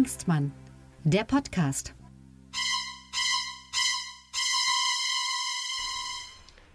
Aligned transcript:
Hengstmann, 0.00 0.50
der 1.04 1.24
Podcast. 1.24 1.92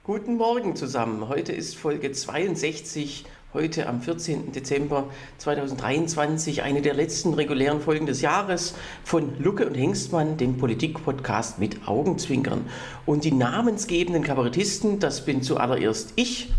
Guten 0.03 0.35
Morgen 0.37 0.75
zusammen. 0.75 1.27
Heute 1.27 1.51
ist 1.51 1.75
Folge 1.75 2.11
62, 2.11 3.25
heute 3.51 3.89
am 3.89 4.03
14. 4.03 4.51
Dezember 4.51 5.09
2023, 5.39 6.61
eine 6.61 6.83
der 6.83 6.93
letzten 6.93 7.33
regulären 7.33 7.81
Folgen 7.81 8.05
des 8.05 8.21
Jahres 8.21 8.75
von 9.03 9.39
Lucke 9.39 9.65
und 9.65 9.73
Hengstmann, 9.73 10.37
dem 10.37 10.59
Politik-Podcast 10.59 11.57
mit 11.57 11.87
Augenzwinkern. 11.87 12.67
Und 13.07 13.23
die 13.23 13.31
namensgebenden 13.31 14.21
Kabarettisten, 14.21 14.99
das 14.99 15.25
bin 15.25 15.41
zuallererst 15.41 16.13
ich, 16.15 16.53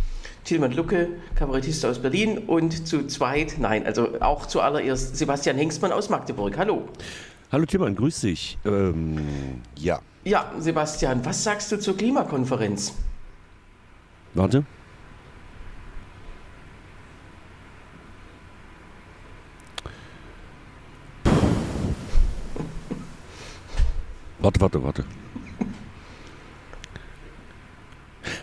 Tilman 0.46 0.72
Lucke, 0.72 1.08
Kabarettist 1.34 1.84
aus 1.84 1.98
Berlin 1.98 2.38
und 2.38 2.86
zu 2.86 3.08
zweit, 3.08 3.56
nein, 3.58 3.84
also 3.84 4.20
auch 4.20 4.46
zuallererst 4.46 5.16
Sebastian 5.16 5.56
Hengstmann 5.56 5.90
aus 5.90 6.08
Magdeburg. 6.08 6.56
Hallo. 6.56 6.88
Hallo 7.50 7.66
Tilman, 7.66 7.96
grüß 7.96 8.20
dich. 8.20 8.56
Ähm, 8.64 9.18
ja. 9.76 10.00
Ja, 10.24 10.52
Sebastian, 10.58 11.24
was 11.24 11.42
sagst 11.42 11.72
du 11.72 11.80
zur 11.80 11.96
Klimakonferenz? 11.96 12.94
Warte. 14.34 14.64
Warte, 24.38 24.60
warte, 24.60 24.84
warte. 24.84 25.04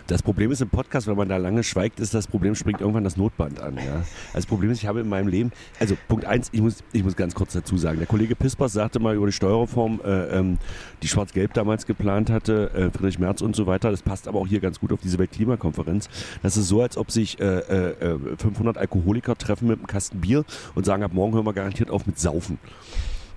Das 0.06 0.22
Problem 0.22 0.50
ist 0.50 0.60
im 0.60 0.68
Podcast, 0.68 1.06
wenn 1.06 1.16
man 1.16 1.30
da 1.30 1.38
lange 1.38 1.62
schweigt, 1.62 1.98
ist 1.98 2.12
das 2.12 2.26
Problem, 2.26 2.54
springt 2.54 2.80
irgendwann 2.80 3.04
das 3.04 3.16
Notband 3.16 3.60
an. 3.60 3.76
Ja? 3.76 3.94
Also 3.94 4.04
das 4.34 4.46
Problem 4.46 4.70
ist, 4.70 4.82
ich 4.82 4.86
habe 4.86 5.00
in 5.00 5.08
meinem 5.08 5.28
Leben, 5.28 5.50
also 5.80 5.96
Punkt 6.08 6.26
eins, 6.26 6.50
ich 6.52 6.60
muss, 6.60 6.84
ich 6.92 7.02
muss 7.02 7.16
ganz 7.16 7.34
kurz 7.34 7.54
dazu 7.54 7.78
sagen, 7.78 7.98
der 7.98 8.06
Kollege 8.06 8.36
Pispers 8.36 8.74
sagte 8.74 9.00
mal 9.00 9.14
über 9.14 9.26
die 9.26 9.32
Steuerreform, 9.32 10.00
äh, 10.04 10.38
ähm, 10.38 10.58
die 11.02 11.08
Schwarz-Gelb 11.08 11.54
damals 11.54 11.86
geplant 11.86 12.28
hatte, 12.28 12.70
äh, 12.74 12.90
Friedrich 12.90 13.18
Merz 13.18 13.40
und 13.40 13.56
so 13.56 13.66
weiter, 13.66 13.90
das 13.90 14.02
passt 14.02 14.28
aber 14.28 14.40
auch 14.40 14.46
hier 14.46 14.60
ganz 14.60 14.78
gut 14.78 14.92
auf 14.92 15.00
diese 15.00 15.18
Weltklimakonferenz. 15.18 16.10
Das 16.42 16.58
ist 16.58 16.68
so, 16.68 16.82
als 16.82 16.98
ob 16.98 17.10
sich 17.10 17.40
äh, 17.40 17.60
äh, 17.60 18.18
500 18.36 18.76
Alkoholiker 18.76 19.36
treffen 19.38 19.68
mit 19.68 19.78
einem 19.78 19.86
Kasten 19.86 20.20
Bier 20.20 20.44
und 20.74 20.84
sagen, 20.84 21.02
ab 21.02 21.14
morgen 21.14 21.32
hören 21.32 21.46
wir 21.46 21.54
garantiert 21.54 21.90
auf 21.90 22.06
mit 22.06 22.18
Saufen. 22.18 22.58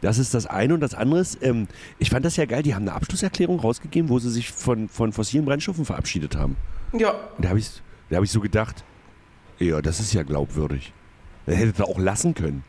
Das 0.02 0.18
ist 0.18 0.34
das 0.34 0.46
eine. 0.46 0.74
Und 0.74 0.80
das 0.82 0.94
andere 0.94 1.20
ist, 1.20 1.40
ähm, 1.42 1.68
ich 2.00 2.10
fand 2.10 2.26
das 2.26 2.36
ja 2.36 2.46
geil, 2.46 2.64
die 2.64 2.76
haben 2.76 2.84
eine 2.84 2.94
Abschlusserklärung 2.94 3.60
rausgegeben, 3.60 4.10
wo 4.10 4.20
sie 4.20 4.30
sich 4.30 4.52
von, 4.52 4.90
von 4.90 5.12
fossilen 5.12 5.46
Brennstoffen 5.46 5.86
verabschiedet 5.86 6.36
haben. 6.36 6.56
Ja. 6.94 7.12
Und 7.12 7.46
da 7.46 7.50
habe 7.50 7.60
ich, 7.60 7.82
da 8.10 8.18
hab 8.18 8.24
ich 8.24 8.32
so 8.32 8.40
gedacht, 8.40 8.84
ja, 9.60 9.82
das 9.82 10.00
ist 10.00 10.14
ja 10.14 10.24
glaubwürdig. 10.24 10.94
Das 11.46 11.56
hättet 11.56 11.80
ihr 11.80 11.86
auch 11.86 11.98
lassen 11.98 12.34
können. 12.34 12.64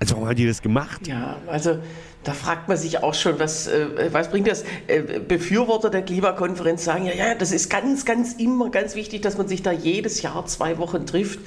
Also 0.00 0.14
warum 0.14 0.28
haben 0.28 0.36
die 0.36 0.46
das 0.46 0.62
gemacht? 0.62 1.06
Ja, 1.06 1.36
also 1.46 1.78
da 2.24 2.32
fragt 2.32 2.68
man 2.68 2.76
sich 2.76 3.02
auch 3.02 3.14
schon, 3.14 3.38
was, 3.38 3.66
äh, 3.66 4.10
was 4.12 4.30
bringt 4.30 4.48
das? 4.48 4.64
Äh, 4.86 5.20
Befürworter 5.20 5.90
der 5.90 6.02
Klimakonferenz 6.02 6.84
sagen 6.84 7.06
ja, 7.06 7.14
ja, 7.14 7.34
das 7.34 7.52
ist 7.52 7.70
ganz, 7.70 8.04
ganz 8.04 8.34
immer 8.34 8.70
ganz 8.70 8.94
wichtig, 8.94 9.22
dass 9.22 9.38
man 9.38 9.48
sich 9.48 9.62
da 9.62 9.72
jedes 9.72 10.22
Jahr 10.22 10.44
zwei 10.46 10.78
Wochen 10.78 11.06
trifft. 11.06 11.40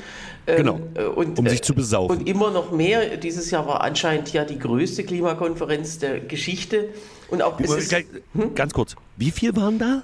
Ähm, 0.47 0.57
genau, 0.57 0.79
äh, 0.95 1.03
und, 1.03 1.37
um 1.37 1.47
sich 1.47 1.61
zu 1.61 1.73
besaufen. 1.73 2.17
Und 2.17 2.27
immer 2.27 2.51
noch 2.51 2.71
mehr. 2.71 3.17
Dieses 3.17 3.51
Jahr 3.51 3.67
war 3.67 3.81
anscheinend 3.81 4.33
ja 4.33 4.43
die 4.43 4.57
größte 4.57 5.03
Klimakonferenz 5.03 5.99
der 5.99 6.19
Geschichte. 6.19 6.89
Und 7.29 7.41
auch 7.41 7.59
wie, 7.59 7.63
ist, 7.63 7.93
hm? 8.33 8.55
Ganz 8.55 8.73
kurz, 8.73 8.95
wie 9.17 9.31
viel 9.31 9.55
waren 9.55 9.77
da? 9.77 10.03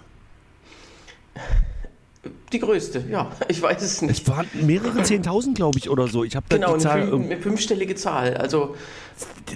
Die 2.51 2.59
größte, 2.59 3.03
ja. 3.09 3.31
Ich 3.47 3.61
weiß 3.61 3.81
es 3.81 4.01
nicht. 4.01 4.21
Es 4.21 4.27
waren 4.29 4.47
mehrere 4.61 5.03
Zehntausend, 5.03 5.55
glaube 5.55 5.77
ich, 5.77 5.89
oder 5.89 6.07
so. 6.07 6.23
Ich 6.23 6.35
habe 6.35 6.45
genau, 6.49 6.75
die 6.75 6.83
Zahl, 6.83 7.03
eine, 7.03 7.13
eine 7.13 7.37
fünfstellige 7.37 7.95
Zahl. 7.95 8.37
Also 8.37 8.75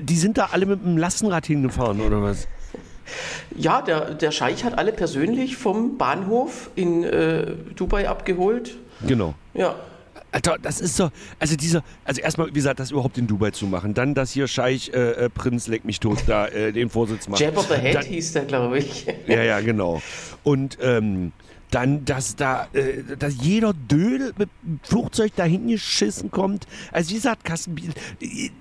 die 0.01 0.17
sind 0.17 0.37
da 0.37 0.49
alle 0.51 0.65
mit 0.65 0.83
dem 0.83 0.97
Lastenrad 0.97 1.45
hingefahren, 1.45 2.01
oder 2.01 2.21
was? 2.21 2.47
Ja, 3.55 3.81
der, 3.81 4.13
der 4.13 4.31
Scheich 4.31 4.63
hat 4.63 4.77
alle 4.77 4.93
persönlich 4.93 5.57
vom 5.57 5.97
Bahnhof 5.97 6.71
in 6.75 7.03
äh, 7.03 7.53
Dubai 7.75 8.07
abgeholt. 8.07 8.77
Genau. 9.05 9.33
Ja. 9.53 9.75
Alter, 10.31 10.57
das 10.61 10.79
ist 10.79 10.95
so, 10.95 11.09
also 11.39 11.57
dieser, 11.57 11.83
also 12.05 12.21
erstmal, 12.21 12.47
wie 12.47 12.53
gesagt, 12.53 12.79
das 12.79 12.91
überhaupt 12.91 13.17
in 13.17 13.27
Dubai 13.27 13.51
zu 13.51 13.65
machen, 13.65 13.93
dann 13.93 14.13
dass 14.13 14.31
hier 14.31 14.47
Scheich 14.47 14.91
äh, 14.93 15.25
äh 15.25 15.29
Prinz 15.29 15.67
leck 15.67 15.83
mich 15.83 15.99
tot 15.99 16.19
da 16.25 16.47
äh, 16.47 16.71
den 16.71 16.89
Vorsitz 16.89 17.27
macht. 17.27 17.41
Jabber 17.41 17.63
the 17.63 17.75
Head 17.75 17.95
dann, 17.95 18.05
hieß 18.05 18.31
der, 18.33 18.45
glaube 18.45 18.77
ich. 18.79 19.05
Ja, 19.27 19.43
ja, 19.43 19.59
genau. 19.59 20.01
Und 20.43 20.77
ähm, 20.81 21.33
dann, 21.71 22.05
dass 22.05 22.35
da, 22.35 22.67
äh, 22.73 23.03
dass 23.17 23.35
jeder 23.41 23.73
Dödel 23.73 24.33
mit 24.37 24.49
dem 24.61 24.79
Flugzeug 24.83 25.31
da 25.35 25.43
hingeschissen 25.43 26.29
kommt. 26.29 26.67
Also 26.91 27.11
wie 27.11 27.15
gesagt, 27.15 27.43
Kasten, 27.45 27.75
ich, 28.19 28.51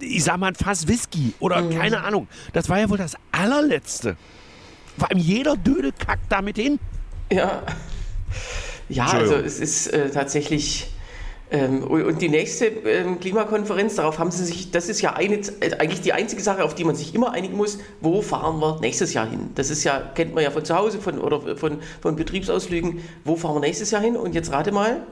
ich 0.00 0.24
sag 0.24 0.38
mal 0.38 0.48
ein 0.48 0.54
Fass 0.54 0.88
Whisky 0.88 1.34
oder 1.40 1.60
mhm. 1.60 1.76
keine 1.76 2.02
Ahnung. 2.02 2.28
Das 2.52 2.68
war 2.68 2.78
ja 2.78 2.88
wohl 2.88 2.98
das 2.98 3.16
allerletzte. 3.32 4.16
Vor 4.96 5.10
allem 5.10 5.18
jeder 5.18 5.56
Dödel 5.56 5.92
kackt 5.92 6.30
damit 6.30 6.56
hin. 6.56 6.78
Ja. 7.32 7.62
Ja, 8.88 9.06
also 9.06 9.34
es 9.36 9.60
ist 9.60 9.88
äh, 9.88 10.10
tatsächlich 10.10 10.90
ähm, 11.50 11.82
und 11.82 12.22
die 12.22 12.28
nächste 12.28 12.66
ähm, 12.66 13.18
Klimakonferenz, 13.18 13.96
darauf 13.96 14.18
haben 14.18 14.30
sie 14.30 14.44
sich, 14.44 14.70
das 14.70 14.88
ist 14.88 15.00
ja 15.00 15.14
eine, 15.14 15.36
äh, 15.36 15.76
eigentlich 15.78 16.00
die 16.00 16.12
einzige 16.12 16.42
Sache, 16.42 16.62
auf 16.62 16.74
die 16.74 16.84
man 16.84 16.94
sich 16.94 17.14
immer 17.14 17.32
einigen 17.32 17.56
muss, 17.56 17.78
wo 18.00 18.22
fahren 18.22 18.60
wir 18.60 18.78
nächstes 18.80 19.14
Jahr 19.14 19.28
hin? 19.28 19.50
Das 19.56 19.70
ist 19.70 19.82
ja, 19.82 20.00
kennt 20.14 20.34
man 20.34 20.44
ja 20.44 20.50
von 20.50 20.64
zu 20.64 20.76
Hause 20.76 21.00
von, 21.00 21.18
oder 21.18 21.56
von, 21.56 21.78
von 22.00 22.16
Betriebsausflügen, 22.16 23.02
wo 23.24 23.36
fahren 23.36 23.56
wir 23.56 23.60
nächstes 23.60 23.90
Jahr 23.90 24.02
hin? 24.02 24.16
Und 24.16 24.34
jetzt 24.34 24.52
rate 24.52 24.70
mal. 24.70 25.02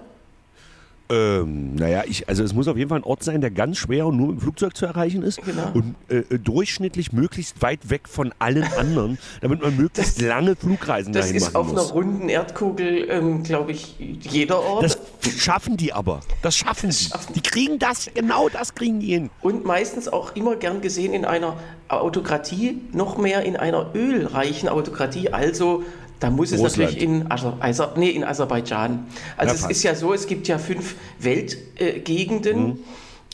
Ähm, 1.10 1.74
naja, 1.74 2.02
ich, 2.06 2.28
also 2.28 2.44
es 2.44 2.52
muss 2.52 2.68
auf 2.68 2.76
jeden 2.76 2.90
Fall 2.90 2.98
ein 2.98 3.04
Ort 3.04 3.22
sein, 3.22 3.40
der 3.40 3.50
ganz 3.50 3.78
schwer 3.78 4.06
und 4.06 4.18
nur 4.18 4.28
mit 4.28 4.36
dem 4.36 4.40
Flugzeug 4.42 4.76
zu 4.76 4.84
erreichen 4.84 5.22
ist 5.22 5.42
genau. 5.42 5.70
und 5.72 5.94
äh, 6.08 6.18
äh 6.18 6.38
durchschnittlich 6.38 7.12
möglichst 7.12 7.62
weit 7.62 7.88
weg 7.88 8.08
von 8.08 8.34
allen 8.38 8.64
anderen, 8.74 9.18
damit 9.40 9.62
man 9.62 9.76
möglichst 9.76 10.20
das, 10.20 10.26
lange 10.26 10.54
Flugreisen 10.54 11.14
das 11.14 11.26
dahin 11.26 11.40
machen 11.40 11.52
muss. 11.54 11.74
Das 11.74 11.84
ist 11.84 11.90
auf 11.90 11.94
einer 11.94 11.94
runden 11.94 12.28
Erdkugel, 12.28 13.08
ähm, 13.08 13.42
glaube 13.42 13.72
ich, 13.72 13.96
jeder 13.98 14.60
Ort. 14.60 14.84
Das 14.84 14.98
schaffen 15.38 15.78
die 15.78 15.94
aber. 15.94 16.20
Das 16.42 16.56
schaffen 16.56 16.92
sie. 16.92 17.10
Die 17.34 17.40
kriegen 17.40 17.78
das, 17.78 18.10
genau 18.14 18.50
das 18.50 18.74
kriegen 18.74 19.00
die 19.00 19.14
hin. 19.14 19.30
Und 19.40 19.64
meistens 19.64 20.08
auch 20.08 20.36
immer 20.36 20.56
gern 20.56 20.82
gesehen 20.82 21.14
in 21.14 21.24
einer 21.24 21.56
Autokratie, 21.88 22.82
noch 22.92 23.16
mehr 23.16 23.42
in 23.44 23.56
einer 23.56 23.94
ölreichen 23.94 24.68
Autokratie, 24.68 25.30
also 25.30 25.84
da 26.20 26.30
muss 26.30 26.52
es 26.52 26.60
Russland. 26.60 26.92
natürlich 26.92 27.02
in, 27.02 27.30
Aser, 27.30 27.94
nee, 27.96 28.10
in 28.10 28.24
Aserbaidschan. 28.24 29.06
Also 29.36 29.54
ja, 29.54 29.60
es 29.60 29.70
ist 29.70 29.82
ja 29.82 29.94
so, 29.94 30.12
es 30.12 30.26
gibt 30.26 30.48
ja 30.48 30.58
fünf 30.58 30.96
Weltgegenden, 31.18 32.66
mhm. 32.66 32.78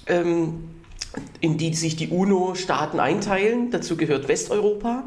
ähm, 0.06 0.54
in 1.40 1.56
die 1.56 1.74
sich 1.74 1.96
die 1.96 2.08
UNO-Staaten 2.08 3.00
einteilen. 3.00 3.70
Dazu 3.70 3.96
gehört 3.96 4.28
Westeuropa, 4.28 5.04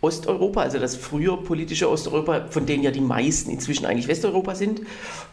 Osteuropa, 0.00 0.62
also 0.62 0.78
das 0.78 0.96
früher 0.96 1.42
politische 1.42 1.88
Osteuropa, 1.88 2.46
von 2.50 2.66
denen 2.66 2.82
ja 2.82 2.90
die 2.90 3.00
meisten 3.00 3.50
inzwischen 3.50 3.86
eigentlich 3.86 4.08
Westeuropa 4.08 4.54
sind. 4.54 4.82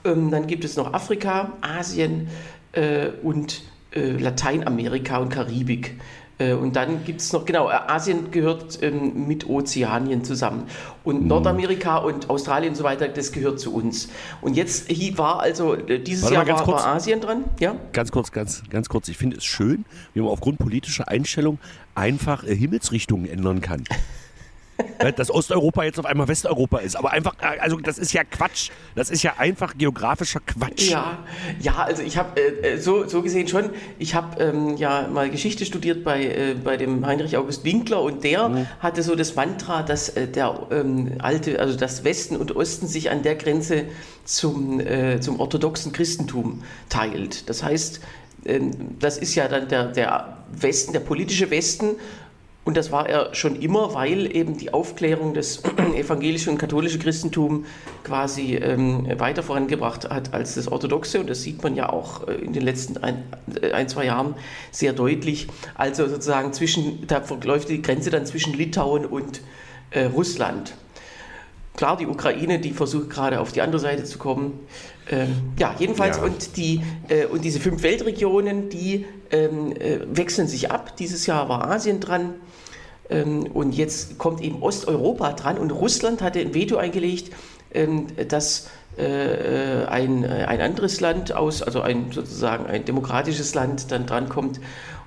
Ähm, 0.05 0.31
dann 0.31 0.47
gibt 0.47 0.63
es 0.63 0.75
noch 0.75 0.93
Afrika, 0.93 1.53
Asien 1.61 2.27
äh, 2.73 3.09
und 3.23 3.63
äh, 3.93 4.11
Lateinamerika 4.11 5.17
und 5.17 5.29
Karibik. 5.29 5.95
Äh, 6.41 6.53
und 6.53 6.75
dann 6.75 7.03
gibt 7.03 7.21
es 7.21 7.31
noch, 7.33 7.45
genau, 7.45 7.69
äh, 7.69 7.73
Asien 7.87 8.31
gehört 8.31 8.81
ähm, 8.81 9.27
mit 9.27 9.47
Ozeanien 9.47 10.23
zusammen. 10.23 10.63
Und 11.03 11.21
mhm. 11.21 11.27
Nordamerika 11.27 11.97
und 11.97 12.29
Australien 12.29 12.71
und 12.71 12.75
so 12.75 12.83
weiter, 12.83 13.07
das 13.07 13.31
gehört 13.31 13.59
zu 13.59 13.73
uns. 13.73 14.09
Und 14.41 14.55
jetzt 14.55 14.89
war 15.17 15.39
also, 15.39 15.75
äh, 15.75 15.99
dieses 15.99 16.23
Warte 16.23 16.49
Jahr 16.49 16.59
war, 16.59 16.67
war, 16.67 16.85
Asien 16.87 17.21
dran. 17.21 17.43
Ja? 17.59 17.75
Ganz 17.93 18.11
kurz, 18.11 18.31
ganz, 18.31 18.63
ganz 18.69 18.89
kurz. 18.89 19.07
Ich 19.07 19.17
finde 19.17 19.37
es 19.37 19.45
schön, 19.45 19.85
wie 20.13 20.21
man 20.21 20.29
aufgrund 20.29 20.57
politischer 20.57 21.07
Einstellung 21.07 21.59
einfach 21.95 22.43
äh, 22.43 22.55
Himmelsrichtungen 22.55 23.29
ändern 23.29 23.61
kann. 23.61 23.83
Ne, 25.03 25.13
dass 25.13 25.31
Osteuropa 25.31 25.83
jetzt 25.83 25.99
auf 25.99 26.05
einmal 26.05 26.27
Westeuropa 26.27 26.79
ist. 26.79 26.95
Aber 26.95 27.11
einfach, 27.11 27.35
äh, 27.41 27.59
also 27.59 27.77
das 27.77 27.97
ist 27.97 28.13
ja 28.13 28.23
Quatsch. 28.23 28.69
Das 28.95 29.09
ist 29.09 29.23
ja 29.23 29.33
einfach 29.37 29.77
geografischer 29.77 30.39
Quatsch. 30.39 30.89
Ja, 30.89 31.19
ja 31.59 31.83
also 31.83 32.03
ich 32.03 32.17
habe 32.17 32.39
äh, 32.39 32.73
äh, 32.73 32.77
so, 32.77 33.07
so 33.07 33.21
gesehen 33.21 33.47
schon, 33.47 33.69
ich 33.99 34.15
habe 34.15 34.41
ähm, 34.43 34.77
ja 34.77 35.07
mal 35.07 35.29
Geschichte 35.29 35.65
studiert 35.65 36.03
bei, 36.03 36.23
äh, 36.23 36.55
bei 36.61 36.77
dem 36.77 37.05
Heinrich 37.05 37.37
August 37.37 37.63
Winkler 37.65 38.01
und 38.01 38.23
der 38.23 38.49
mhm. 38.49 38.67
hatte 38.79 39.03
so 39.03 39.15
das 39.15 39.35
Mantra, 39.35 39.83
dass 39.83 40.09
äh, 40.09 40.27
der 40.27 40.67
ähm, 40.71 41.13
alte, 41.19 41.59
also 41.59 41.77
das 41.77 42.03
Westen 42.03 42.35
und 42.35 42.55
Osten 42.55 42.87
sich 42.87 43.09
an 43.11 43.23
der 43.23 43.35
Grenze 43.35 43.85
zum, 44.25 44.79
äh, 44.79 45.19
zum 45.19 45.39
orthodoxen 45.39 45.91
Christentum 45.91 46.63
teilt. 46.89 47.49
Das 47.49 47.63
heißt, 47.63 48.01
ähm, 48.45 48.71
das 48.99 49.17
ist 49.17 49.35
ja 49.35 49.47
dann 49.47 49.67
der, 49.67 49.85
der 49.87 50.37
Westen, 50.51 50.93
der 50.93 50.99
politische 50.99 51.49
Westen 51.49 51.95
und 52.63 52.77
das 52.77 52.91
war 52.91 53.09
er 53.09 53.33
schon 53.33 53.55
immer, 53.59 53.95
weil 53.95 54.35
eben 54.35 54.55
die 54.55 54.71
Aufklärung 54.71 55.33
des 55.33 55.63
evangelischen 55.95 56.53
und 56.53 56.57
katholischen 56.59 57.01
Christentums 57.01 57.65
quasi 58.03 58.55
ähm, 58.55 59.07
weiter 59.17 59.41
vorangebracht 59.41 60.09
hat 60.09 60.33
als 60.33 60.55
das 60.55 60.67
orthodoxe. 60.67 61.19
Und 61.19 61.29
das 61.29 61.41
sieht 61.41 61.63
man 61.63 61.75
ja 61.75 61.89
auch 61.89 62.27
äh, 62.27 62.35
in 62.35 62.53
den 62.53 62.61
letzten 62.61 62.97
ein, 62.97 63.23
äh, 63.59 63.71
ein, 63.71 63.89
zwei 63.89 64.05
Jahren 64.05 64.35
sehr 64.69 64.93
deutlich. 64.93 65.47
Also 65.73 66.07
sozusagen 66.07 66.53
zwischen, 66.53 67.07
da 67.07 67.21
verläuft 67.21 67.69
die 67.69 67.81
Grenze 67.81 68.11
dann 68.11 68.27
zwischen 68.27 68.53
Litauen 68.53 69.07
und 69.07 69.41
äh, 69.89 70.05
Russland. 70.05 70.75
Klar, 71.81 71.97
die 71.97 72.05
Ukraine, 72.05 72.59
die 72.59 72.73
versucht 72.73 73.09
gerade 73.09 73.39
auf 73.39 73.53
die 73.53 73.61
andere 73.61 73.79
Seite 73.79 74.03
zu 74.03 74.19
kommen. 74.19 74.59
Ähm, 75.09 75.53
ja, 75.57 75.73
jedenfalls, 75.79 76.17
ja. 76.17 76.23
Und, 76.23 76.55
die, 76.55 76.81
äh, 77.07 77.25
und 77.25 77.43
diese 77.43 77.59
fünf 77.59 77.81
Weltregionen, 77.81 78.69
die 78.69 79.07
ähm, 79.31 79.71
äh, 79.71 80.01
wechseln 80.05 80.47
sich 80.47 80.69
ab. 80.69 80.95
Dieses 80.97 81.25
Jahr 81.25 81.49
war 81.49 81.71
Asien 81.71 81.99
dran. 81.99 82.35
Ähm, 83.09 83.47
und 83.51 83.73
jetzt 83.73 84.19
kommt 84.19 84.41
eben 84.41 84.61
Osteuropa 84.61 85.33
dran. 85.33 85.57
Und 85.57 85.71
Russland 85.71 86.21
hatte 86.21 86.39
ein 86.39 86.53
Veto 86.53 86.77
eingelegt, 86.77 87.33
ähm, 87.73 88.05
dass 88.27 88.69
äh, 88.97 89.85
ein, 89.85 90.23
ein 90.23 90.61
anderes 90.61 91.01
Land 91.01 91.33
aus, 91.33 91.63
also 91.63 91.81
ein 91.81 92.11
sozusagen 92.11 92.67
ein 92.67 92.85
demokratisches 92.85 93.55
Land 93.55 93.91
dann 93.91 94.05
drankommt. 94.05 94.59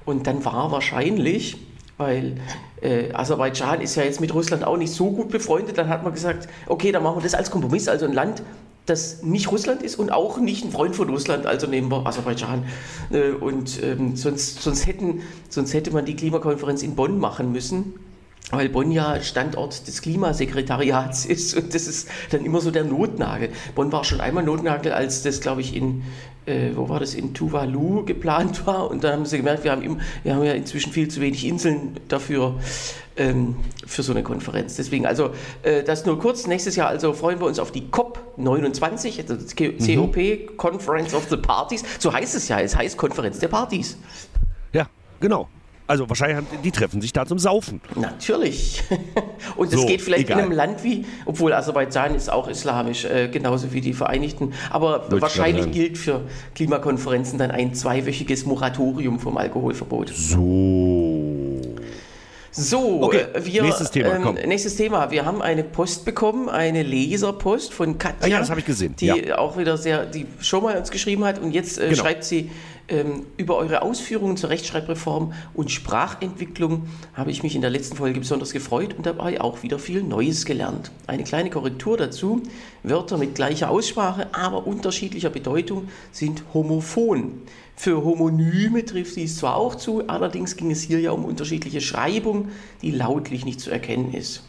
Und 0.04 0.26
dann 0.26 0.44
war 0.44 0.72
wahrscheinlich, 0.72 1.56
weil 1.96 2.40
äh, 2.80 3.12
Aserbaidschan 3.12 3.80
ist 3.80 3.94
ja 3.94 4.02
jetzt 4.02 4.20
mit 4.20 4.34
Russland 4.34 4.64
auch 4.64 4.76
nicht 4.76 4.92
so 4.92 5.10
gut 5.10 5.28
befreundet, 5.28 5.78
dann 5.78 5.88
hat 5.88 6.02
man 6.02 6.12
gesagt, 6.12 6.48
okay, 6.66 6.92
dann 6.92 7.02
machen 7.02 7.18
wir 7.18 7.22
das 7.22 7.34
als 7.34 7.50
Kompromiss, 7.50 7.88
also 7.88 8.06
ein 8.06 8.12
Land, 8.12 8.42
das 8.86 9.22
nicht 9.22 9.50
Russland 9.50 9.82
ist 9.82 9.96
und 9.96 10.12
auch 10.12 10.38
nicht 10.38 10.64
ein 10.64 10.70
Freund 10.70 10.94
von 10.94 11.08
Russland, 11.08 11.46
also 11.46 11.66
nehmen 11.66 11.90
wir 11.90 12.06
Aserbaidschan. 12.06 12.64
Äh, 13.10 13.30
und 13.30 13.82
ähm, 13.82 14.16
sonst, 14.16 14.62
sonst, 14.62 14.86
hätten, 14.86 15.22
sonst 15.48 15.72
hätte 15.72 15.90
man 15.90 16.04
die 16.04 16.16
Klimakonferenz 16.16 16.82
in 16.82 16.94
Bonn 16.94 17.18
machen 17.18 17.52
müssen 17.52 17.94
weil 18.50 18.68
Bonn 18.68 18.90
ja 18.90 19.20
Standort 19.22 19.86
des 19.86 20.02
Klimasekretariats 20.02 21.24
ist 21.26 21.56
und 21.56 21.74
das 21.74 21.86
ist 21.86 22.08
dann 22.30 22.44
immer 22.44 22.60
so 22.60 22.70
der 22.70 22.84
Notnagel. 22.84 23.50
Bonn 23.74 23.92
war 23.92 24.04
schon 24.04 24.20
einmal 24.20 24.44
Notnagel, 24.44 24.92
als 24.92 25.22
das, 25.22 25.40
glaube 25.40 25.60
ich, 25.60 25.74
in, 25.74 26.02
äh, 26.46 26.70
wo 26.74 26.88
war 26.88 27.00
das, 27.00 27.14
in 27.14 27.34
Tuvalu 27.34 28.04
geplant 28.04 28.66
war 28.66 28.90
und 28.90 29.04
dann 29.04 29.12
haben 29.12 29.26
sie 29.26 29.38
gemerkt, 29.38 29.64
wir 29.64 29.72
haben, 29.72 29.82
im, 29.82 30.00
wir 30.22 30.34
haben 30.34 30.44
ja 30.44 30.52
inzwischen 30.52 30.92
viel 30.92 31.08
zu 31.08 31.20
wenig 31.20 31.46
Inseln 31.46 32.00
dafür, 32.08 32.58
ähm, 33.16 33.56
für 33.86 34.02
so 34.02 34.12
eine 34.12 34.22
Konferenz. 34.22 34.76
Deswegen, 34.76 35.06
also 35.06 35.30
äh, 35.62 35.82
das 35.82 36.04
nur 36.04 36.18
kurz. 36.18 36.46
Nächstes 36.46 36.76
Jahr 36.76 36.88
also 36.88 37.12
freuen 37.12 37.40
wir 37.40 37.46
uns 37.46 37.58
auf 37.58 37.70
die 37.70 37.82
COP29, 37.82 39.20
also 39.20 39.36
COP, 39.96 40.16
mhm. 40.16 40.56
Conference 40.56 41.14
of 41.14 41.26
the 41.30 41.36
Parties. 41.36 41.84
So 41.98 42.12
heißt 42.12 42.34
es 42.34 42.48
ja, 42.48 42.60
es 42.60 42.76
heißt 42.76 42.96
Konferenz 42.96 43.38
der 43.38 43.48
Partys. 43.48 43.96
Ja, 44.72 44.88
genau. 45.20 45.48
Also 45.86 46.08
wahrscheinlich 46.08 46.38
haben, 46.38 46.46
die 46.62 46.70
treffen 46.70 47.02
sich 47.02 47.12
da 47.12 47.26
zum 47.26 47.38
Saufen. 47.38 47.80
Natürlich. 47.94 48.82
Und 49.56 49.72
es 49.72 49.80
so, 49.80 49.86
geht 49.86 50.00
vielleicht 50.00 50.24
egal. 50.24 50.38
in 50.38 50.44
einem 50.46 50.52
Land 50.52 50.82
wie, 50.82 51.04
obwohl 51.26 51.52
Aserbaidschan 51.52 52.14
ist 52.14 52.32
auch 52.32 52.48
islamisch, 52.48 53.04
äh, 53.04 53.28
genauso 53.28 53.72
wie 53.72 53.82
die 53.82 53.92
Vereinigten. 53.92 54.54
Aber 54.70 55.04
wahrscheinlich 55.10 55.70
gilt 55.72 55.98
für 55.98 56.22
Klimakonferenzen 56.54 57.38
dann 57.38 57.50
ein 57.50 57.74
zweiwöchiges 57.74 58.46
Moratorium 58.46 59.20
vom 59.20 59.36
Alkoholverbot. 59.36 60.10
So. 60.14 61.60
So, 62.56 63.02
okay. 63.02 63.26
Äh, 63.34 63.44
wir, 63.44 63.62
nächstes 63.64 63.90
Thema. 63.90 64.14
Ähm, 64.14 64.38
nächstes 64.46 64.76
Thema. 64.76 65.10
Wir 65.10 65.24
haben 65.24 65.42
eine 65.42 65.64
Post 65.64 66.04
bekommen, 66.04 66.48
eine 66.48 66.82
Leserpost 66.82 67.74
von 67.74 67.98
Katja. 67.98 68.18
Ah, 68.22 68.26
ja, 68.28 68.38
das 68.38 68.48
habe 68.48 68.60
ich 68.60 68.66
gesehen. 68.66 68.94
Die 68.96 69.06
ja. 69.06 69.38
auch 69.38 69.58
wieder 69.58 69.76
sehr, 69.76 70.06
die 70.06 70.26
schon 70.40 70.62
mal 70.62 70.76
uns 70.78 70.90
geschrieben 70.90 71.24
hat 71.24 71.40
und 71.40 71.50
jetzt 71.50 71.78
äh, 71.78 71.88
genau. 71.88 72.00
schreibt 72.00 72.22
sie 72.22 72.50
über 73.38 73.56
eure 73.56 73.80
Ausführungen 73.80 74.36
zur 74.36 74.50
Rechtschreibreform 74.50 75.32
und 75.54 75.70
Sprachentwicklung 75.70 76.86
habe 77.14 77.30
ich 77.30 77.42
mich 77.42 77.54
in 77.54 77.62
der 77.62 77.70
letzten 77.70 77.96
Folge 77.96 78.20
besonders 78.20 78.52
gefreut 78.52 78.94
und 78.94 79.06
dabei 79.06 79.40
auch 79.40 79.62
wieder 79.62 79.78
viel 79.78 80.02
Neues 80.02 80.44
gelernt. 80.44 80.90
Eine 81.06 81.24
kleine 81.24 81.48
Korrektur 81.48 81.96
dazu. 81.96 82.42
Wörter 82.82 83.16
mit 83.16 83.34
gleicher 83.34 83.70
Aussprache, 83.70 84.28
aber 84.32 84.66
unterschiedlicher 84.66 85.30
Bedeutung 85.30 85.88
sind 86.12 86.44
homophon. 86.52 87.42
Für 87.74 88.04
Homonyme 88.04 88.84
trifft 88.84 89.16
dies 89.16 89.38
zwar 89.38 89.56
auch 89.56 89.74
zu, 89.74 90.06
allerdings 90.06 90.56
ging 90.56 90.70
es 90.70 90.82
hier 90.82 91.00
ja 91.00 91.10
um 91.10 91.24
unterschiedliche 91.24 91.80
Schreibung, 91.80 92.50
die 92.82 92.90
lautlich 92.90 93.46
nicht 93.46 93.60
zu 93.60 93.70
erkennen 93.70 94.12
ist. 94.12 94.44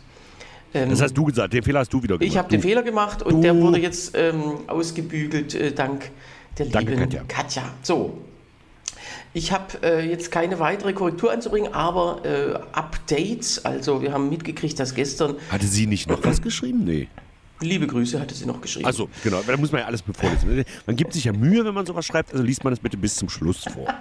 Ähm, 0.73 0.89
das 0.89 1.01
hast 1.01 1.13
du 1.13 1.23
gesagt, 1.23 1.53
den 1.53 1.63
Fehler 1.63 1.79
hast 1.79 1.93
du 1.93 2.03
wieder 2.03 2.17
gemacht. 2.17 2.29
Ich 2.29 2.37
habe 2.37 2.49
den 2.49 2.61
Fehler 2.61 2.83
gemacht 2.83 3.23
und 3.23 3.35
du. 3.35 3.41
der 3.41 3.59
wurde 3.59 3.79
jetzt 3.79 4.11
ähm, 4.15 4.59
ausgebügelt 4.67 5.55
äh, 5.55 5.71
dank 5.71 6.11
der 6.57 6.67
Danke, 6.67 6.91
lieben 6.91 7.03
Katja. 7.03 7.23
Katja. 7.27 7.63
So, 7.81 8.17
ich 9.35 9.51
habe 9.51 9.65
äh, 9.83 10.09
jetzt 10.09 10.31
keine 10.31 10.59
weitere 10.59 10.93
Korrektur 10.93 11.29
anzubringen, 11.29 11.73
aber 11.73 12.23
äh, 12.23 12.53
Updates, 12.71 13.65
also 13.65 14.01
wir 14.01 14.13
haben 14.13 14.29
mitgekriegt, 14.29 14.79
dass 14.79 14.95
gestern... 14.95 15.35
Hatte 15.49 15.67
sie 15.67 15.87
nicht 15.87 16.07
noch 16.07 16.23
was 16.23 16.41
geschrieben? 16.41 16.85
Nee. 16.85 17.09
Liebe 17.59 17.85
Grüße 17.85 18.17
hatte 18.17 18.33
sie 18.33 18.45
noch 18.45 18.61
geschrieben. 18.61 18.85
Also 18.85 19.09
genau, 19.23 19.41
da 19.45 19.57
muss 19.57 19.73
man 19.73 19.81
ja 19.81 19.87
alles 19.87 20.03
vorlesen. 20.09 20.63
Man 20.85 20.95
gibt 20.95 21.11
sich 21.11 21.25
ja 21.25 21.33
Mühe, 21.33 21.65
wenn 21.65 21.73
man 21.73 21.85
sowas 21.85 22.05
schreibt, 22.05 22.31
also 22.31 22.43
liest 22.43 22.63
man 22.63 22.71
das 22.71 22.79
bitte 22.79 22.95
bis 22.95 23.17
zum 23.17 23.27
Schluss 23.27 23.63
vor. 23.63 23.93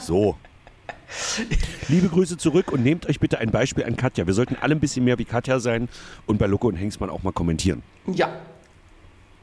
So. 0.00 0.36
Liebe 1.86 2.08
Grüße 2.08 2.36
zurück 2.36 2.72
und 2.72 2.82
nehmt 2.82 3.08
euch 3.08 3.20
bitte 3.20 3.38
ein 3.38 3.52
Beispiel 3.52 3.84
an 3.84 3.96
Katja. 3.96 4.26
Wir 4.26 4.34
sollten 4.34 4.56
alle 4.60 4.74
ein 4.74 4.80
bisschen 4.80 5.04
mehr 5.04 5.16
wie 5.18 5.24
Katja 5.24 5.60
sein 5.60 5.88
und 6.26 6.38
bei 6.38 6.46
Loco 6.46 6.66
und 6.66 6.74
Hengstmann 6.74 7.10
auch 7.10 7.22
mal 7.22 7.32
kommentieren. 7.32 7.84
Ja, 8.12 8.32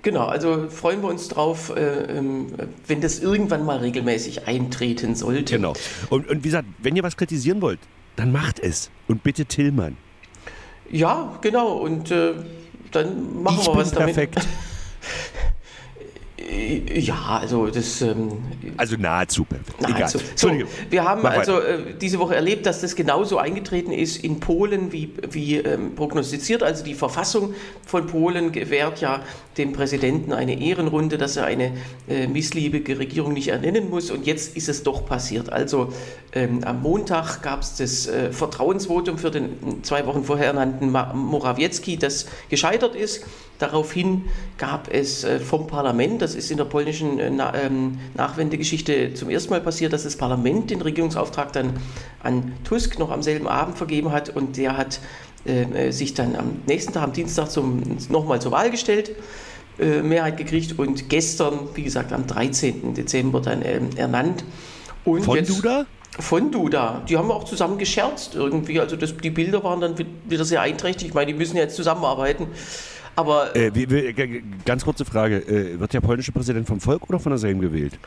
Genau, 0.04 0.26
also 0.26 0.70
freuen 0.70 1.02
wir 1.02 1.08
uns 1.08 1.30
drauf, 1.30 1.74
äh, 1.76 2.18
ähm, 2.18 2.48
wenn 2.88 3.00
das 3.00 3.20
irgendwann 3.20 3.66
mal 3.66 3.78
regelmäßig 3.78 4.48
eintreten 4.48 5.16
sollte. 5.16 5.56
Genau. 5.56 5.74
Und, 6.10 6.30
und 6.30 6.44
wie 6.44 6.50
gesagt, 6.50 6.68
wenn 6.80 6.96
ihr 6.98 7.04
was 7.04 7.16
kritisieren 7.16 7.62
wollt, 7.62 7.80
dann 8.18 8.34
macht 8.34 8.60
es. 8.60 8.92
Und 9.08 9.24
bitte 9.24 9.46
Tillmann. 9.46 9.96
Ja, 10.92 11.40
genau. 11.42 11.78
Und 11.78 12.12
äh, 12.12 12.34
dann 12.92 13.42
machen 13.44 13.60
ich 13.62 13.68
wir 13.68 13.76
was 13.76 13.92
damit. 13.92 14.14
Perfekt. 14.14 14.46
Äh, 16.50 17.00
ja, 17.00 17.40
also 17.42 17.68
das. 17.68 18.02
Ähm, 18.02 18.32
also 18.78 18.96
nahezu 18.98 19.46
perfekt. 19.46 19.82
Nahezu. 19.82 20.18
Egal. 20.20 20.30
So, 20.36 20.50
wir 20.90 21.04
haben 21.04 21.22
Mach 21.22 21.32
also 21.32 21.60
äh, 21.60 21.96
diese 22.00 22.20
Woche 22.20 22.36
erlebt, 22.36 22.66
dass 22.66 22.82
das 22.82 22.96
genauso 22.96 23.38
eingetreten 23.38 23.92
ist 23.92 24.24
in 24.24 24.40
Polen 24.40 24.92
wie, 24.92 25.14
wie 25.30 25.58
ähm, 25.58 25.96
prognostiziert. 25.96 26.64
Also 26.64 26.84
die 26.84 26.96
Verfassung 26.96 27.54
von 27.86 28.08
Polen 28.08 28.52
gewährt 28.52 29.02
ja 29.02 29.22
dem 29.58 29.74
Präsidenten 29.74 30.34
eine 30.34 30.60
Ehrenrunde, 30.60 31.18
dass 31.18 31.38
er 31.38 31.46
eine 31.46 31.74
äh, 32.10 32.28
missliebige 32.28 32.98
Regierung 32.98 33.34
nicht 33.34 33.50
ernennen 33.50 33.90
muss. 33.90 34.12
Und 34.12 34.26
jetzt 34.26 34.58
ist 34.58 34.70
es 34.70 34.84
doch 34.84 35.06
passiert. 35.06 35.52
Also 35.52 35.94
ähm, 36.34 36.64
am 36.64 36.82
Montag 36.82 37.42
gab 37.42 37.62
es 37.62 37.76
das 37.76 38.08
äh, 38.08 38.32
Vertrauensvotum 38.32 39.18
für 39.18 39.32
den 39.32 39.84
zwei 39.84 40.06
Wochen 40.06 40.24
vorher 40.24 40.48
ernannten 40.48 40.92
Morawiecki, 40.92 41.98
das 41.98 42.26
gescheitert 42.50 42.96
ist. 42.96 43.24
Daraufhin 43.60 44.24
gab 44.58 44.92
es 44.92 45.24
äh, 45.24 45.40
vom 45.40 45.68
Parlament, 45.68 46.22
das 46.22 46.36
ist 46.36 46.50
in 46.50 46.58
der 46.58 46.66
polnischen 46.66 47.20
äh, 47.20 47.32
ähm, 47.54 48.00
Nachwendegeschichte 48.16 49.14
zum 49.14 49.30
ersten 49.30 49.52
Mal 49.52 49.62
passiert, 49.62 49.94
dass 49.94 50.04
das 50.04 50.16
Parlament 50.16 50.72
den 50.72 50.82
Regierungsauftrag 50.82 51.54
dann 51.54 51.74
an 52.24 52.54
Tusk 52.64 52.98
noch 52.98 53.12
am 53.12 53.22
selben 53.22 53.48
Abend 53.48 53.78
vergeben 53.78 54.12
hat 54.12 54.30
und 54.30 54.58
der 54.58 54.76
hat 54.76 55.00
äh, 55.46 55.92
sich 55.92 56.14
dann 56.14 56.36
am 56.36 56.62
nächsten 56.66 56.94
Tag, 56.94 57.04
am 57.04 57.14
Dienstag, 57.14 57.52
zum, 57.52 57.84
nochmal 58.10 58.42
zur 58.42 58.52
Wahl 58.52 58.70
gestellt. 58.70 59.16
Mehrheit 59.80 60.38
gekriegt 60.38 60.78
und 60.78 61.10
gestern, 61.10 61.62
wie 61.74 61.82
gesagt, 61.82 62.14
am 62.14 62.28
13. 62.28 62.94
Dezember 62.94 63.42
dann 63.42 63.64
ähm, 63.66 63.90
ernannt. 63.96 64.44
Und 65.04 65.24
Von 65.24 65.36
jetzt, 65.36 65.50
Duda? 65.50 65.88
Von 66.20 66.52
Duda. 66.52 67.02
Die 67.10 67.18
haben 67.18 67.32
auch 67.32 67.44
zusammen 67.44 67.80
gescherzt 67.80 68.36
irgendwie. 68.36 68.80
Also 68.80 68.96
das, 68.96 69.18
die 69.18 69.32
Bilder 69.32 69.64
waren 69.64 69.82
dann 69.82 69.96
wieder 70.26 70.46
sehr 70.46 70.62
einträchtig. 70.62 71.08
Ich 71.08 71.14
meine, 71.16 71.32
die 71.32 71.38
müssen 71.38 71.58
jetzt 71.58 71.76
zusammenarbeiten. 71.76 72.50
Aber 73.16 73.56
äh, 73.56 73.72
wie, 73.74 73.90
wie, 73.90 74.44
ganz 74.66 74.84
kurze 74.84 75.06
Frage: 75.06 75.38
äh, 75.38 75.80
Wird 75.80 75.94
der 75.94 76.02
polnische 76.02 76.32
Präsident 76.32 76.68
vom 76.68 76.80
Volk 76.80 77.10
oder 77.10 77.20
von 77.20 77.32
der 77.32 77.40
Sejm 77.40 77.60
gewählt? 77.60 77.98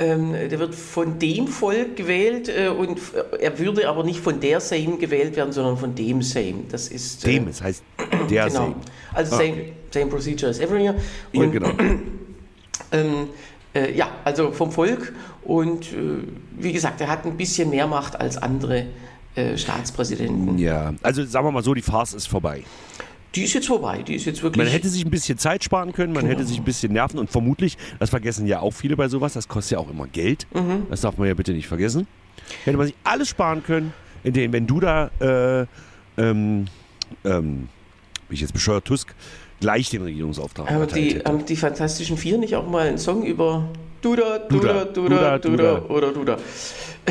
Ähm, 0.00 0.32
der 0.32 0.58
wird 0.60 0.76
von 0.76 1.18
dem 1.18 1.48
Volk 1.48 1.96
gewählt 1.96 2.48
äh, 2.48 2.68
und 2.68 3.00
er 3.40 3.58
würde 3.58 3.88
aber 3.88 4.04
nicht 4.04 4.20
von 4.20 4.38
der 4.38 4.60
Sejm 4.60 4.98
gewählt 4.98 5.34
werden, 5.34 5.52
sondern 5.52 5.76
von 5.76 5.94
dem 5.94 6.22
Sejm. 6.22 6.68
Das 6.68 6.88
ist. 6.88 7.26
Äh, 7.26 7.32
dem, 7.32 7.46
das 7.46 7.62
heißt 7.62 7.82
der 8.30 8.46
genau. 8.46 8.60
Sejm. 8.60 8.74
Also 9.12 9.34
ah, 9.34 9.38
same, 9.38 9.52
okay. 9.52 9.72
same 9.90 10.06
procedure 10.06 10.50
as 10.50 10.60
every 10.60 10.84
year. 10.84 10.94
Und, 11.32 11.40
ja, 11.42 11.46
genau. 11.46 11.70
ähm, 12.92 13.28
äh, 13.74 13.92
ja, 13.96 14.08
also 14.24 14.52
vom 14.52 14.70
Volk 14.70 15.12
und 15.44 15.92
äh, 15.92 16.22
wie 16.56 16.72
gesagt, 16.72 17.00
er 17.00 17.08
hat 17.08 17.26
ein 17.26 17.36
bisschen 17.36 17.70
mehr 17.70 17.86
Macht 17.86 18.20
als 18.20 18.36
andere 18.36 18.86
äh, 19.34 19.56
Staatspräsidenten. 19.56 20.58
Ja, 20.58 20.94
also 21.02 21.24
sagen 21.24 21.46
wir 21.46 21.52
mal 21.52 21.62
so, 21.62 21.74
die 21.74 21.82
Farce 21.82 22.14
ist 22.14 22.28
vorbei. 22.28 22.62
Die 23.34 23.44
ist 23.44 23.52
jetzt 23.52 23.66
vorbei, 23.66 24.02
die 24.02 24.14
ist 24.14 24.24
jetzt 24.24 24.42
wirklich. 24.42 24.64
Man 24.64 24.72
hätte 24.72 24.88
sich 24.88 25.04
ein 25.04 25.10
bisschen 25.10 25.38
Zeit 25.38 25.62
sparen 25.62 25.92
können, 25.92 26.12
man 26.12 26.24
genau. 26.24 26.34
hätte 26.34 26.46
sich 26.46 26.58
ein 26.58 26.64
bisschen 26.64 26.92
nerven 26.92 27.18
und 27.18 27.30
vermutlich, 27.30 27.76
das 27.98 28.10
vergessen 28.10 28.46
ja 28.46 28.60
auch 28.60 28.72
viele 28.72 28.96
bei 28.96 29.08
sowas, 29.08 29.34
das 29.34 29.48
kostet 29.48 29.72
ja 29.72 29.78
auch 29.78 29.90
immer 29.90 30.06
Geld. 30.06 30.46
Mhm. 30.54 30.86
Das 30.88 31.02
darf 31.02 31.18
man 31.18 31.28
ja 31.28 31.34
bitte 31.34 31.52
nicht 31.52 31.68
vergessen. 31.68 32.06
Hätte 32.64 32.78
man 32.78 32.86
sich 32.86 32.96
alles 33.04 33.28
sparen 33.28 33.62
können, 33.62 33.92
indem, 34.24 34.52
wenn 34.52 34.66
du 34.66 34.80
da, 34.80 35.10
äh, 35.20 35.66
ähm, 36.16 36.66
ähm, 37.24 37.68
wie 38.28 38.34
ich 38.34 38.40
jetzt 38.40 38.52
bescheuert, 38.52 38.84
Tusk, 38.86 39.14
gleich 39.60 39.90
den 39.90 40.02
Regierungsauftrag 40.02 40.70
haben 40.70 40.86
die, 40.94 41.18
haben 41.18 41.44
die 41.44 41.56
Fantastischen 41.56 42.16
Vier 42.16 42.38
nicht 42.38 42.56
auch 42.56 42.68
mal 42.68 42.86
einen 42.86 42.98
Song 42.98 43.24
über 43.24 43.68
Duda, 44.00 44.38
Duda, 44.38 44.84
Duda, 44.84 45.38
Duda, 45.38 45.82
oder 45.88 46.12
Duda? 46.12 46.36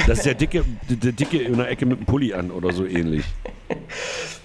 Das 0.07 0.19
ist 0.19 0.25
der 0.25 0.35
Dicke, 0.35 0.63
der 0.89 1.11
Dicke 1.11 1.39
in 1.39 1.57
der 1.57 1.69
Ecke 1.69 1.85
mit 1.85 1.99
dem 1.99 2.05
Pulli 2.05 2.33
an 2.33 2.51
oder 2.51 2.71
so 2.71 2.85
ähnlich. 2.85 3.25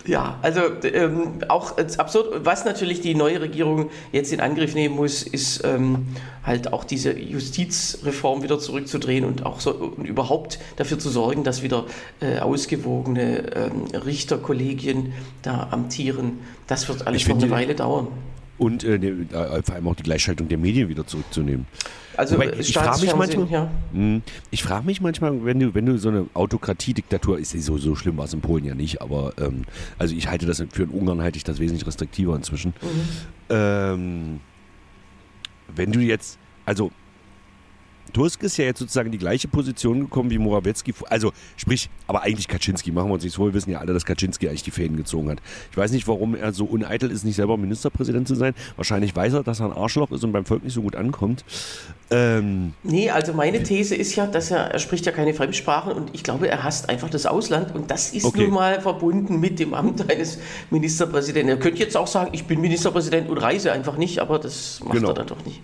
Ja, 0.04 0.38
also 0.42 0.62
ähm, 0.82 1.38
auch 1.49 1.78
absurd. 1.78 2.44
Was 2.44 2.64
natürlich 2.64 3.00
die 3.00 3.14
neue 3.14 3.40
Regierung 3.40 3.90
jetzt 4.11 4.32
in 4.32 4.40
Angriff 4.40 4.75
nehmen 4.75 4.96
muss, 4.96 5.22
ist 5.22 5.62
ähm, 5.64 6.08
halt 6.42 6.72
auch 6.72 6.82
diese 6.82 7.16
Justizreform 7.16 8.42
wieder 8.42 8.58
zurückzudrehen 8.58 9.25
und 9.25 9.46
auch 9.46 9.61
so 9.61 9.70
und 9.72 10.04
überhaupt 10.04 10.58
dafür 10.76 10.99
zu 10.99 11.08
sorgen, 11.08 11.44
dass 11.44 11.62
wieder 11.62 11.87
äh, 12.20 12.40
ausgewogene 12.40 13.54
ähm, 13.54 13.84
Richterkollegien 13.94 15.12
da 15.42 15.68
amtieren. 15.70 16.40
Das 16.66 16.88
wird 16.88 17.06
alles 17.06 17.28
noch 17.28 17.37
eine 17.37 17.50
Weile 17.50 17.75
dauern. 17.76 18.08
Und 18.58 18.84
äh, 18.84 18.99
vor 19.64 19.75
allem 19.75 19.88
auch 19.88 19.94
die 19.94 20.02
Gleichschaltung 20.02 20.49
der 20.49 20.58
Medien 20.58 20.88
wieder 20.88 21.06
zurückzunehmen. 21.06 21.66
Also 22.16 22.37
Wobei, 22.37 22.52
ich 22.59 22.73
frage 22.73 23.00
mich 23.00 23.14
manchmal, 23.14 23.49
ja. 23.49 23.71
Hm, 23.92 24.23
ich 24.50 24.62
frage 24.62 24.87
mich 24.87 25.00
manchmal, 25.00 25.45
wenn 25.45 25.61
du, 25.61 25.75
wenn 25.75 25.87
du 25.87 25.99
so 25.99 26.09
eine 26.09 26.26
Autokratie-Diktatur, 26.35 27.38
ist 27.38 27.52
so, 27.62 27.78
so 27.78 27.95
schlimm 27.95 28.16
war 28.16 28.26
es 28.26 28.35
in 28.35 28.40
Polen 28.40 28.64
ja 28.64 28.75
nicht, 28.75 29.00
aber 29.00 29.33
ähm, 29.38 29.64
also 29.99 30.14
ich 30.14 30.28
halte 30.28 30.47
das 30.47 30.62
für 30.71 30.83
in 30.83 30.90
Ungarn 30.90 31.23
halte 31.23 31.37
ich 31.37 31.45
das 31.45 31.59
wesentlich 31.59 31.87
restriktiver 31.87 32.37
inzwischen. 32.37 32.75
Mhm. 32.83 33.09
Ähm, 33.50 34.40
wenn 35.75 35.92
du 35.92 36.00
jetzt, 36.00 36.38
also 36.66 36.90
Tusk 38.12 38.42
ist 38.42 38.56
ja 38.56 38.64
jetzt 38.64 38.78
sozusagen 38.78 39.06
in 39.06 39.12
die 39.12 39.18
gleiche 39.18 39.49
Position 39.49 40.00
gekommen 40.00 40.30
wie 40.30 40.38
Morawiecki. 40.38 40.94
Also 41.09 41.32
sprich, 41.56 41.88
aber 42.06 42.23
eigentlich 42.23 42.49
Kaczynski. 42.49 42.92
Machen 42.92 43.09
wir 43.09 43.14
uns 43.14 43.23
nichts 43.23 43.37
vor, 43.37 43.47
wir 43.47 43.54
wissen 43.54 43.71
ja 43.71 43.78
alle, 43.78 43.92
dass 43.92 44.04
Kaczynski 44.04 44.49
eigentlich 44.49 44.62
die 44.62 44.71
Fäden 44.71 44.97
gezogen 44.97 45.30
hat. 45.30 45.38
Ich 45.71 45.76
weiß 45.76 45.92
nicht, 45.92 46.06
warum 46.09 46.35
er 46.35 46.52
so 46.52 46.64
uneitel 46.64 47.11
ist, 47.11 47.25
nicht 47.25 47.37
selber 47.37 47.56
Ministerpräsident 47.56 48.28
zu 48.28 48.35
sein. 48.35 48.54
Wahrscheinlich 48.76 49.14
weiß 49.14 49.35
er, 49.35 49.42
dass 49.42 49.61
er 49.61 49.66
ein 49.66 49.73
Arschloch 49.73 50.11
ist 50.11 50.25
und 50.25 50.32
beim 50.32 50.44
Volk 50.44 50.64
nicht 50.64 50.75
so 50.75 50.82
gut 50.82 50.97
ankommt. 50.97 51.44
Ähm, 52.11 52.75
nee, 52.82 53.09
also 53.11 53.32
meine 53.32 53.62
These 53.62 53.94
ist 53.94 54.14
ja, 54.16 54.26
dass 54.26 54.50
er, 54.50 54.71
er 54.71 54.78
spricht 54.78 55.06
ja 55.06 55.12
keine 55.12 55.32
Fremdsprachen 55.32 55.92
und 55.92 56.14
ich 56.14 56.23
glaube, 56.23 56.49
er 56.49 56.62
hasst 56.62 56.90
einfach 56.90 57.09
das 57.09 57.25
Ausland 57.25 57.75
und 57.75 57.90
das 57.90 58.12
ist 58.12 58.25
okay. 58.25 58.42
nun 58.42 58.54
mal 58.54 58.80
verbunden 58.80 59.40
mit 59.40 59.59
dem 59.59 59.73
Amt 59.73 60.11
eines 60.11 60.38
Ministerpräsidenten. 60.71 61.49
Er 61.49 61.59
könnte 61.59 61.80
jetzt 61.80 61.97
auch 61.97 62.06
sagen, 62.06 62.30
ich 62.32 62.44
bin 62.44 62.61
Ministerpräsident 62.61 63.30
und 63.30 63.38
reise 63.38 63.73
einfach 63.73 63.97
nicht, 63.97 64.18
aber 64.18 64.38
das 64.38 64.80
macht 64.80 64.92
genau. 64.92 65.09
er 65.09 65.14
dann 65.14 65.26
doch 65.26 65.44
nicht. 65.47 65.62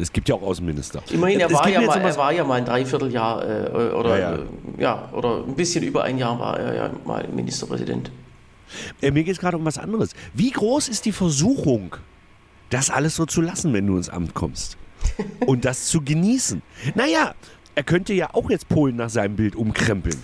Es 0.00 0.12
gibt 0.12 0.28
ja 0.28 0.34
auch 0.34 0.42
Außenminister. 0.42 1.02
Immerhin, 1.10 1.40
er, 1.40 1.52
war 1.52 1.68
ja, 1.68 1.80
mal, 1.80 2.00
er 2.00 2.16
war 2.16 2.32
ja 2.32 2.44
mal 2.44 2.54
ein 2.54 2.64
Dreivierteljahr 2.64 3.44
äh, 3.44 3.70
oder, 3.92 4.18
ja, 4.18 4.30
ja. 4.30 4.36
Äh, 4.36 4.40
ja, 4.78 5.08
oder 5.12 5.44
ein 5.46 5.54
bisschen 5.54 5.84
über 5.84 6.04
ein 6.04 6.18
Jahr 6.18 6.38
war 6.38 6.58
er 6.58 6.74
ja 6.74 6.90
mal 7.04 7.26
Ministerpräsident. 7.28 8.10
Äh, 9.00 9.10
mir 9.10 9.24
geht 9.24 9.34
es 9.34 9.40
gerade 9.40 9.56
um 9.56 9.64
was 9.64 9.78
anderes. 9.78 10.10
Wie 10.34 10.50
groß 10.50 10.88
ist 10.88 11.04
die 11.04 11.12
Versuchung, 11.12 11.96
das 12.70 12.90
alles 12.90 13.16
so 13.16 13.26
zu 13.26 13.40
lassen, 13.40 13.72
wenn 13.72 13.86
du 13.86 13.96
ins 13.96 14.08
Amt 14.08 14.34
kommst? 14.34 14.76
Und 15.46 15.64
das 15.64 15.86
zu 15.86 16.02
genießen? 16.02 16.62
Naja, 16.94 17.34
er 17.74 17.82
könnte 17.82 18.12
ja 18.12 18.30
auch 18.32 18.50
jetzt 18.50 18.68
Polen 18.68 18.96
nach 18.96 19.10
seinem 19.10 19.36
Bild 19.36 19.56
umkrempeln. 19.56 20.18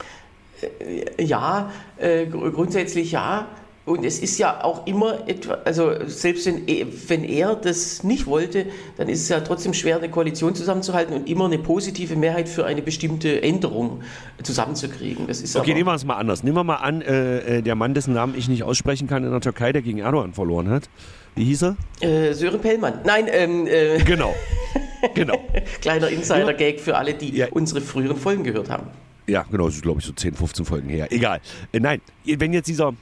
Äh, 0.61 1.25
ja, 1.25 1.71
äh, 1.97 2.27
grundsätzlich 2.27 3.13
ja. 3.13 3.49
Und 3.87 4.05
es 4.05 4.19
ist 4.19 4.37
ja 4.39 4.65
auch 4.65 4.85
immer 4.85 5.29
etwa, 5.29 5.59
also 5.65 5.93
selbst 6.07 6.45
wenn, 6.47 6.69
e, 6.69 6.87
wenn 7.07 7.23
er 7.23 7.55
das 7.55 8.03
nicht 8.03 8.27
wollte, 8.27 8.67
dann 8.97 9.09
ist 9.09 9.23
es 9.23 9.29
ja 9.29 9.39
trotzdem 9.39 9.75
schwer, 9.75 9.99
eine 9.99 10.11
Koalition 10.11 10.57
zusammenzuhalten 10.57 11.15
und 11.15 11.29
immer 11.29 11.45
eine 11.45 11.59
positive 11.59 12.17
Mehrheit 12.17 12.49
für 12.49 12.67
eine 12.67 12.83
bestimmte 12.83 13.41
Änderung 13.45 14.03
zusammenzukriegen. 14.43 15.29
Das 15.29 15.41
ist 15.41 15.55
okay, 15.55 15.73
nehmen 15.73 15.87
wir 15.87 15.95
es 15.95 16.05
mal 16.05 16.17
anders. 16.17 16.43
Nehmen 16.43 16.57
wir 16.57 16.65
mal 16.65 16.77
an, 16.77 17.01
äh, 17.01 17.59
äh, 17.59 17.63
der 17.63 17.77
Mann, 17.77 17.95
dessen 17.95 18.13
Namen 18.13 18.35
ich 18.37 18.49
nicht 18.49 18.65
aussprechen 18.65 19.07
kann 19.07 19.23
in 19.23 19.31
der 19.31 19.41
Türkei, 19.41 19.73
der 19.73 19.83
gegen 19.83 19.99
Erdogan 19.99 20.33
verloren 20.33 20.69
hat. 20.69 20.91
Wie 21.37 21.45
hieß 21.45 21.63
er? 21.63 21.77
Äh, 22.01 22.33
Sören 22.33 22.61
Pellmann. 22.61 23.01
Nein, 23.05 23.27
ähm, 23.31 23.69
äh, 23.69 23.99
genau. 23.99 24.35
genau. 25.15 25.39
Kleiner 25.81 26.09
Insider-Gag 26.09 26.81
für 26.81 26.97
alle, 26.97 27.15
die 27.15 27.37
ja. 27.37 27.47
unsere 27.53 27.81
früheren 27.81 28.17
Folgen 28.17 28.43
gehört 28.43 28.69
haben. 28.69 28.89
Ja, 29.29 29.45
genau, 29.51 29.67
das 29.67 29.77
ist 29.77 29.83
glaube 29.83 30.01
ich 30.01 30.07
so 30.07 30.13
10, 30.13 30.35
15 30.35 30.65
Folgen 30.65 30.89
her. 30.89 31.07
Egal. 31.11 31.41
Äh, 31.73 31.79
nein, 31.79 32.01
wenn 32.25 32.53
jetzt 32.53 32.67
dieser. 32.67 32.93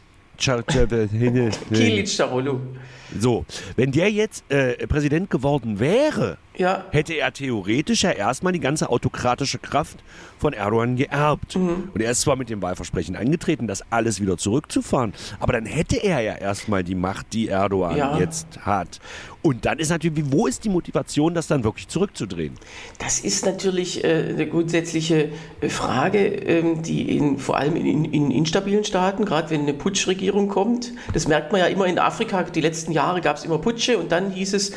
So, 3.19 3.45
wenn 3.77 3.93
der 3.93 4.11
jetzt 4.11 4.45
äh, 4.51 4.87
Präsident 4.87 5.31
geworden 5.31 5.79
wäre, 5.79 6.39
ja. 6.57 6.85
hätte 6.91 7.15
er 7.15 7.33
theoretisch 7.33 8.03
ja 8.03 8.11
erstmal 8.11 8.53
die 8.53 8.61
ganze 8.61 8.91
autokratische 8.91 9.59
Kraft 9.59 10.03
von 10.39 10.53
Erdogan 10.53 10.97
geerbt. 10.97 11.57
Mhm. 11.57 11.91
Und 11.95 12.01
er 12.01 12.11
ist 12.11 12.21
zwar 12.21 12.37
mit 12.37 12.51
dem 12.51 12.63
Wahlversprechen 12.63 13.17
angetreten, 13.17 13.67
das 13.67 13.83
alles 13.91 14.21
wieder 14.21 14.37
zurückzufahren, 14.37 15.13
aber 15.41 15.55
dann 15.55 15.67
hätte 15.67 15.97
er 15.97 16.21
ja 16.21 16.35
erstmal 16.35 16.85
die 16.85 16.95
Macht, 16.95 17.33
die 17.33 17.49
Erdogan 17.49 17.97
ja. 17.97 18.19
jetzt 18.19 18.47
hat. 18.61 19.01
Und 19.43 19.67
dann 19.67 19.79
ist 19.79 19.91
natürlich, 19.91 20.25
wo 20.31 20.47
ist 20.47 20.65
die 20.65 20.71
Motivation, 20.71 21.35
das 21.35 21.47
dann 21.47 21.65
wirklich 21.65 21.89
zurückzudrehen? 21.89 22.55
Das 22.99 23.21
ist 23.21 23.45
natürlich 23.45 24.03
äh, 24.03 24.31
eine 24.31 24.49
grundsätzliche 24.49 25.29
äh, 25.61 25.69
Frage, 25.69 26.27
ähm, 26.27 26.83
die 26.83 27.15
in, 27.17 27.39
vor 27.39 27.59
allem 27.59 27.77
in, 27.77 28.07
in 28.07 28.31
instabilen 28.31 28.85
Staaten, 28.85 29.27
gerade 29.27 29.51
wenn 29.51 29.63
eine 29.63 29.75
Putschregierung 29.75 30.49
kommt, 30.49 30.93
das 31.13 31.29
merkt 31.29 31.53
man 31.53 31.61
ja 31.61 31.67
immer 31.67 31.87
in 31.87 31.99
Afrika, 31.99 32.43
die 32.43 32.63
letzten 32.63 32.93
Jahre 32.93 33.21
gab 33.21 33.37
es 33.37 33.45
immer 33.45 33.59
Putsche 33.59 33.99
und 33.99 34.13
dann 34.13 34.31
hieß 34.31 34.55
es, 34.55 34.73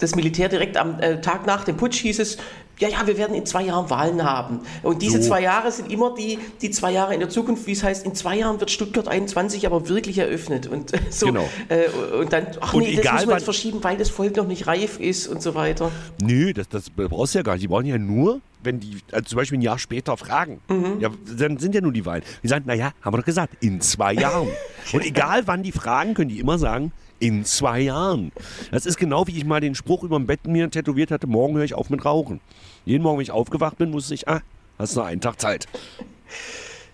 das 0.00 0.14
Militär 0.14 0.48
direkt 0.48 0.76
am 0.76 0.98
äh, 1.00 1.20
Tag 1.20 1.46
nach 1.46 1.64
dem 1.64 1.76
Putsch 1.76 2.00
hieß 2.00 2.18
es, 2.18 2.38
ja, 2.80 2.88
ja, 2.88 3.06
wir 3.06 3.18
werden 3.18 3.36
in 3.36 3.44
zwei 3.44 3.62
Jahren 3.64 3.90
Wahlen 3.90 4.24
haben. 4.24 4.60
Und 4.82 5.02
diese 5.02 5.22
so. 5.22 5.28
zwei 5.28 5.42
Jahre 5.42 5.70
sind 5.70 5.92
immer 5.92 6.14
die, 6.14 6.38
die 6.62 6.70
zwei 6.70 6.92
Jahre 6.92 7.12
in 7.12 7.20
der 7.20 7.28
Zukunft, 7.28 7.66
wie 7.66 7.72
es 7.72 7.82
heißt, 7.82 8.06
in 8.06 8.14
zwei 8.14 8.38
Jahren 8.38 8.58
wird 8.58 8.70
Stuttgart 8.70 9.06
21 9.06 9.66
aber 9.66 9.88
wirklich 9.88 10.16
eröffnet. 10.16 10.66
Und 10.66 10.92
so, 11.10 11.26
genau. 11.26 11.46
Äh, 11.68 11.88
und 12.16 12.32
dann, 12.32 12.46
ach 12.60 12.72
und 12.72 12.82
nee, 12.82 12.92
egal, 12.92 13.02
das 13.02 13.12
müssen 13.12 13.28
wir 13.28 13.34
jetzt 13.34 13.44
verschieben, 13.44 13.84
weil 13.84 13.98
das 13.98 14.08
Volk 14.08 14.36
noch 14.36 14.46
nicht 14.46 14.66
reif 14.66 14.98
ist 14.98 15.28
und 15.28 15.42
so 15.42 15.54
weiter. 15.54 15.92
Nö, 16.22 16.54
das, 16.54 16.70
das 16.70 16.88
brauchst 16.88 17.34
du 17.34 17.40
ja 17.40 17.42
gar 17.42 17.52
nicht. 17.52 17.64
Die 17.64 17.68
brauchen 17.68 17.84
ja 17.84 17.98
nur, 17.98 18.40
wenn 18.62 18.80
die 18.80 18.96
also 19.12 19.24
zum 19.28 19.36
Beispiel 19.36 19.58
ein 19.58 19.62
Jahr 19.62 19.78
später 19.78 20.16
fragen, 20.16 20.60
mhm. 20.68 21.00
ja, 21.00 21.10
dann 21.36 21.58
sind 21.58 21.74
ja 21.74 21.82
nur 21.82 21.92
die 21.92 22.06
Wahlen. 22.06 22.22
Die 22.42 22.48
sagen, 22.48 22.64
naja, 22.66 22.92
haben 23.02 23.12
wir 23.12 23.18
doch 23.18 23.26
gesagt, 23.26 23.62
in 23.62 23.82
zwei 23.82 24.14
Jahren. 24.14 24.48
und 24.94 25.04
egal 25.04 25.42
wann 25.46 25.62
die 25.62 25.72
fragen, 25.72 26.14
können 26.14 26.30
die 26.30 26.40
immer 26.40 26.58
sagen, 26.58 26.92
in 27.20 27.44
zwei 27.44 27.80
Jahren. 27.80 28.32
Das 28.72 28.86
ist 28.86 28.96
genau 28.96 29.26
wie 29.26 29.36
ich 29.36 29.44
mal 29.44 29.60
den 29.60 29.74
Spruch 29.74 30.02
über 30.02 30.16
dem 30.16 30.26
Bett 30.26 30.46
mir 30.46 30.70
tätowiert 30.70 31.10
hatte, 31.10 31.26
morgen 31.26 31.54
höre 31.54 31.64
ich 31.64 31.74
auf 31.74 31.90
mit 31.90 32.04
Rauchen. 32.04 32.40
Jeden 32.84 33.02
Morgen, 33.02 33.18
wenn 33.18 33.22
ich 33.22 33.30
aufgewacht 33.30 33.78
bin, 33.78 33.92
wusste 33.92 34.14
ich, 34.14 34.26
ah, 34.28 34.40
hast 34.78 34.96
noch 34.96 35.04
einen 35.04 35.20
Tag 35.20 35.40
Zeit. 35.40 35.68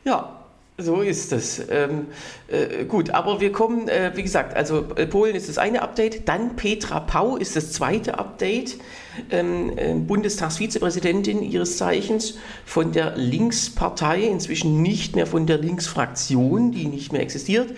Ja, 0.05 0.37
so 0.79 1.01
ist 1.01 1.33
es. 1.33 1.63
Ähm, 1.71 2.09
äh, 2.49 2.85
gut, 2.85 3.11
aber 3.11 3.41
wir 3.41 3.51
kommen, 3.51 3.89
äh, 3.89 4.13
wie 4.15 4.23
gesagt, 4.23 4.55
also 4.55 4.85
äh, 4.97 5.07
Polen 5.07 5.35
ist 5.35 5.49
das 5.49 5.57
eine 5.57 5.81
Update, 5.81 6.29
dann 6.29 6.55
Petra 6.57 7.01
Pau 7.01 7.37
ist 7.37 7.57
das 7.57 7.73
zweite 7.73 8.19
Update, 8.19 8.77
ähm, 9.31 9.73
äh, 9.77 9.95
Bundestagsvizepräsidentin 9.95 11.43
ihres 11.43 11.79
Zeichens 11.79 12.37
von 12.67 12.93
der 12.93 13.17
Linkspartei, 13.17 14.25
inzwischen 14.25 14.83
nicht 14.83 15.17
mehr 15.17 15.27
von 15.27 15.47
der 15.47 15.59
Linksfraktion, 15.59 16.73
die 16.73 16.87
nicht 16.87 17.11
mehr 17.11 17.23
existiert, 17.23 17.71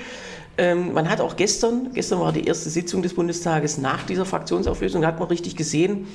ähm, 0.58 0.92
man 0.92 1.08
hat 1.08 1.20
auch 1.20 1.36
gestern, 1.36 1.92
gestern 1.94 2.20
war 2.20 2.32
die 2.32 2.44
erste 2.44 2.68
Sitzung 2.68 3.02
des 3.02 3.14
Bundestages 3.14 3.78
nach 3.78 4.04
dieser 4.04 4.24
Fraktionsauflösung, 4.24 5.02
da 5.02 5.08
hat 5.08 5.20
man 5.20 5.28
richtig 5.28 5.54
gesehen, 5.54 6.08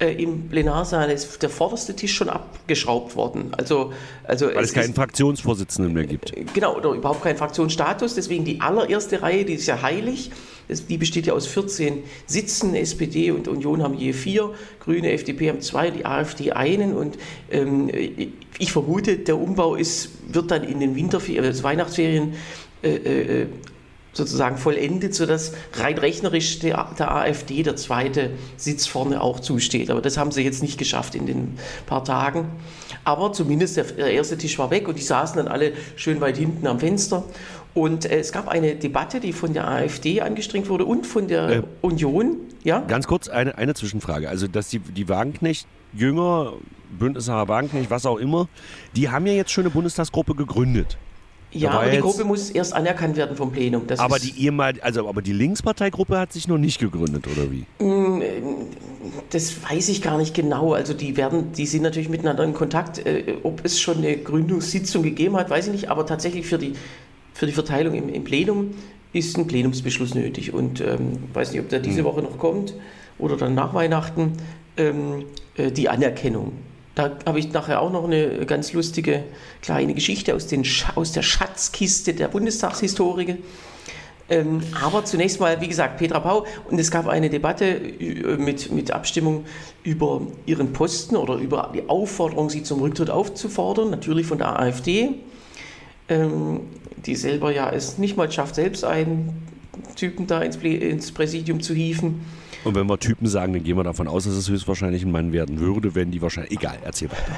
äh, 0.00 0.12
im 0.22 0.48
Plenarsaal 0.48 1.10
ist 1.10 1.42
der 1.42 1.50
vorderste 1.50 1.96
Tisch 1.96 2.14
schon 2.14 2.28
abgeschraubt 2.28 3.16
worden. 3.16 3.50
Also, 3.56 3.92
also 4.22 4.46
Weil 4.46 4.58
es, 4.58 4.68
es 4.68 4.74
keinen 4.74 4.90
ist, 4.90 4.94
Fraktionsvorsitzenden 4.94 5.92
mehr 5.92 6.06
gibt. 6.06 6.36
Äh, 6.36 6.44
genau, 6.54 6.76
oder 6.76 6.92
überhaupt 6.92 7.22
keinen 7.22 7.36
Fraktionsstatus. 7.36 8.14
Deswegen 8.14 8.44
die 8.44 8.60
allererste 8.60 9.20
Reihe, 9.22 9.44
die 9.44 9.54
ist 9.54 9.66
ja 9.66 9.82
heilig. 9.82 10.30
Die 10.68 10.98
besteht 10.98 11.26
ja 11.26 11.32
aus 11.32 11.48
14 11.48 12.04
Sitzen. 12.26 12.76
SPD 12.76 13.32
und 13.32 13.48
Union 13.48 13.82
haben 13.82 13.94
je 13.94 14.12
vier, 14.12 14.52
Grüne, 14.78 15.10
FDP 15.12 15.48
haben 15.48 15.62
zwei, 15.62 15.90
die 15.90 16.06
AfD 16.06 16.52
einen. 16.52 16.94
Und 16.94 17.18
ähm, 17.50 17.90
ich 18.58 18.70
vermute, 18.70 19.16
der 19.16 19.36
Umbau 19.36 19.74
ist, 19.74 20.10
wird 20.32 20.50
dann 20.52 20.62
in 20.62 20.78
den 20.78 20.94
Winterferien, 20.94 21.44
also 21.44 21.64
Weihnachtsferien 21.64 22.34
äh, 22.82 22.90
äh, 23.42 23.46
sozusagen 24.18 24.58
vollendet, 24.58 25.14
sodass 25.14 25.52
rein 25.74 25.96
rechnerisch 25.96 26.58
der, 26.58 26.90
der, 26.98 27.10
AfD 27.10 27.62
der 27.62 27.76
zweite 27.76 28.30
Sitz 28.58 28.86
vorne 28.86 29.22
auch 29.22 29.40
zusteht. 29.40 29.90
Aber 29.90 30.02
das 30.02 30.18
haben 30.18 30.30
sie 30.30 30.42
jetzt 30.42 30.62
nicht 30.62 30.76
geschafft 30.76 31.14
in 31.14 31.24
den 31.24 31.58
paar 31.86 32.04
Tagen. 32.04 32.48
Aber 33.04 33.32
zumindest 33.32 33.78
der, 33.78 33.84
der 33.84 34.12
erste 34.12 34.36
Tisch 34.36 34.58
war 34.58 34.70
weg 34.70 34.86
und 34.88 34.98
die 34.98 35.02
saßen 35.02 35.38
dann 35.38 35.48
alle 35.48 35.72
schön 35.96 36.20
weit 36.20 36.36
hinten 36.36 36.66
am 36.66 36.78
Fenster. 36.80 37.24
Und 37.72 38.04
äh, 38.04 38.18
es 38.18 38.32
gab 38.32 38.48
eine 38.48 38.74
Debatte, 38.74 39.20
die 39.20 39.32
von 39.32 39.54
der 39.54 39.68
AfD 39.68 40.20
angestrengt 40.20 40.68
wurde 40.68 40.84
und 40.84 41.06
von 41.06 41.28
der 41.28 41.48
äh, 41.48 41.62
Union. 41.80 42.36
Ja? 42.64 42.80
Ganz 42.80 43.06
kurz 43.06 43.28
eine, 43.28 43.56
eine 43.56 43.74
Zwischenfrage. 43.74 44.28
Also, 44.28 44.48
dass 44.48 44.68
die, 44.68 44.80
die 44.80 45.08
Wagenknecht 45.08 45.66
Jünger, 45.94 46.54
Bündnisser 46.98 47.48
Wagenknecht, 47.48 47.90
was 47.90 48.04
auch 48.04 48.18
immer, 48.18 48.48
die 48.96 49.08
haben 49.08 49.26
ja 49.26 49.32
jetzt 49.32 49.52
schon 49.52 49.64
eine 49.64 49.70
Bundestagsgruppe 49.70 50.34
gegründet. 50.34 50.98
Ja, 51.50 51.70
aber 51.70 51.90
die 51.90 51.98
Gruppe 51.98 52.24
muss 52.24 52.50
erst 52.50 52.74
anerkannt 52.74 53.16
werden 53.16 53.36
vom 53.36 53.50
Plenum. 53.50 53.86
Das 53.86 54.00
aber 54.00 54.18
die 54.18 54.38
ehemalige, 54.38 54.84
also 54.84 55.08
aber 55.08 55.22
die 55.22 55.32
Linksparteigruppe 55.32 56.18
hat 56.18 56.32
sich 56.32 56.46
noch 56.46 56.58
nicht 56.58 56.78
gegründet, 56.78 57.26
oder 57.26 57.50
wie? 57.50 57.64
Mm, 57.82 58.22
das 59.30 59.56
weiß 59.68 59.88
ich 59.88 60.02
gar 60.02 60.18
nicht 60.18 60.34
genau. 60.34 60.74
Also 60.74 60.92
die 60.92 61.16
werden, 61.16 61.52
die 61.52 61.66
sind 61.66 61.82
natürlich 61.82 62.10
miteinander 62.10 62.44
in 62.44 62.52
Kontakt. 62.52 62.98
Äh, 62.98 63.36
ob 63.42 63.64
es 63.64 63.80
schon 63.80 63.98
eine 63.98 64.16
Gründungssitzung 64.18 65.02
gegeben 65.02 65.36
hat, 65.36 65.48
weiß 65.48 65.68
ich 65.68 65.72
nicht. 65.72 65.90
Aber 65.90 66.04
tatsächlich 66.04 66.46
für 66.46 66.58
die, 66.58 66.74
für 67.32 67.46
die 67.46 67.52
Verteilung 67.52 67.94
im, 67.94 68.08
im 68.10 68.24
Plenum 68.24 68.74
ist 69.14 69.38
ein 69.38 69.46
Plenumsbeschluss 69.46 70.14
nötig. 70.14 70.52
Und 70.52 70.82
ähm, 70.82 71.18
weiß 71.32 71.52
nicht, 71.52 71.60
ob 71.60 71.70
der 71.70 71.80
diese 71.80 71.98
hm. 71.98 72.04
Woche 72.04 72.22
noch 72.22 72.36
kommt 72.36 72.74
oder 73.18 73.36
dann 73.36 73.54
nach 73.54 73.72
Weihnachten. 73.72 74.34
Ähm, 74.76 75.24
äh, 75.56 75.72
die 75.72 75.88
Anerkennung 75.88 76.52
Da 76.98 77.12
habe 77.26 77.38
ich 77.38 77.52
nachher 77.52 77.80
auch 77.80 77.92
noch 77.92 78.02
eine 78.02 78.44
ganz 78.44 78.72
lustige 78.72 79.22
kleine 79.62 79.94
Geschichte 79.94 80.34
aus, 80.34 80.48
den, 80.48 80.66
aus 80.96 81.12
der 81.12 81.22
Schatzkiste 81.22 82.12
der 82.12 82.26
Bundestagshistorie. 82.26 83.36
Ähm, 84.28 84.62
aber 84.82 85.04
zunächst 85.04 85.38
mal, 85.38 85.60
wie 85.60 85.68
gesagt, 85.68 85.98
Petra 85.98 86.18
Pau. 86.18 86.44
Und 86.68 86.80
es 86.80 86.90
gab 86.90 87.06
eine 87.06 87.30
Debatte 87.30 87.66
äh, 87.66 88.36
mit, 88.36 88.72
mit 88.72 88.90
Abstimmung 88.90 89.44
über 89.84 90.22
ihren 90.44 90.72
Posten 90.72 91.14
oder 91.14 91.36
über 91.36 91.70
die 91.72 91.88
Aufforderung, 91.88 92.50
sie 92.50 92.64
zum 92.64 92.80
Rücktritt 92.80 93.10
aufzufordern, 93.10 93.90
natürlich 93.90 94.26
von 94.26 94.38
der 94.38 94.58
AfD, 94.58 95.10
ähm, 96.08 96.62
die 97.06 97.14
selber 97.14 97.52
ja 97.52 97.70
es 97.70 97.98
nicht 97.98 98.16
mal 98.16 98.28
schafft, 98.32 98.56
selbst 98.56 98.82
einen 98.82 99.47
Typen 99.96 100.26
da 100.26 100.42
ins, 100.42 100.56
ins 100.56 101.12
Präsidium 101.12 101.60
zu 101.60 101.74
hieven. 101.74 102.20
Und 102.64 102.74
wenn 102.74 102.86
wir 102.86 102.98
Typen 102.98 103.26
sagen, 103.26 103.52
dann 103.52 103.62
gehen 103.62 103.76
wir 103.76 103.84
davon 103.84 104.08
aus, 104.08 104.24
dass 104.24 104.34
es 104.34 104.48
höchstwahrscheinlich 104.48 105.04
ein 105.04 105.10
Mann 105.10 105.32
werden 105.32 105.60
würde, 105.60 105.94
wenn 105.94 106.10
die 106.10 106.20
wahrscheinlich. 106.20 106.52
Egal, 106.52 106.78
erzähl 106.84 107.10
weiter. 107.10 107.36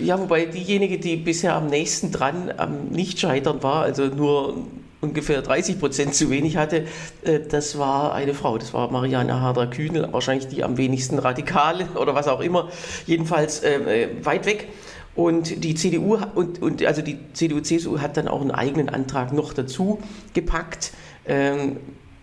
Ja, 0.00 0.18
wobei 0.18 0.46
diejenige, 0.46 0.98
die 0.98 1.16
bisher 1.16 1.54
am 1.54 1.68
nächsten 1.68 2.10
dran 2.10 2.52
am 2.56 2.88
Nicht-Scheitern 2.88 3.62
war, 3.62 3.82
also 3.82 4.06
nur 4.06 4.66
ungefähr 5.00 5.42
30 5.42 5.78
Prozent 5.78 6.14
zu 6.14 6.30
wenig 6.30 6.56
hatte, 6.56 6.86
äh, 7.22 7.40
das 7.40 7.78
war 7.78 8.14
eine 8.14 8.34
Frau. 8.34 8.56
Das 8.58 8.72
war 8.72 8.90
Marianne 8.90 9.40
Harder-Kühnel, 9.40 10.08
wahrscheinlich 10.12 10.48
die 10.48 10.64
am 10.64 10.76
wenigsten 10.78 11.18
radikale 11.18 11.86
oder 11.94 12.14
was 12.14 12.28
auch 12.28 12.40
immer. 12.40 12.68
Jedenfalls 13.06 13.60
äh, 13.60 14.04
äh 14.04 14.08
weit 14.24 14.46
weg. 14.46 14.68
Und 15.14 15.62
die 15.62 15.74
CDU 15.74 16.16
und, 16.34 16.62
und 16.62 16.82
also 16.86 17.02
die 17.02 17.18
CDU-CSU 17.34 18.00
hat 18.00 18.16
dann 18.16 18.28
auch 18.28 18.40
einen 18.40 18.50
eigenen 18.50 18.88
Antrag 18.88 19.34
noch 19.34 19.52
dazu 19.52 19.98
gepackt. 20.32 20.92
Ähm, 21.26 21.76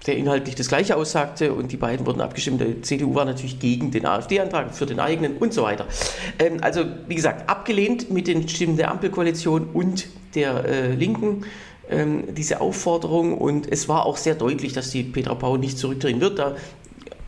der 0.07 0.15
inhaltlich 0.15 0.55
das 0.55 0.69
Gleiche 0.69 0.95
aussagte 0.95 1.53
und 1.53 1.71
die 1.71 1.77
beiden 1.77 2.05
wurden 2.05 2.21
abgestimmt. 2.21 2.61
Die 2.61 2.81
CDU 2.81 3.15
war 3.15 3.25
natürlich 3.25 3.59
gegen 3.59 3.91
den 3.91 4.05
AfD-Antrag, 4.05 4.73
für 4.73 4.85
den 4.85 4.99
eigenen 4.99 5.37
und 5.37 5.53
so 5.53 5.63
weiter. 5.63 5.85
Ähm, 6.39 6.59
also, 6.61 6.85
wie 7.07 7.15
gesagt, 7.15 7.49
abgelehnt 7.49 8.09
mit 8.09 8.27
den 8.27 8.47
Stimmen 8.47 8.77
der 8.77 8.91
Ampelkoalition 8.91 9.67
und 9.73 10.07
der 10.35 10.65
äh, 10.65 10.93
Linken 10.93 11.45
ähm, 11.89 12.33
diese 12.35 12.61
Aufforderung 12.61 13.37
und 13.37 13.69
es 13.69 13.89
war 13.89 14.05
auch 14.05 14.17
sehr 14.17 14.35
deutlich, 14.35 14.73
dass 14.73 14.91
die 14.91 15.03
Petra 15.03 15.35
Pau 15.35 15.57
nicht 15.57 15.77
zurückdrehen 15.77 16.21
wird. 16.21 16.39
Da 16.39 16.55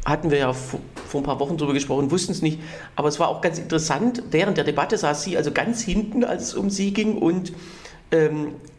hatten 0.05 0.31
wir 0.31 0.37
ja 0.37 0.53
vor, 0.53 0.79
vor 1.07 1.21
ein 1.21 1.23
paar 1.23 1.39
Wochen 1.39 1.57
drüber 1.57 1.73
gesprochen, 1.73 2.09
wussten 2.09 2.31
es 2.31 2.41
nicht. 2.41 2.59
Aber 2.95 3.09
es 3.09 3.19
war 3.19 3.27
auch 3.27 3.41
ganz 3.41 3.59
interessant, 3.59 4.23
während 4.31 4.57
der 4.57 4.63
Debatte 4.63 4.97
saß 4.97 5.23
sie 5.23 5.35
also 5.35 5.51
ganz 5.51 5.81
hinten, 5.81 6.23
als 6.23 6.43
es 6.43 6.53
um 6.53 6.69
sie 6.69 6.93
ging 6.93 7.17
und 7.17 7.53
ähm, 8.11 8.47
äh, 8.47 8.70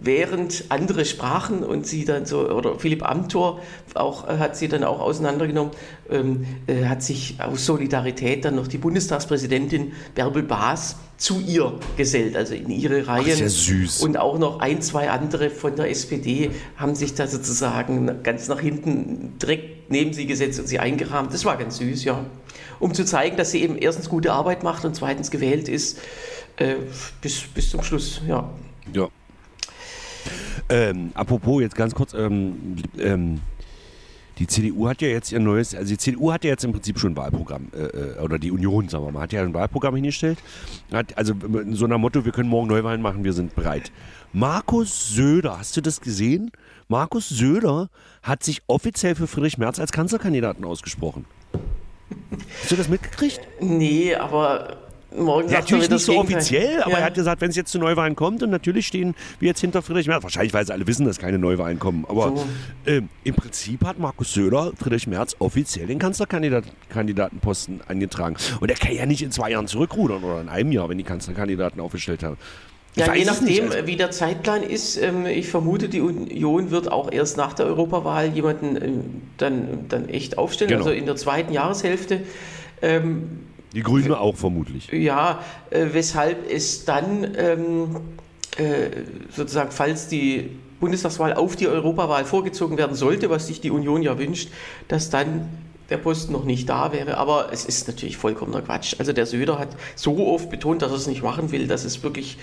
während 0.00 0.64
andere 0.68 1.04
sprachen 1.04 1.62
und 1.62 1.86
sie 1.86 2.04
dann 2.04 2.26
so, 2.26 2.48
oder 2.48 2.78
Philipp 2.78 3.08
Amthor 3.08 3.60
auch, 3.94 4.28
äh, 4.28 4.38
hat 4.38 4.56
sie 4.56 4.68
dann 4.68 4.84
auch 4.84 5.00
auseinandergenommen, 5.00 5.72
ähm, 6.10 6.46
äh, 6.66 6.86
hat 6.86 7.02
sich 7.02 7.36
aus 7.38 7.66
Solidarität 7.66 8.44
dann 8.44 8.56
noch 8.56 8.68
die 8.68 8.78
Bundestagspräsidentin 8.78 9.92
Bärbel 10.14 10.42
Baas 10.42 10.96
zu 11.16 11.40
ihr 11.40 11.78
gesellt, 11.96 12.36
also 12.36 12.54
in 12.54 12.70
ihre 12.70 13.06
Reihen. 13.06 13.32
Ach, 13.34 13.40
ja 13.40 13.48
süß. 13.48 14.00
Und 14.00 14.16
auch 14.16 14.38
noch 14.38 14.60
ein, 14.60 14.80
zwei 14.80 15.10
andere 15.10 15.50
von 15.50 15.76
der 15.76 15.90
SPD 15.90 16.50
haben 16.76 16.94
sich 16.94 17.14
da 17.14 17.26
sozusagen 17.26 18.22
ganz 18.22 18.48
nach 18.48 18.60
hinten 18.60 19.34
direkt 19.38 19.90
neben 19.90 20.12
sie 20.12 20.26
gesetzt 20.26 20.58
und 20.60 20.66
sie 20.66 20.78
eingerahmt. 20.78 21.34
Das 21.34 21.44
war 21.44 21.56
ganz 21.56 21.76
süß, 21.78 22.04
ja. 22.04 22.24
Um 22.78 22.94
zu 22.94 23.04
zeigen, 23.04 23.36
dass 23.36 23.50
sie 23.50 23.62
eben 23.62 23.76
erstens 23.76 24.08
gute 24.08 24.32
Arbeit 24.32 24.62
macht 24.62 24.84
und 24.84 24.94
zweitens 24.94 25.30
gewählt 25.30 25.68
ist 25.68 25.98
äh, 26.56 26.76
bis, 27.20 27.42
bis 27.54 27.70
zum 27.70 27.82
Schluss, 27.82 28.22
ja. 28.26 28.48
Ja, 28.94 29.08
ähm, 30.70 31.10
apropos, 31.14 31.60
jetzt 31.60 31.74
ganz 31.74 31.94
kurz, 31.94 32.14
ähm, 32.14 32.76
ähm, 32.98 33.40
die 34.38 34.46
CDU 34.46 34.88
hat 34.88 35.02
ja 35.02 35.08
jetzt 35.08 35.32
ihr 35.32 35.38
neues, 35.38 35.74
also 35.74 35.88
die 35.88 35.98
CDU 35.98 36.32
hat 36.32 36.44
ja 36.44 36.50
jetzt 36.50 36.64
im 36.64 36.72
Prinzip 36.72 36.98
schon 36.98 37.12
ein 37.12 37.16
Wahlprogramm, 37.16 37.68
äh, 37.74 37.82
äh, 37.82 38.18
oder 38.20 38.38
die 38.38 38.50
Union, 38.50 38.88
sagen 38.88 39.04
wir 39.04 39.12
mal, 39.12 39.22
hat 39.22 39.32
ja 39.32 39.42
ein 39.42 39.52
Wahlprogramm 39.52 39.94
hingestellt. 39.96 40.38
Hat, 40.90 41.16
also 41.18 41.34
in 41.34 41.74
so 41.74 41.84
einer 41.84 41.98
Motto, 41.98 42.24
wir 42.24 42.32
können 42.32 42.48
morgen 42.48 42.68
Neuwahlen 42.68 43.02
machen, 43.02 43.22
wir 43.22 43.34
sind 43.34 43.54
bereit. 43.54 43.92
Markus 44.32 45.14
Söder, 45.14 45.58
hast 45.58 45.76
du 45.76 45.82
das 45.82 46.00
gesehen? 46.00 46.50
Markus 46.88 47.28
Söder 47.28 47.90
hat 48.22 48.42
sich 48.42 48.62
offiziell 48.66 49.14
für 49.14 49.26
Friedrich 49.26 49.58
Merz 49.58 49.78
als 49.78 49.92
Kanzlerkandidaten 49.92 50.64
ausgesprochen. 50.64 51.26
Hast 52.60 52.70
du 52.70 52.76
das 52.76 52.88
mitgekriegt? 52.88 53.40
Nee, 53.60 54.14
aber 54.14 54.78
Morgen 55.16 55.48
ja, 55.48 55.60
natürlich 55.60 55.90
nicht 55.90 56.04
so 56.04 56.12
Gegenteil. 56.12 56.36
offiziell, 56.36 56.82
aber 56.82 56.92
ja. 56.92 56.98
er 56.98 57.04
hat 57.04 57.14
gesagt, 57.14 57.40
wenn 57.40 57.50
es 57.50 57.56
jetzt 57.56 57.72
zu 57.72 57.78
Neuwahlen 57.78 58.14
kommt 58.14 58.42
und 58.42 58.50
natürlich 58.50 58.86
stehen 58.86 59.14
wir 59.38 59.48
jetzt 59.48 59.60
hinter 59.60 59.82
Friedrich 59.82 60.06
Merz, 60.06 60.22
wahrscheinlich 60.22 60.54
weil 60.54 60.64
sie 60.64 60.72
alle 60.72 60.86
wissen, 60.86 61.04
dass 61.06 61.18
keine 61.18 61.38
Neuwahlen 61.38 61.78
kommen, 61.78 62.04
aber 62.08 62.32
so. 62.36 62.46
äh, 62.90 63.02
im 63.24 63.34
Prinzip 63.34 63.84
hat 63.84 63.98
Markus 63.98 64.32
Söder 64.32 64.72
Friedrich 64.78 65.06
Merz 65.06 65.34
offiziell 65.38 65.88
den 65.88 65.98
Kanzlerkandidatenposten 65.98 67.80
angetragen 67.88 68.36
und 68.60 68.70
er 68.70 68.76
kann 68.76 68.94
ja 68.94 69.06
nicht 69.06 69.22
in 69.22 69.32
zwei 69.32 69.50
Jahren 69.50 69.66
zurückrudern 69.66 70.22
oder 70.22 70.40
in 70.40 70.48
einem 70.48 70.72
Jahr, 70.72 70.88
wenn 70.88 70.98
die 70.98 71.04
Kanzlerkandidaten 71.04 71.80
aufgestellt 71.80 72.22
haben. 72.22 72.36
Ich 72.96 73.06
ja, 73.06 73.14
je 73.14 73.24
nachdem, 73.24 73.70
also. 73.70 73.86
wie 73.86 73.96
der 73.96 74.10
Zeitplan 74.10 74.64
ist, 74.64 74.96
ähm, 74.96 75.24
ich 75.26 75.48
vermute, 75.48 75.88
die 75.88 76.00
Union 76.00 76.72
wird 76.72 76.90
auch 76.90 77.12
erst 77.12 77.36
nach 77.36 77.52
der 77.52 77.66
Europawahl 77.66 78.28
jemanden 78.28 78.76
ähm, 78.82 79.22
dann, 79.36 79.86
dann 79.88 80.08
echt 80.08 80.38
aufstellen, 80.38 80.70
genau. 80.70 80.84
also 80.84 80.90
in 80.90 81.06
der 81.06 81.14
zweiten 81.14 81.52
Jahreshälfte. 81.52 82.22
Ähm, 82.82 83.49
die 83.74 83.82
Grünen 83.82 84.12
auch 84.12 84.36
vermutlich. 84.36 84.88
Ja, 84.92 85.42
äh, 85.70 85.86
weshalb 85.92 86.50
es 86.50 86.84
dann 86.84 87.34
ähm, 87.36 87.96
äh, 88.56 88.90
sozusagen, 89.34 89.70
falls 89.70 90.08
die 90.08 90.58
Bundestagswahl 90.80 91.34
auf 91.34 91.56
die 91.56 91.68
Europawahl 91.68 92.24
vorgezogen 92.24 92.78
werden 92.78 92.96
sollte, 92.96 93.30
was 93.30 93.46
sich 93.46 93.60
die 93.60 93.70
Union 93.70 94.02
ja 94.02 94.18
wünscht, 94.18 94.48
dass 94.88 95.10
dann 95.10 95.48
der 95.90 95.98
Posten 95.98 96.32
noch 96.32 96.44
nicht 96.44 96.68
da 96.68 96.92
wäre. 96.92 97.18
Aber 97.18 97.52
es 97.52 97.64
ist 97.64 97.86
natürlich 97.86 98.16
vollkommener 98.16 98.62
Quatsch. 98.62 98.94
Also 98.98 99.12
der 99.12 99.26
Söder 99.26 99.58
hat 99.58 99.68
so 99.94 100.26
oft 100.26 100.50
betont, 100.50 100.82
dass 100.82 100.90
er 100.90 100.96
es 100.96 101.06
nicht 101.06 101.22
machen 101.22 101.52
will, 101.52 101.66
dass 101.66 101.84
es 101.84 102.02
wirklich 102.02 102.38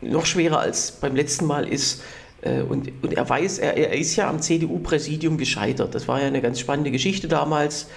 noch 0.00 0.26
schwerer 0.26 0.60
als 0.60 0.92
beim 0.92 1.16
letzten 1.16 1.46
Mal 1.46 1.66
ist. 1.68 2.02
Äh, 2.42 2.62
und, 2.62 2.90
und 3.02 3.12
er 3.14 3.28
weiß, 3.28 3.58
er, 3.58 3.76
er 3.76 3.92
ist 3.98 4.16
ja 4.16 4.28
am 4.28 4.40
CDU-Präsidium 4.40 5.38
gescheitert. 5.38 5.94
Das 5.94 6.08
war 6.08 6.20
ja 6.20 6.26
eine 6.26 6.40
ganz 6.40 6.60
spannende 6.60 6.90
Geschichte 6.90 7.28
damals. 7.28 7.88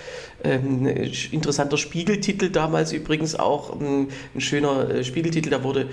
Ähm, 0.43 0.85
interessanter 1.31 1.77
Spiegeltitel 1.77 2.49
damals 2.49 2.91
übrigens 2.91 3.35
auch. 3.35 3.79
Ähm, 3.79 4.09
ein 4.35 4.41
schöner 4.41 4.89
äh, 4.89 5.03
Spiegeltitel, 5.03 5.49
da 5.49 5.63
wurde 5.63 5.87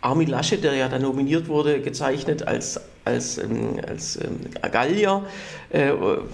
Armin 0.00 0.28
Laschet, 0.28 0.62
der 0.62 0.74
ja 0.74 0.88
dann 0.88 1.02
nominiert 1.02 1.48
wurde, 1.48 1.80
gezeichnet 1.80 2.46
als, 2.46 2.80
als, 3.04 3.38
ähm, 3.38 3.80
als 3.86 4.16
ähm, 4.16 4.70
Gallier, 4.70 5.24
äh, 5.70 5.92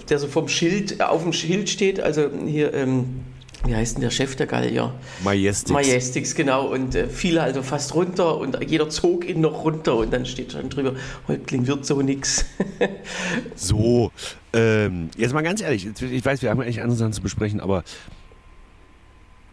der 0.09 0.19
so 0.19 0.27
vom 0.27 0.47
Schild, 0.47 1.01
auf 1.01 1.23
dem 1.23 1.33
Schild 1.33 1.69
steht, 1.69 1.99
also 1.99 2.29
hier 2.45 2.73
ähm, 2.73 3.21
wie 3.65 3.75
heißt 3.75 3.95
denn 3.95 4.01
der 4.01 4.09
Chef 4.09 4.35
der 4.35 4.47
Gallier? 4.47 4.93
Majestix. 5.23 5.71
Majestix, 5.71 6.35
genau. 6.35 6.67
Und 6.67 6.95
äh, 6.95 7.07
fiel 7.07 7.39
also 7.39 7.63
fast 7.63 7.95
runter 7.95 8.37
und 8.37 8.57
jeder 8.67 8.89
zog 8.89 9.27
ihn 9.27 9.41
noch 9.41 9.63
runter 9.63 9.95
und 9.95 10.11
dann 10.11 10.25
steht 10.25 10.53
dann 10.53 10.69
drüber, 10.69 10.93
Häuptling 11.27 11.65
wird 11.65 11.85
so 11.85 12.01
nix. 12.01 12.45
so, 13.55 14.11
ähm, 14.51 15.09
jetzt 15.17 15.33
mal 15.33 15.41
ganz 15.41 15.61
ehrlich, 15.61 15.87
ich 16.01 16.25
weiß, 16.25 16.41
wir 16.41 16.49
haben 16.49 16.59
eigentlich 16.59 16.81
andere 16.81 16.97
Sachen 16.97 17.13
zu 17.13 17.21
besprechen, 17.21 17.61
aber 17.61 17.83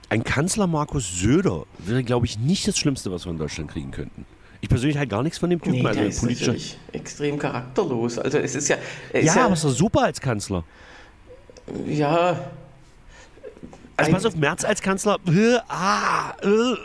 ein 0.08 0.24
Kanzler 0.24 0.66
Markus 0.66 1.20
Söder 1.20 1.66
wäre, 1.78 2.02
glaube 2.02 2.26
ich, 2.26 2.38
nicht 2.38 2.66
das 2.66 2.76
Schlimmste, 2.76 3.12
was 3.12 3.26
wir 3.26 3.30
in 3.30 3.38
Deutschland 3.38 3.70
kriegen 3.70 3.92
könnten. 3.92 4.26
Ich 4.60 4.68
persönlich 4.68 4.98
halt 4.98 5.08
gar 5.08 5.22
nichts 5.22 5.38
von 5.38 5.48
dem 5.48 5.62
Typen. 5.62 5.78
Nee, 5.78 5.86
also 5.86 6.00
der 6.00 6.08
ist 6.08 6.22
natürlich 6.22 6.78
extrem 6.92 7.38
charakterlos. 7.38 8.18
Also 8.18 8.38
es 8.38 8.56
ist 8.56 8.68
ja... 8.68 8.76
Es 9.12 9.24
ja, 9.24 9.30
ist 9.30 9.36
ja, 9.36 9.44
aber 9.44 9.54
ist 9.54 9.64
doch 9.64 9.70
super 9.70 10.02
als 10.02 10.20
Kanzler. 10.20 10.64
Ja, 11.86 12.50
also 14.00 14.12
pass 14.12 14.26
auf, 14.26 14.36
Merz 14.36 14.64
als 14.64 14.80
Kanzler. 14.82 15.18
Äh, 15.26 15.58
ah, 15.68 16.34
äh. 16.42 16.76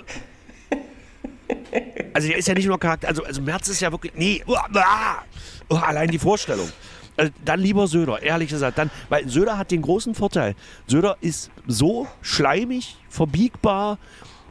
Also 2.13 2.28
der 2.28 2.38
ist 2.38 2.47
ja 2.47 2.54
nicht 2.54 2.67
nur 2.67 2.80
Charakter. 2.80 3.08
Also, 3.08 3.23
also 3.23 3.41
Merz 3.41 3.67
ist 3.67 3.82
ja 3.82 3.91
wirklich. 3.91 4.13
Nee. 4.15 4.43
Uh, 4.47 4.56
ah, 4.56 5.23
uh, 5.69 5.75
allein 5.75 6.10
die 6.10 6.19
Vorstellung. 6.19 6.69
Also 7.17 7.32
dann 7.43 7.60
lieber 7.60 7.88
Söder, 7.88 8.21
ehrlich 8.21 8.49
gesagt. 8.49 8.78
Dann, 8.78 8.89
weil 9.10 9.28
Söder 9.28 9.58
hat 9.58 9.71
den 9.71 9.82
großen 9.82 10.15
Vorteil. 10.15 10.56
Söder 10.88 11.17
ist 11.21 11.49
so 11.67 12.08
schleimig, 12.21 12.97
verbiegbar, 13.10 13.97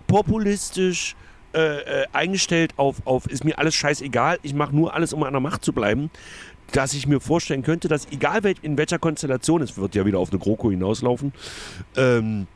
populistisch, 0.06 1.14
äh, 1.54 2.02
äh, 2.02 2.06
eingestellt 2.12 2.72
auf, 2.78 2.96
auf, 3.04 3.26
ist 3.26 3.44
mir 3.44 3.58
alles 3.58 3.76
scheißegal, 3.76 4.40
ich 4.42 4.54
mache 4.54 4.74
nur 4.74 4.92
alles, 4.92 5.12
um 5.12 5.22
an 5.22 5.32
der 5.32 5.40
Macht 5.40 5.64
zu 5.64 5.72
bleiben, 5.72 6.10
dass 6.72 6.94
ich 6.94 7.06
mir 7.06 7.20
vorstellen 7.20 7.62
könnte, 7.62 7.88
dass 7.88 8.06
egal 8.10 8.40
in 8.62 8.76
welcher 8.76 8.98
Konstellation, 8.98 9.62
es 9.62 9.76
wird 9.76 9.94
ja 9.94 10.04
wieder 10.04 10.18
auf 10.18 10.30
eine 10.30 10.38
GroKo 10.38 10.70
hinauslaufen, 10.70 11.32
ähm, 11.96 12.46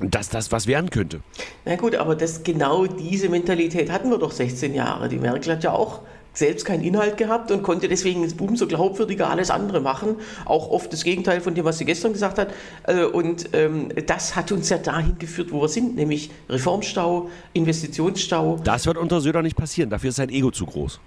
dass 0.00 0.28
das 0.30 0.50
was 0.50 0.66
werden 0.66 0.90
könnte. 0.90 1.20
Na 1.64 1.76
gut, 1.76 1.94
aber 1.94 2.14
das, 2.14 2.42
genau 2.42 2.86
diese 2.86 3.28
Mentalität 3.28 3.90
hatten 3.90 4.10
wir 4.10 4.18
doch 4.18 4.32
16 4.32 4.74
Jahre. 4.74 5.08
Die 5.08 5.18
Merkel 5.18 5.52
hat 5.52 5.62
ja 5.62 5.72
auch 5.72 6.00
selbst 6.32 6.64
keinen 6.64 6.82
Inhalt 6.82 7.16
gehabt 7.16 7.50
und 7.50 7.62
konnte 7.62 7.88
deswegen 7.88 8.26
umso 8.38 8.66
glaubwürdiger 8.66 9.30
alles 9.30 9.50
andere 9.50 9.80
machen. 9.80 10.16
Auch 10.44 10.70
oft 10.70 10.92
das 10.92 11.04
Gegenteil 11.04 11.40
von 11.40 11.54
dem, 11.54 11.64
was 11.64 11.78
sie 11.78 11.84
gestern 11.84 12.12
gesagt 12.12 12.38
hat. 12.38 12.52
Äh, 12.86 13.04
und 13.04 13.50
ähm, 13.52 13.88
das 14.06 14.36
hat 14.36 14.52
uns 14.52 14.68
ja 14.68 14.78
dahin 14.78 15.18
geführt, 15.18 15.50
wo 15.50 15.60
wir 15.60 15.68
sind, 15.68 15.96
nämlich 15.96 16.30
Reformstau, 16.48 17.30
Investitionsstau. 17.52 18.60
Das 18.62 18.86
wird 18.86 18.96
unter 18.96 19.20
Söder 19.20 19.42
nicht 19.42 19.56
passieren. 19.56 19.90
Dafür 19.90 20.10
ist 20.10 20.16
sein 20.16 20.30
Ego 20.30 20.50
zu 20.50 20.66
groß. 20.66 21.00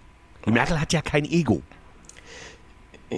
Die 0.46 0.52
Merkel 0.52 0.80
hat 0.80 0.92
ja 0.92 1.02
kein 1.02 1.26
Ego. 1.26 1.62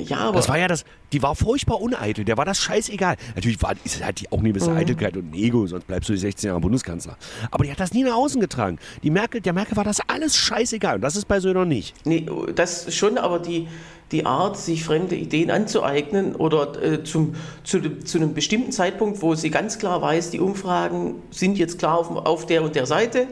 Ja, 0.04 0.18
aber. 0.18 0.38
Das 0.38 0.50
war 0.50 0.58
ja 0.58 0.68
das, 0.68 0.86
die 1.14 1.22
war 1.22 1.36
furchtbar 1.36 1.82
uneitel, 1.82 2.26
der 2.26 2.38
war 2.38 2.46
das 2.46 2.60
scheißegal. 2.60 3.16
Natürlich 3.36 3.62
war, 3.62 3.74
ist 3.84 4.04
halt 4.04 4.22
die 4.22 4.32
auch 4.32 4.42
nie 4.42 4.52
bisschen 4.52 4.74
mhm. 4.74 4.80
Eitelkeit 4.80 5.16
und 5.18 5.32
ein 5.32 5.34
Ego, 5.34 5.68
sonst 5.68 5.86
bleibst 5.88 6.10
du 6.10 6.14
die 6.14 6.20
16 6.20 6.48
Jahre 6.48 6.60
Bundeskanzler. 6.60 7.18
Aber 7.52 7.64
die 7.64 7.72
hat 7.72 7.80
das 7.80 7.94
nie 7.94 8.04
nach 8.04 8.16
außen 8.16 8.42
getragen. 8.42 8.80
Die 9.04 9.10
Merkel, 9.10 9.42
der 9.42 9.54
Merkel 9.54 9.78
war 9.78 9.84
das 9.84 10.00
alles 10.08 10.36
scheißegal 10.36 10.96
und 10.96 11.02
das 11.02 11.16
ist 11.16 11.28
bei 11.28 11.40
Söder 11.40 11.66
nicht. 11.66 11.96
Nee, 12.06 12.26
das 12.56 12.94
schon, 12.96 13.18
aber 13.18 13.40
die, 13.40 13.68
die 14.12 14.26
Art, 14.26 14.58
sich 14.58 14.84
fremde 14.84 15.16
Ideen 15.16 15.52
anzueignen 15.52 16.36
oder 16.36 16.82
äh, 16.82 17.04
zum, 17.04 17.36
zu, 17.64 18.00
zu, 18.00 18.18
einem 18.18 18.34
bestimmten 18.34 18.72
Zeitpunkt, 18.72 19.22
wo 19.22 19.36
sie 19.36 19.50
ganz 19.50 19.80
klar 19.80 20.02
weiß, 20.02 20.32
die 20.32 20.40
Umfragen 20.40 21.16
sind 21.32 21.58
jetzt 21.58 21.80
klar 21.80 21.98
auf, 21.98 22.10
auf 22.10 22.46
der 22.46 22.64
und 22.64 22.76
der 22.76 22.86
Seite, 22.86 23.28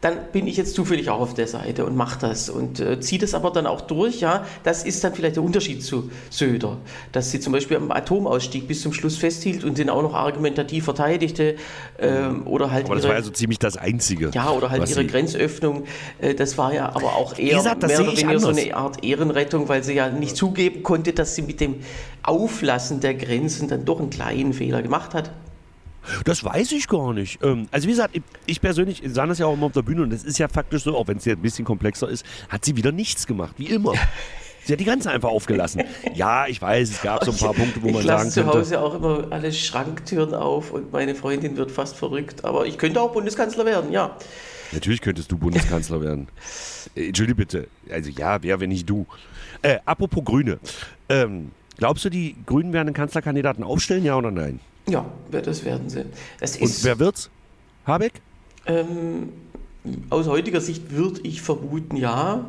dann 0.00 0.16
bin 0.32 0.46
ich 0.46 0.56
jetzt 0.56 0.74
zufällig 0.74 1.10
auch 1.10 1.20
auf 1.20 1.34
der 1.34 1.48
Seite 1.48 1.84
und 1.84 1.96
mache 1.96 2.20
das 2.20 2.48
und 2.48 2.78
äh, 2.78 3.00
ziehe 3.00 3.20
das 3.20 3.34
aber 3.34 3.50
dann 3.50 3.66
auch 3.66 3.80
durch. 3.80 4.20
Ja, 4.20 4.46
das 4.62 4.84
ist 4.84 5.02
dann 5.02 5.12
vielleicht 5.12 5.36
der 5.36 5.42
Unterschied 5.42 5.82
zu 5.82 6.10
Söder, 6.30 6.76
dass 7.10 7.32
sie 7.32 7.40
zum 7.40 7.52
Beispiel 7.52 7.76
am 7.76 7.90
Atomausstieg 7.90 8.68
bis 8.68 8.80
zum 8.82 8.92
Schluss 8.92 9.16
festhielt 9.16 9.64
und 9.64 9.76
den 9.76 9.90
auch 9.90 10.02
noch 10.02 10.14
argumentativ 10.14 10.84
verteidigte 10.84 11.56
ähm, 11.98 12.46
oder 12.46 12.70
halt. 12.70 12.86
Aber 12.86 12.94
das 12.94 13.04
ihre, 13.04 13.10
war 13.10 13.18
ja 13.18 13.24
so 13.24 13.30
ziemlich 13.30 13.58
das 13.58 13.76
Einzige. 13.76 14.30
Ja, 14.32 14.50
oder 14.52 14.70
halt 14.70 14.88
ihre 14.88 15.04
Grenzöffnung. 15.04 15.84
Äh, 16.20 16.34
das 16.34 16.56
war 16.56 16.72
ja 16.72 16.94
aber 16.94 17.16
auch 17.16 17.36
eher 17.36 17.56
gesagt, 17.56 17.82
mehr 17.82 18.00
oder 18.00 18.12
weniger 18.12 18.38
so 18.38 18.48
eine 18.48 18.76
Art 18.76 19.04
Ehrenrettung, 19.04 19.68
weil 19.68 19.82
sie 19.82 19.94
ja 19.94 20.10
nicht 20.10 20.36
zugeben 20.36 20.84
konnte, 20.84 21.12
dass 21.12 21.34
sie 21.34 21.42
mit 21.42 21.60
dem 21.60 21.76
Auflassen 22.22 23.00
der 23.00 23.14
Grenzen 23.14 23.68
dann 23.68 23.84
doch 23.84 23.98
einen 23.98 24.10
kleinen 24.10 24.52
Fehler 24.52 24.82
gemacht 24.82 25.14
hat. 25.14 25.32
Das 26.24 26.44
weiß 26.44 26.72
ich 26.72 26.88
gar 26.88 27.12
nicht. 27.12 27.42
Ähm, 27.42 27.68
also 27.70 27.86
wie 27.86 27.92
gesagt, 27.92 28.20
ich 28.46 28.60
persönlich 28.60 29.02
sah 29.06 29.26
das 29.26 29.38
ja 29.38 29.46
auch 29.46 29.54
immer 29.54 29.66
auf 29.66 29.72
der 29.72 29.82
Bühne 29.82 30.02
und 30.02 30.10
das 30.10 30.24
ist 30.24 30.38
ja 30.38 30.48
faktisch 30.48 30.84
so, 30.84 30.96
auch 30.96 31.08
wenn 31.08 31.18
es 31.18 31.24
jetzt 31.24 31.38
ein 31.38 31.42
bisschen 31.42 31.64
komplexer 31.64 32.08
ist, 32.08 32.24
hat 32.48 32.64
sie 32.64 32.76
wieder 32.76 32.92
nichts 32.92 33.26
gemacht, 33.26 33.54
wie 33.58 33.66
immer. 33.66 33.94
Sie 34.64 34.74
hat 34.74 34.80
die 34.80 34.84
Grenze 34.84 35.10
einfach 35.10 35.30
aufgelassen. 35.30 35.82
Ja, 36.14 36.46
ich 36.46 36.60
weiß, 36.60 36.90
es 36.90 37.00
gab 37.00 37.24
so 37.24 37.30
ein 37.30 37.38
paar 37.38 37.54
Punkte, 37.54 37.80
wo 37.80 37.88
man 37.88 38.02
sagen 38.04 38.30
könnte. 38.30 38.40
Ich 38.40 38.44
lasse 38.44 38.68
zu 38.68 38.76
Hause 38.76 38.80
auch 38.82 38.94
immer 38.96 39.26
alle 39.30 39.50
Schranktüren 39.50 40.34
auf 40.34 40.72
und 40.72 40.92
meine 40.92 41.14
Freundin 41.14 41.56
wird 41.56 41.70
fast 41.70 41.96
verrückt. 41.96 42.44
Aber 42.44 42.66
ich 42.66 42.76
könnte 42.76 43.00
auch 43.00 43.14
Bundeskanzler 43.14 43.64
werden, 43.64 43.90
ja. 43.92 44.14
Natürlich 44.72 45.00
könntest 45.00 45.32
du 45.32 45.38
Bundeskanzler 45.38 46.02
werden. 46.02 46.28
Äh, 46.94 47.08
Entschuldige 47.08 47.34
bitte. 47.34 47.68
Also 47.90 48.08
ja, 48.10 48.42
wer, 48.42 48.60
wenn 48.60 48.70
nicht 48.70 48.88
du. 48.88 49.06
Äh, 49.60 49.78
apropos 49.84 50.24
Grüne. 50.24 50.58
Ähm, 51.10 51.50
glaubst 51.76 52.04
du, 52.04 52.08
die 52.08 52.34
Grünen 52.46 52.72
werden 52.72 52.88
einen 52.88 52.94
Kanzlerkandidaten 52.94 53.62
aufstellen, 53.62 54.04
ja 54.04 54.16
oder 54.16 54.30
nein? 54.30 54.60
Ja, 54.88 55.04
das 55.30 55.64
werden 55.64 55.88
sie. 55.88 56.04
Es 56.40 56.56
Und 56.56 56.84
wer 56.84 56.98
wird's? 56.98 57.30
Habeck? 57.86 58.20
Ähm, 58.66 59.32
aus 60.10 60.26
heutiger 60.26 60.60
Sicht 60.60 60.90
würde 60.90 61.20
ich 61.22 61.42
vermuten, 61.42 61.96
ja. 61.96 62.44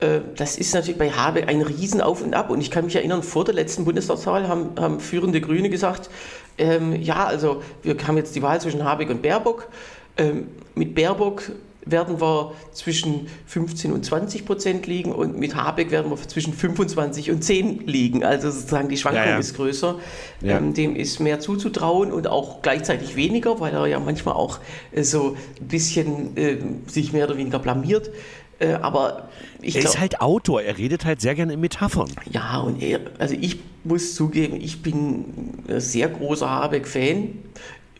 Äh, 0.00 0.20
das 0.36 0.56
ist 0.56 0.74
natürlich 0.74 0.98
bei 0.98 1.10
Habeck 1.10 1.48
ein 1.48 1.62
Riesenauf 1.62 2.22
und 2.22 2.34
Ab. 2.34 2.50
Und 2.50 2.60
ich 2.60 2.70
kann 2.70 2.84
mich 2.84 2.96
erinnern, 2.96 3.22
vor 3.22 3.44
der 3.44 3.54
letzten 3.54 3.84
Bundestagswahl 3.84 4.48
haben, 4.48 4.70
haben 4.78 5.00
führende 5.00 5.40
Grüne 5.40 5.70
gesagt, 5.70 6.10
ähm, 6.58 7.00
ja, 7.00 7.26
also 7.26 7.62
wir 7.82 7.96
haben 8.06 8.16
jetzt 8.16 8.34
die 8.34 8.42
Wahl 8.42 8.60
zwischen 8.60 8.84
Habeck 8.84 9.10
und 9.10 9.22
Baerbock. 9.22 9.68
Ähm, 10.16 10.48
mit 10.74 10.94
Baerbock 10.94 11.52
werden 11.84 12.20
wir 12.20 12.52
zwischen 12.72 13.28
15 13.46 13.92
und 13.92 14.04
20 14.04 14.44
Prozent 14.44 14.86
liegen 14.86 15.12
und 15.12 15.38
mit 15.38 15.54
Habeck 15.54 15.90
werden 15.90 16.10
wir 16.10 16.16
zwischen 16.28 16.52
25 16.52 17.30
und 17.30 17.42
10 17.42 17.86
liegen. 17.86 18.24
Also 18.24 18.50
sozusagen 18.50 18.88
die 18.88 18.96
Schwankung 18.96 19.22
ja, 19.22 19.30
ja. 19.30 19.38
ist 19.38 19.56
größer. 19.56 19.98
Ja. 20.42 20.58
Ähm, 20.58 20.74
dem 20.74 20.96
ist 20.96 21.20
mehr 21.20 21.40
zuzutrauen 21.40 22.12
und 22.12 22.26
auch 22.26 22.62
gleichzeitig 22.62 23.16
weniger, 23.16 23.60
weil 23.60 23.72
er 23.72 23.86
ja 23.86 24.00
manchmal 24.00 24.34
auch 24.34 24.58
äh, 24.92 25.02
so 25.02 25.36
ein 25.60 25.68
bisschen 25.68 26.36
äh, 26.36 26.58
sich 26.86 27.12
mehr 27.12 27.26
oder 27.26 27.36
weniger 27.36 27.58
blamiert. 27.58 28.10
Äh, 28.58 28.74
aber 28.74 29.30
ich 29.62 29.74
er 29.74 29.80
glaub, 29.80 29.94
ist 29.94 30.00
halt 30.00 30.20
Autor, 30.20 30.62
er 30.62 30.76
redet 30.76 31.06
halt 31.06 31.20
sehr 31.20 31.34
gerne 31.34 31.54
in 31.54 31.60
Metaphern. 31.60 32.10
Ja, 32.30 32.60
und 32.60 32.82
er, 32.82 33.00
also 33.18 33.34
ich 33.40 33.58
muss 33.84 34.14
zugeben, 34.14 34.60
ich 34.60 34.82
bin 34.82 35.62
ein 35.66 35.80
sehr 35.80 36.08
großer 36.08 36.48
Habeck-Fan. 36.48 37.38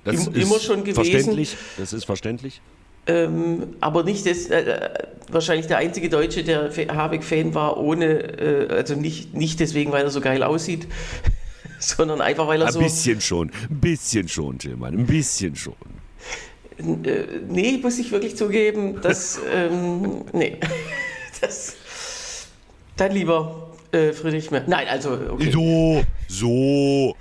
Das 0.04 0.26
Im, 0.26 0.34
ist 0.34 0.44
immer 0.44 0.60
schon 0.60 0.84
gewesen. 0.84 0.94
Verständlich, 0.96 1.56
das 1.78 1.94
ist 1.94 2.04
verständlich. 2.04 2.60
Ähm, 3.10 3.74
aber 3.80 4.04
nicht 4.04 4.24
das, 4.26 4.46
äh, 4.46 4.60
äh, 4.60 4.90
wahrscheinlich 5.30 5.66
der 5.66 5.78
einzige 5.78 6.08
Deutsche, 6.08 6.44
der 6.44 6.70
Habeck-Fan 6.70 7.54
war, 7.54 7.76
ohne, 7.76 8.06
äh, 8.06 8.68
also 8.72 8.94
nicht, 8.94 9.34
nicht 9.34 9.58
deswegen, 9.58 9.90
weil 9.90 10.04
er 10.04 10.10
so 10.10 10.20
geil 10.20 10.42
aussieht, 10.42 10.86
sondern 11.80 12.20
einfach, 12.20 12.46
weil 12.46 12.60
er 12.60 12.68
ein 12.68 12.72
so. 12.72 12.78
Ein 12.78 12.84
bisschen 12.84 13.20
schon, 13.20 13.50
ein 13.68 13.80
bisschen 13.80 14.28
schon, 14.28 14.58
Tillmann, 14.58 14.94
ein 14.94 15.06
bisschen 15.06 15.56
schon. 15.56 15.74
Äh, 16.78 17.24
nee, 17.48 17.78
muss 17.82 17.98
ich 17.98 18.12
wirklich 18.12 18.36
zugeben, 18.36 19.00
dass, 19.00 19.40
ähm, 19.52 20.24
nee, 20.32 20.58
das, 21.40 21.76
dann 22.96 23.12
lieber 23.12 23.72
äh, 23.90 24.12
Friedrich 24.12 24.52
Merz. 24.52 24.68
Nein, 24.68 24.86
also, 24.88 25.18
okay. 25.30 25.50
So, 25.50 26.04
so. 26.28 27.16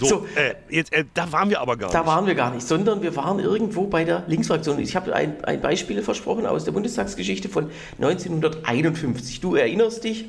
So, 0.00 0.06
so 0.06 0.26
äh, 0.36 0.54
jetzt, 0.68 0.92
äh, 0.92 1.04
da 1.14 1.30
waren 1.32 1.50
wir 1.50 1.60
aber 1.60 1.76
gar 1.76 1.90
da 1.90 1.98
nicht. 1.98 2.08
Da 2.08 2.12
waren 2.12 2.26
wir 2.26 2.34
gar 2.34 2.52
nicht, 2.52 2.66
sondern 2.66 3.02
wir 3.02 3.14
waren 3.16 3.38
irgendwo 3.38 3.86
bei 3.86 4.04
der 4.04 4.24
Linksfraktion. 4.26 4.78
Ich 4.78 4.96
habe 4.96 5.14
ein, 5.14 5.44
ein 5.44 5.60
Beispiel 5.60 6.02
versprochen 6.02 6.46
aus 6.46 6.64
der 6.64 6.72
Bundestagsgeschichte 6.72 7.48
von 7.48 7.70
1951. 8.00 9.40
Du 9.40 9.54
erinnerst 9.54 10.04
dich, 10.04 10.26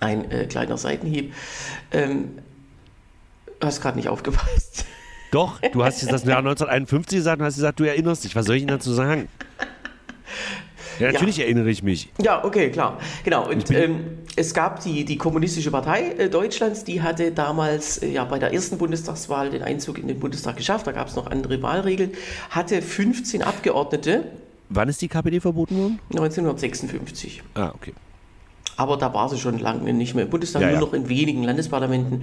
ein 0.00 0.30
äh, 0.30 0.46
kleiner 0.46 0.76
Seitenhieb, 0.76 1.32
ähm, 1.92 2.38
hast 3.60 3.80
gerade 3.80 3.96
nicht 3.96 4.08
aufgepasst. 4.08 4.84
Doch, 5.30 5.60
du 5.60 5.82
hast 5.82 6.02
jetzt 6.02 6.12
das 6.12 6.24
Jahr 6.24 6.38
1951 6.38 7.16
gesagt 7.18 7.40
und 7.40 7.46
hast 7.46 7.54
gesagt, 7.54 7.80
du 7.80 7.84
erinnerst 7.84 8.24
dich. 8.24 8.36
Was 8.36 8.46
soll 8.46 8.56
ich 8.56 8.62
Ihnen 8.62 8.68
dazu 8.68 8.92
sagen? 8.92 9.28
Ja, 11.02 11.12
natürlich 11.12 11.36
ja. 11.36 11.44
erinnere 11.44 11.70
ich 11.70 11.82
mich. 11.82 12.10
Ja, 12.20 12.44
okay, 12.44 12.70
klar. 12.70 12.98
Genau. 13.24 13.48
Und 13.48 13.70
ähm, 13.70 14.18
es 14.36 14.54
gab 14.54 14.80
die, 14.80 15.04
die 15.04 15.16
Kommunistische 15.16 15.70
Partei 15.70 16.12
äh, 16.12 16.28
Deutschlands, 16.28 16.84
die 16.84 17.02
hatte 17.02 17.32
damals 17.32 17.98
äh, 17.98 18.08
ja 18.08 18.24
bei 18.24 18.38
der 18.38 18.52
ersten 18.52 18.78
Bundestagswahl 18.78 19.50
den 19.50 19.62
Einzug 19.62 19.98
in 19.98 20.08
den 20.08 20.20
Bundestag 20.20 20.56
geschafft. 20.56 20.86
Da 20.86 20.92
gab 20.92 21.08
es 21.08 21.16
noch 21.16 21.26
andere 21.26 21.60
Wahlregeln. 21.62 22.12
Hatte 22.50 22.80
15 22.82 23.42
Abgeordnete. 23.42 24.24
Wann 24.68 24.88
ist 24.88 25.02
die 25.02 25.08
KPD 25.08 25.40
verboten 25.40 25.76
worden? 25.76 25.98
1956. 26.10 27.42
Ah, 27.54 27.72
okay. 27.74 27.92
Aber 28.76 28.96
da 28.96 29.12
war 29.12 29.28
sie 29.28 29.38
schon 29.38 29.58
lange 29.58 29.92
nicht 29.92 30.14
mehr 30.14 30.24
im 30.24 30.30
Bundestag, 30.30 30.62
ja, 30.62 30.68
nur 30.68 30.76
ja. 30.76 30.80
noch 30.80 30.92
in 30.94 31.08
wenigen 31.08 31.42
Landesparlamenten. 31.42 32.22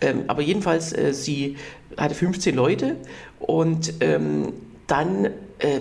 Ähm, 0.00 0.24
aber 0.28 0.42
jedenfalls, 0.42 0.92
äh, 0.92 1.12
sie 1.12 1.56
hatte 1.96 2.14
15 2.14 2.54
Leute 2.54 2.96
und 3.38 3.94
ähm, 4.00 4.52
dann 4.90 5.26
äh, 5.58 5.80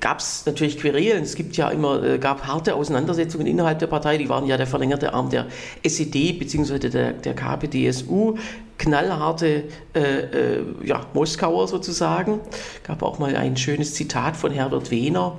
gab 0.00 0.18
es 0.18 0.44
natürlich 0.46 0.78
Querelen. 0.78 1.22
Es 1.22 1.36
gibt 1.36 1.56
ja 1.56 1.70
immer, 1.70 2.02
äh, 2.02 2.18
gab 2.18 2.46
harte 2.46 2.74
Auseinandersetzungen 2.74 3.46
innerhalb 3.46 3.78
der 3.78 3.86
Partei. 3.86 4.18
Die 4.18 4.28
waren 4.28 4.46
ja 4.46 4.56
der 4.56 4.66
verlängerte 4.66 5.14
Arm 5.14 5.30
der 5.30 5.46
SED 5.82 6.32
bzw. 6.38 6.78
der, 6.78 7.12
der 7.12 7.34
KPDSU. 7.34 8.36
Knallharte 8.78 9.64
äh, 9.94 10.00
äh, 10.00 10.64
ja, 10.84 11.06
Moskauer 11.14 11.68
sozusagen. 11.68 12.40
Gab 12.84 13.02
auch 13.02 13.18
mal 13.18 13.36
ein 13.36 13.56
schönes 13.56 13.94
Zitat 13.94 14.36
von 14.36 14.50
Herbert 14.50 14.90
Wehner. 14.90 15.38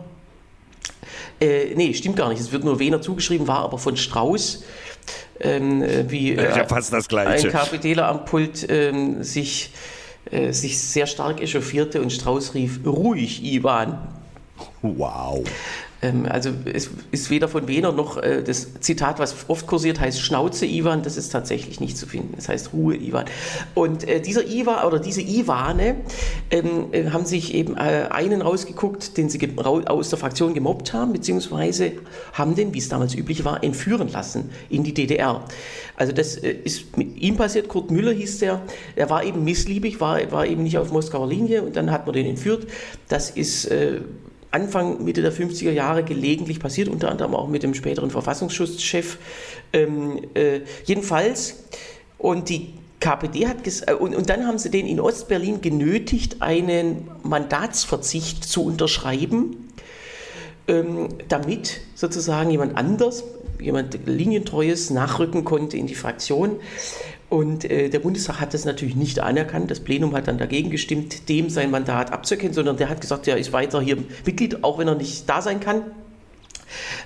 Äh, 1.41 1.75
nee, 1.75 1.93
stimmt 1.93 2.15
gar 2.15 2.29
nicht. 2.29 2.39
Es 2.39 2.51
wird 2.51 2.63
nur 2.63 2.79
Wehner 2.79 3.01
zugeschrieben, 3.01 3.47
war 3.47 3.59
aber 3.59 3.77
von 3.77 3.97
Strauß. 3.97 4.63
Ähm, 5.39 5.83
äh, 5.83 6.09
wie 6.09 6.31
äh, 6.31 6.57
ja, 6.57 6.65
fast 6.67 6.93
das 6.93 7.09
Gleiche. 7.09 7.47
ein 7.47 7.53
KPDler 7.53 8.07
am 8.07 8.23
Pult 8.23 8.65
ähm, 8.69 9.23
sich 9.23 9.71
äh, 10.31 10.51
sich 10.53 10.79
sehr 10.79 11.07
stark 11.07 11.41
echauffierte 11.41 12.01
und 12.01 12.11
Strauß 12.11 12.53
rief, 12.53 12.79
ruhig, 12.85 13.43
Ivan. 13.43 13.97
Wow. 14.81 15.43
Ähm, 16.03 16.27
also 16.29 16.51
es 16.71 16.89
ist 17.11 17.29
weder 17.29 17.47
von 17.47 17.67
Wehner 17.67 17.91
noch 17.91 18.17
äh, 18.17 18.43
das 18.43 18.79
Zitat, 18.81 19.19
was 19.19 19.35
oft 19.47 19.65
kursiert, 19.65 19.99
heißt 19.99 20.21
Schnauze 20.21 20.65
Ivan, 20.65 21.01
das 21.01 21.17
ist 21.17 21.29
tatsächlich 21.29 21.79
nicht 21.79 21.97
zu 21.97 22.05
finden. 22.05 22.35
Es 22.37 22.49
heißt 22.49 22.73
Ruhe 22.73 22.95
Ivan. 22.95 23.25
Und 23.73 24.07
äh, 24.07 24.21
dieser 24.21 24.45
Ivan 24.45 24.85
oder 24.85 24.99
diese 24.99 25.21
Ivane 25.21 25.95
ähm, 26.51 26.87
äh, 26.91 27.09
haben 27.09 27.25
sich 27.25 27.53
eben 27.53 27.75
einen 27.75 28.41
rausgeguckt, 28.41 29.17
den 29.17 29.29
sie 29.29 29.39
aus 29.57 30.09
der 30.09 30.19
Fraktion 30.19 30.53
gemobbt 30.53 30.93
haben, 30.93 31.13
beziehungsweise 31.13 31.93
haben 32.33 32.55
den, 32.55 32.73
wie 32.73 32.79
es 32.79 32.89
damals 32.89 33.15
üblich 33.15 33.45
war, 33.45 33.63
entführen 33.63 34.09
lassen 34.09 34.49
in 34.69 34.83
die 34.83 34.93
DDR. 34.93 35.43
Also 35.95 36.11
das 36.11 36.35
ist 36.35 36.97
mit 36.97 37.17
ihm 37.17 37.37
passiert. 37.37 37.67
Kurt 37.67 37.91
Müller 37.91 38.11
hieß 38.11 38.39
der. 38.39 38.61
Er 38.95 39.09
war 39.09 39.23
eben 39.23 39.43
missliebig, 39.43 39.99
war, 39.99 40.19
war 40.31 40.45
eben 40.45 40.63
nicht 40.63 40.77
auf 40.77 40.91
Moskauer 40.91 41.27
Linie 41.27 41.61
und 41.63 41.75
dann 41.75 41.91
hat 41.91 42.05
man 42.05 42.13
den 42.13 42.25
entführt. 42.25 42.67
Das 43.07 43.29
ist 43.29 43.65
äh, 43.65 44.01
Anfang, 44.53 45.03
Mitte 45.03 45.21
der 45.21 45.33
50er 45.33 45.71
Jahre 45.71 46.03
gelegentlich 46.03 46.59
passiert, 46.59 46.87
unter 46.87 47.09
anderem 47.09 47.33
auch 47.35 47.47
mit 47.47 47.63
dem 47.63 47.73
späteren 47.73 48.11
Verfassungsschutzchef. 48.11 49.17
Ähm, 49.73 50.19
äh, 50.35 50.61
jedenfalls, 50.85 51.63
und 52.17 52.49
die 52.49 52.73
KPD 52.99 53.47
hat 53.47 53.57
äh, 53.65 53.93
und, 53.93 54.15
und 54.15 54.29
dann 54.29 54.47
haben 54.47 54.57
sie 54.57 54.69
den 54.69 54.87
in 54.87 54.99
Ostberlin 54.99 55.61
genötigt, 55.61 56.41
einen 56.41 57.09
Mandatsverzicht 57.23 58.43
zu 58.43 58.63
unterschreiben, 58.63 59.69
ähm, 60.67 61.09
damit 61.27 61.81
sozusagen 61.95 62.49
jemand 62.49 62.77
anders, 62.77 63.23
jemand 63.59 63.97
Linientreues 64.05 64.89
nachrücken 64.89 65.43
konnte 65.43 65.77
in 65.77 65.87
die 65.87 65.95
Fraktion. 65.95 66.57
Und 67.33 67.65
äh, 67.65 67.89
der 67.89 67.97
Bundestag 67.97 68.39
hat 68.39 68.53
das 68.53 68.63
natürlich 68.63 68.95
nicht 68.95 69.19
anerkannt. 69.19 69.71
Das 69.71 69.79
Plenum 69.79 70.15
hat 70.15 70.27
dann 70.27 70.37
dagegen 70.37 70.69
gestimmt, 70.69 71.29
dem 71.29 71.49
sein 71.49 71.71
Mandat 71.71 72.13
abzuerkennen, 72.13 72.53
sondern 72.53 72.77
der 72.77 72.89
hat 72.89 73.01
gesagt, 73.01 73.27
er 73.27 73.37
ist 73.37 73.51
weiter 73.51 73.81
hier 73.81 73.97
Mitglied, 74.23 74.63
auch 74.63 74.77
wenn 74.77 74.87
er 74.87 74.93
nicht 74.93 75.27
da 75.27 75.41
sein 75.41 75.59
kann. 75.59 75.81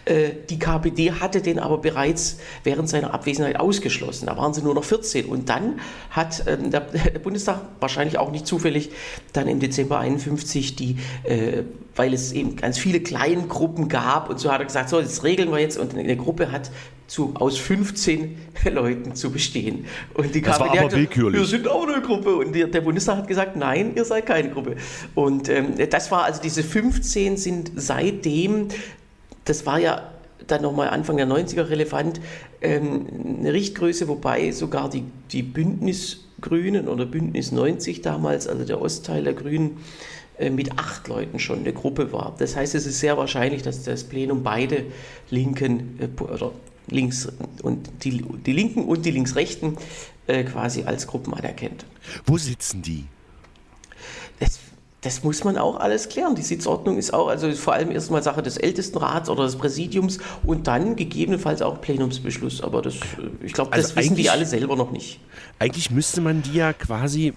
Äh, 0.03 0.31
die 0.49 0.59
KPD 0.59 1.13
hatte 1.13 1.41
den 1.41 1.59
aber 1.59 1.77
bereits 1.77 2.39
während 2.65 2.89
seiner 2.89 3.13
Abwesenheit 3.13 3.57
ausgeschlossen. 3.57 4.25
Da 4.25 4.35
waren 4.35 4.53
sie 4.53 4.61
nur 4.61 4.75
noch 4.75 4.83
14. 4.83 5.27
Und 5.27 5.47
dann 5.47 5.79
hat 6.09 6.43
ähm, 6.45 6.71
der 6.71 6.81
Bundestag 7.23 7.61
wahrscheinlich 7.79 8.17
auch 8.17 8.29
nicht 8.29 8.45
zufällig 8.45 8.89
dann 9.31 9.47
im 9.47 9.61
Dezember 9.61 9.99
51 9.99 10.75
die, 10.75 10.97
äh, 11.23 11.63
weil 11.95 12.13
es 12.13 12.33
eben 12.33 12.57
ganz 12.57 12.77
viele 12.77 12.99
Kleingruppen 12.99 13.87
gab 13.87 14.29
und 14.29 14.41
so 14.41 14.51
hat 14.51 14.59
er 14.59 14.65
gesagt, 14.65 14.89
so, 14.89 14.99
das 14.99 15.23
regeln 15.23 15.51
wir 15.51 15.59
jetzt. 15.59 15.77
Und 15.77 15.95
eine 15.95 16.17
Gruppe 16.17 16.51
hat 16.51 16.69
zu, 17.07 17.33
aus 17.35 17.57
15 17.57 18.37
Leuten 18.71 19.15
zu 19.15 19.31
bestehen. 19.31 19.85
Und 20.13 20.35
die 20.35 20.41
das 20.41 20.59
war 20.59 20.69
aber 20.69 20.81
hat 20.81 20.91
willkürlich. 20.93 21.39
wir 21.39 21.47
sind 21.47 21.67
auch 21.67 21.87
eine 21.87 22.01
Gruppe. 22.01 22.35
Und 22.35 22.53
der, 22.53 22.67
der, 22.67 22.81
Bundestag 22.81 23.17
hat 23.17 23.27
gesagt, 23.27 23.55
nein, 23.55 23.93
ihr 23.95 24.05
seid 24.05 24.25
keine 24.25 24.49
Gruppe. 24.49 24.75
Und 25.15 25.49
ähm, 25.49 25.73
das 25.89 26.11
war 26.11 26.25
also 26.25 26.41
diese 26.41 26.63
15 26.63 27.37
sind 27.37 27.71
seitdem 27.75 28.67
das 29.47 29.65
war 29.65 29.79
ja 29.79 30.11
dann 30.45 30.61
nochmal 30.61 30.89
Anfang 30.89 31.17
der 31.17 31.27
90er 31.27 31.69
relevant, 31.69 32.21
ähm, 32.61 33.07
eine 33.39 33.53
Richtgröße, 33.53 34.07
wobei 34.07 34.51
sogar 34.51 34.89
die, 34.89 35.03
die 35.31 35.43
Bündnisgrünen 35.43 36.87
oder 36.87 37.05
Bündnis 37.05 37.51
90 37.51 38.01
damals, 38.01 38.47
also 38.47 38.63
der 38.63 38.81
Ostteil 38.81 39.23
der 39.23 39.33
Grünen, 39.33 39.77
äh, 40.37 40.49
mit 40.49 40.77
acht 40.77 41.07
Leuten 41.07 41.39
schon 41.39 41.59
eine 41.59 41.73
Gruppe 41.73 42.11
war. 42.13 42.35
Das 42.37 42.55
heißt, 42.55 42.75
es 42.75 42.85
ist 42.85 42.99
sehr 42.99 43.17
wahrscheinlich, 43.17 43.61
dass 43.63 43.83
das 43.83 44.03
Plenum 44.03 44.43
beide 44.43 44.85
Linken 45.29 45.99
äh, 45.99 46.21
oder 46.21 46.51
links 46.87 47.27
und 47.63 47.89
die, 48.03 48.23
die 48.45 48.53
Linken 48.53 48.85
und 48.85 49.05
die 49.05 49.11
Linksrechten 49.11 49.77
äh, 50.27 50.43
quasi 50.43 50.83
als 50.83 51.07
Gruppen 51.07 51.33
anerkennt. 51.33 51.85
Wo 52.25 52.37
sitzen 52.37 52.81
die? 52.81 53.05
Das 54.39 54.59
das 55.01 55.23
muss 55.23 55.43
man 55.43 55.57
auch 55.57 55.79
alles 55.79 56.09
klären. 56.09 56.35
Die 56.35 56.41
Sitzordnung 56.41 56.97
ist 56.97 57.13
auch, 57.13 57.27
also 57.27 57.51
vor 57.53 57.73
allem 57.73 57.91
erstmal 57.91 58.23
Sache 58.23 58.41
des 58.41 58.57
Ältestenrats 58.57 59.29
oder 59.29 59.43
des 59.43 59.55
Präsidiums 59.55 60.17
und 60.43 60.67
dann 60.67 60.95
gegebenenfalls 60.95 61.61
auch 61.61 61.79
Plenumsbeschluss. 61.79 62.61
Aber 62.61 62.81
das, 62.81 62.95
ich 63.41 63.53
glaube, 63.53 63.71
das 63.71 63.85
also 63.85 63.95
wissen 63.95 64.15
die 64.15 64.29
alle 64.29 64.45
selber 64.45 64.75
noch 64.75 64.91
nicht. 64.91 65.19
Eigentlich 65.59 65.91
müsste 65.91 66.19
man 66.19 66.41
die 66.41 66.53
ja 66.53 66.73
quasi, 66.73 67.33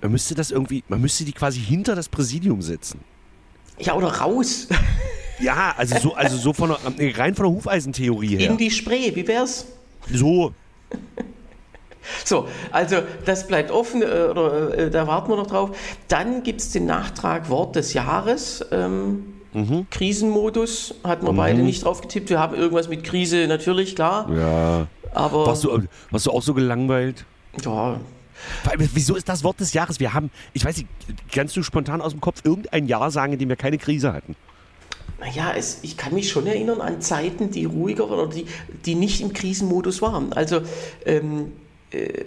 man 0.00 0.12
müsste 0.12 0.34
das 0.34 0.52
irgendwie, 0.52 0.84
man 0.88 1.00
müsste 1.00 1.24
die 1.24 1.32
quasi 1.32 1.60
hinter 1.60 1.96
das 1.96 2.08
Präsidium 2.08 2.62
setzen. 2.62 3.00
Ja, 3.78 3.94
oder 3.94 4.08
raus. 4.08 4.68
Ja, 5.38 5.74
also 5.76 5.98
so, 5.98 6.14
also 6.14 6.36
so 6.36 6.52
von 6.52 6.74
der, 6.98 7.18
rein 7.18 7.34
von 7.34 7.46
der 7.46 7.52
Hufeisentheorie 7.52 8.38
her. 8.38 8.50
In 8.50 8.56
die 8.56 8.70
Spree, 8.70 9.14
wie 9.14 9.26
wär's? 9.26 9.66
So. 10.10 10.52
So, 12.24 12.48
also 12.70 12.98
das 13.24 13.48
bleibt 13.48 13.70
offen, 13.70 14.02
äh, 14.02 14.06
oder 14.30 14.78
äh, 14.78 14.90
da 14.90 15.06
warten 15.06 15.30
wir 15.30 15.36
noch 15.36 15.48
drauf. 15.48 15.76
Dann 16.08 16.42
gibt 16.44 16.60
es 16.60 16.70
den 16.70 16.86
Nachtrag 16.86 17.50
Wort 17.50 17.74
des 17.74 17.94
Jahres. 17.94 18.64
Ähm, 18.70 19.34
mhm. 19.52 19.86
Krisenmodus 19.90 20.94
hatten 21.02 21.26
wir 21.26 21.32
mhm. 21.32 21.36
beide 21.36 21.62
nicht 21.62 21.84
drauf 21.84 22.00
getippt. 22.00 22.30
Wir 22.30 22.38
haben 22.38 22.54
irgendwas 22.54 22.88
mit 22.88 23.02
Krise, 23.02 23.46
natürlich, 23.48 23.96
klar. 23.96 24.30
Ja. 24.32 24.86
Aber 25.12 25.46
warst, 25.46 25.64
du, 25.64 25.82
warst 26.10 26.26
du 26.26 26.30
auch 26.30 26.42
so 26.42 26.54
gelangweilt? 26.54 27.24
Ja, 27.64 27.98
Wieso 28.94 29.16
ist 29.16 29.28
das 29.28 29.42
Wort 29.44 29.60
des 29.60 29.72
Jahres? 29.72 29.98
Wir 30.00 30.12
haben, 30.12 30.30
ich 30.52 30.64
weiß 30.64 30.76
nicht, 30.76 30.88
kannst 31.32 31.56
du 31.56 31.62
spontan 31.62 32.00
aus 32.00 32.12
dem 32.12 32.20
Kopf 32.20 32.42
irgendein 32.44 32.86
Jahr 32.86 33.10
sagen, 33.10 33.32
in 33.32 33.38
dem 33.38 33.48
wir 33.48 33.56
keine 33.56 33.78
Krise 33.78 34.12
hatten? 34.12 34.36
Naja, 35.18 35.54
es, 35.56 35.78
ich 35.82 35.96
kann 35.96 36.14
mich 36.14 36.28
schon 36.28 36.46
erinnern 36.46 36.80
an 36.80 37.00
Zeiten, 37.00 37.50
die 37.50 37.64
ruhiger 37.64 38.10
oder 38.10 38.26
die, 38.26 38.46
die 38.84 38.94
nicht 38.94 39.20
im 39.20 39.32
Krisenmodus 39.32 40.02
waren. 40.02 40.32
Also 40.32 40.60
ähm, 41.06 41.52
äh, 41.90 42.24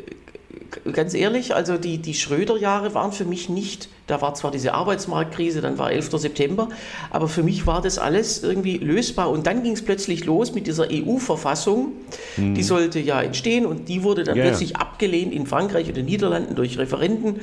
ganz 0.92 1.14
ehrlich, 1.14 1.54
also 1.54 1.78
die, 1.78 2.00
die 2.00 2.14
Schröder-Jahre 2.14 2.94
waren 2.94 3.12
für 3.12 3.26
mich 3.26 3.50
nicht, 3.50 3.90
da 4.08 4.22
war 4.22 4.34
zwar 4.34 4.52
diese 4.52 4.74
Arbeitsmarktkrise, 4.74 5.62
dann 5.62 5.78
war 5.78 5.92
11. 5.92 6.12
September, 6.14 6.70
aber 7.12 7.28
für 7.28 7.44
mich 7.44 7.68
war 7.68 7.82
das 7.82 7.98
alles 7.98 8.44
irgendwie 8.44 8.78
lösbar. 8.78 9.30
Und 9.30 9.48
dann 9.48 9.64
ging 9.64 9.74
es 9.74 9.84
plötzlich 9.84 10.26
los 10.26 10.54
mit 10.54 10.68
dieser 10.68 10.88
EU-Verfassung, 10.92 11.94
mhm. 12.38 12.56
die 12.56 12.64
sollte 12.64 13.00
ja 13.00 13.22
entstehen 13.22 13.66
und 13.66 13.90
die 13.90 14.04
wurde 14.04 14.24
dann 14.24 14.36
yeah. 14.36 14.48
plötzlich 14.48 14.78
abgelehnt 14.78 15.34
in 15.34 15.46
Frankreich 15.46 15.88
und 15.88 15.98
den 15.98 16.06
Niederlanden 16.06 16.56
durch 16.56 16.78
Referenden. 16.78 17.42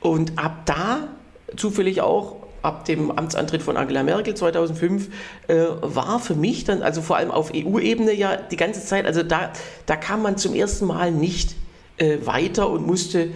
Und 0.00 0.38
ab 0.38 0.64
da, 0.66 1.08
zufällig 1.56 2.00
auch, 2.00 2.36
ab 2.68 2.84
dem 2.84 3.10
Amtsantritt 3.10 3.62
von 3.62 3.78
Angela 3.78 4.02
Merkel 4.02 4.34
2005 4.34 5.08
äh, 5.48 5.54
war 5.80 6.20
für 6.20 6.34
mich 6.34 6.64
dann, 6.64 6.82
also 6.82 7.00
vor 7.00 7.16
allem 7.16 7.30
auf 7.30 7.50
EU-Ebene 7.54 8.12
ja 8.12 8.36
die 8.36 8.56
ganze 8.56 8.84
Zeit, 8.84 9.06
also 9.06 9.22
da, 9.22 9.52
da 9.86 9.96
kam 9.96 10.22
man 10.22 10.36
zum 10.36 10.54
ersten 10.54 10.86
Mal 10.86 11.10
nicht 11.10 11.56
äh, 11.96 12.18
weiter 12.24 12.68
und 12.68 12.86
musste 12.86 13.30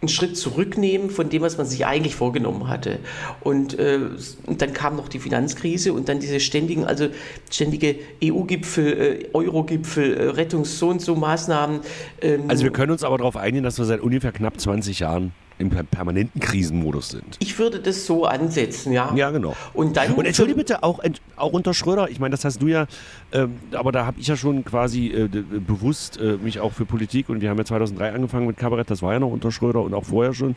einen 0.00 0.08
Schritt 0.08 0.38
zurücknehmen 0.38 1.10
von 1.10 1.28
dem, 1.28 1.42
was 1.42 1.58
man 1.58 1.66
sich 1.66 1.84
eigentlich 1.84 2.14
vorgenommen 2.14 2.68
hatte. 2.68 3.00
Und, 3.42 3.78
äh, 3.78 4.00
und 4.46 4.62
dann 4.62 4.72
kam 4.72 4.96
noch 4.96 5.08
die 5.08 5.18
Finanzkrise 5.18 5.92
und 5.92 6.08
dann 6.08 6.20
diese 6.20 6.40
ständigen, 6.40 6.86
also 6.86 7.08
ständige 7.50 7.96
EU-Gipfel, 8.24 8.86
äh, 8.86 9.28
Euro-Gipfel, 9.34 10.16
äh, 10.16 10.30
Rettungs- 10.30 10.78
so 10.78 10.88
und 10.88 11.02
so 11.02 11.16
Maßnahmen. 11.16 11.80
Ähm, 12.22 12.44
also 12.48 12.64
wir 12.64 12.72
können 12.72 12.92
uns 12.92 13.04
aber 13.04 13.18
darauf 13.18 13.36
einigen, 13.36 13.62
dass 13.62 13.76
wir 13.76 13.84
seit 13.84 14.00
ungefähr 14.00 14.32
knapp 14.32 14.58
20 14.58 15.00
Jahren 15.00 15.32
im 15.60 15.70
permanenten 15.70 16.40
Krisenmodus 16.40 17.10
sind. 17.10 17.36
Ich 17.38 17.58
würde 17.58 17.80
das 17.80 18.06
so 18.06 18.24
ansetzen, 18.24 18.92
ja. 18.92 19.12
Ja, 19.14 19.30
genau. 19.30 19.54
Und 19.74 19.96
dann. 19.96 20.14
Und 20.14 20.24
entschuldige 20.24 20.58
bitte, 20.58 20.82
auch, 20.82 21.00
auch 21.36 21.52
unter 21.52 21.74
Schröder, 21.74 22.08
ich 22.10 22.18
meine, 22.18 22.32
das 22.32 22.44
hast 22.44 22.62
du 22.62 22.68
ja, 22.68 22.86
ähm, 23.32 23.56
aber 23.72 23.92
da 23.92 24.06
habe 24.06 24.18
ich 24.18 24.26
ja 24.26 24.36
schon 24.36 24.64
quasi 24.64 25.08
äh, 25.08 25.28
bewusst 25.28 26.18
äh, 26.18 26.38
mich 26.38 26.60
auch 26.60 26.72
für 26.72 26.86
Politik 26.86 27.28
und 27.28 27.40
wir 27.40 27.50
haben 27.50 27.58
ja 27.58 27.64
2003 27.64 28.12
angefangen 28.12 28.46
mit 28.46 28.56
Kabarett, 28.56 28.90
das 28.90 29.02
war 29.02 29.12
ja 29.12 29.20
noch 29.20 29.30
unter 29.30 29.52
Schröder 29.52 29.82
und 29.82 29.94
auch 29.94 30.04
vorher 30.04 30.34
schon. 30.34 30.56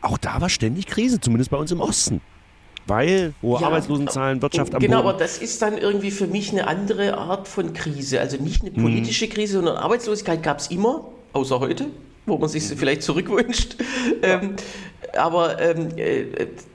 Auch 0.00 0.18
da 0.18 0.40
war 0.40 0.48
ständig 0.48 0.86
Krise, 0.86 1.20
zumindest 1.20 1.50
bei 1.50 1.56
uns 1.56 1.72
im 1.72 1.80
Osten. 1.80 2.20
Weil 2.86 3.32
hohe 3.42 3.60
ja, 3.60 3.68
Arbeitslosenzahlen, 3.68 4.42
Wirtschaft 4.42 4.74
am 4.74 4.80
Genau, 4.80 4.98
Boden. 4.98 5.08
aber 5.08 5.18
das 5.18 5.38
ist 5.38 5.62
dann 5.62 5.78
irgendwie 5.78 6.10
für 6.10 6.26
mich 6.26 6.50
eine 6.50 6.66
andere 6.66 7.16
Art 7.16 7.46
von 7.46 7.72
Krise. 7.74 8.20
Also 8.20 8.38
nicht 8.38 8.62
eine 8.62 8.72
mhm. 8.72 8.82
politische 8.82 9.28
Krise, 9.28 9.54
sondern 9.54 9.76
Arbeitslosigkeit 9.76 10.42
gab 10.42 10.58
es 10.58 10.66
immer, 10.66 11.04
außer 11.32 11.60
heute 11.60 11.86
wo 12.26 12.38
man 12.38 12.48
sich 12.48 12.64
vielleicht 12.64 13.02
zurückwünscht. 13.02 13.76
Ähm, 14.22 14.56
aber 15.16 15.60
ähm, 15.60 15.88
äh, 15.96 16.24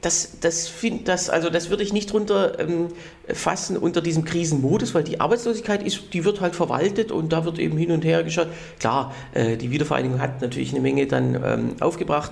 das, 0.01 0.39
das, 0.41 0.67
find, 0.67 1.07
das, 1.07 1.29
also 1.29 1.49
das 1.49 1.69
würde 1.69 1.83
ich 1.83 1.93
nicht 1.93 2.11
drunter 2.11 2.59
ähm, 2.59 2.89
fassen 3.27 3.77
unter 3.77 4.01
diesem 4.01 4.25
Krisenmodus, 4.25 4.93
weil 4.93 5.03
die 5.03 5.19
Arbeitslosigkeit 5.19 5.81
ist, 5.83 6.13
die 6.13 6.23
wird 6.23 6.41
halt 6.41 6.55
verwaltet 6.55 7.11
und 7.11 7.33
da 7.33 7.45
wird 7.45 7.59
eben 7.59 7.77
hin 7.77 7.91
und 7.91 8.05
her 8.05 8.23
geschaut. 8.23 8.47
Klar, 8.79 9.13
äh, 9.33 9.57
die 9.57 9.71
Wiedervereinigung 9.71 10.21
hat 10.21 10.41
natürlich 10.41 10.71
eine 10.71 10.81
Menge 10.81 11.07
dann 11.07 11.41
ähm, 11.43 11.75
aufgebracht 11.79 12.31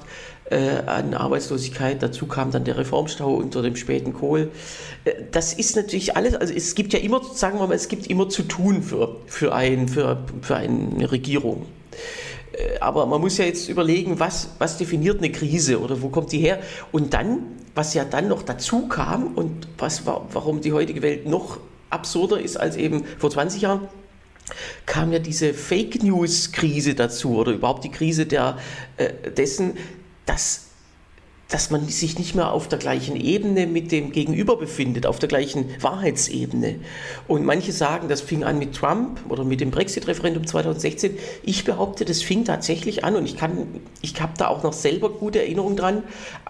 äh, 0.49 0.57
an 0.85 1.13
Arbeitslosigkeit. 1.13 2.03
Dazu 2.03 2.27
kam 2.27 2.51
dann 2.51 2.65
der 2.65 2.77
Reformstau 2.77 3.33
unter 3.33 3.61
dem 3.61 3.75
späten 3.75 4.13
Kohl. 4.13 4.51
Äh, 5.05 5.13
das 5.31 5.53
ist 5.53 5.75
natürlich 5.75 6.15
alles, 6.15 6.35
also 6.35 6.53
es 6.53 6.75
gibt 6.75 6.93
ja 6.93 6.99
immer, 6.99 7.21
sagen 7.33 7.59
wir 7.59 7.67
mal, 7.67 7.73
es 7.73 7.87
gibt 7.87 8.07
immer 8.07 8.29
zu 8.29 8.43
tun 8.43 8.83
für, 8.83 9.15
für, 9.25 9.55
ein, 9.55 9.87
für, 9.87 10.19
für 10.41 10.55
eine 10.55 11.11
Regierung. 11.11 11.65
Äh, 12.55 12.79
aber 12.79 13.05
man 13.05 13.21
muss 13.21 13.37
ja 13.37 13.45
jetzt 13.45 13.69
überlegen, 13.69 14.19
was, 14.19 14.49
was 14.59 14.77
definiert 14.77 15.17
eine 15.17 15.31
Krise 15.31 15.79
oder 15.79 16.01
wo 16.01 16.09
kommt 16.09 16.31
die 16.31 16.39
her? 16.39 16.59
Und 16.91 17.13
dann, 17.13 17.43
was 17.73 17.93
ja 17.93 18.05
dann 18.05 18.27
noch 18.27 18.43
dazu 18.43 18.87
kam 18.87 19.35
und 19.35 19.67
was, 19.77 20.05
warum 20.05 20.61
die 20.61 20.73
heutige 20.73 21.01
Welt 21.01 21.27
noch 21.27 21.59
absurder 21.89 22.39
ist 22.39 22.57
als 22.57 22.75
eben 22.75 23.05
vor 23.17 23.29
20 23.29 23.61
Jahren, 23.61 23.87
kam 24.85 25.11
ja 25.11 25.19
diese 25.19 25.53
Fake 25.53 26.03
News 26.03 26.51
Krise 26.51 26.93
dazu 26.93 27.35
oder 27.37 27.51
überhaupt 27.51 27.83
die 27.83 27.91
Krise 27.91 28.25
der, 28.25 28.57
äh, 28.97 29.31
dessen, 29.31 29.73
dass 30.25 30.67
dass 31.49 31.69
man 31.69 31.87
sich 31.87 32.17
nicht 32.17 32.33
mehr 32.33 32.51
auf 32.51 32.67
der 32.67 32.79
gleichen 32.79 33.15
Ebene 33.15 33.67
mit 33.67 33.91
dem 33.91 34.11
Gegenüber 34.11 34.57
befindet, 34.57 35.05
auf 35.05 35.19
der 35.19 35.29
gleichen 35.29 35.69
Wahrheitsebene. 35.79 36.75
Und 37.27 37.45
manche 37.45 37.71
sagen, 37.71 38.07
das 38.07 38.21
fing 38.21 38.43
an 38.43 38.57
mit 38.57 38.75
Trump 38.75 39.19
oder 39.29 39.43
mit 39.43 39.61
dem 39.61 39.69
Brexit-Referendum 39.69 40.47
2016. 40.47 41.17
Ich 41.43 41.63
behaupte, 41.63 42.03
das 42.03 42.23
fing 42.23 42.45
tatsächlich 42.45 43.03
an 43.03 43.15
und 43.15 43.25
ich 43.25 43.37
kann, 43.37 43.67
ich 44.01 44.19
habe 44.19 44.33
da 44.37 44.47
auch 44.47 44.63
noch 44.63 44.73
selber 44.73 45.09
gute 45.09 45.39
Erinnerungen 45.39 45.77
dran, 45.77 46.03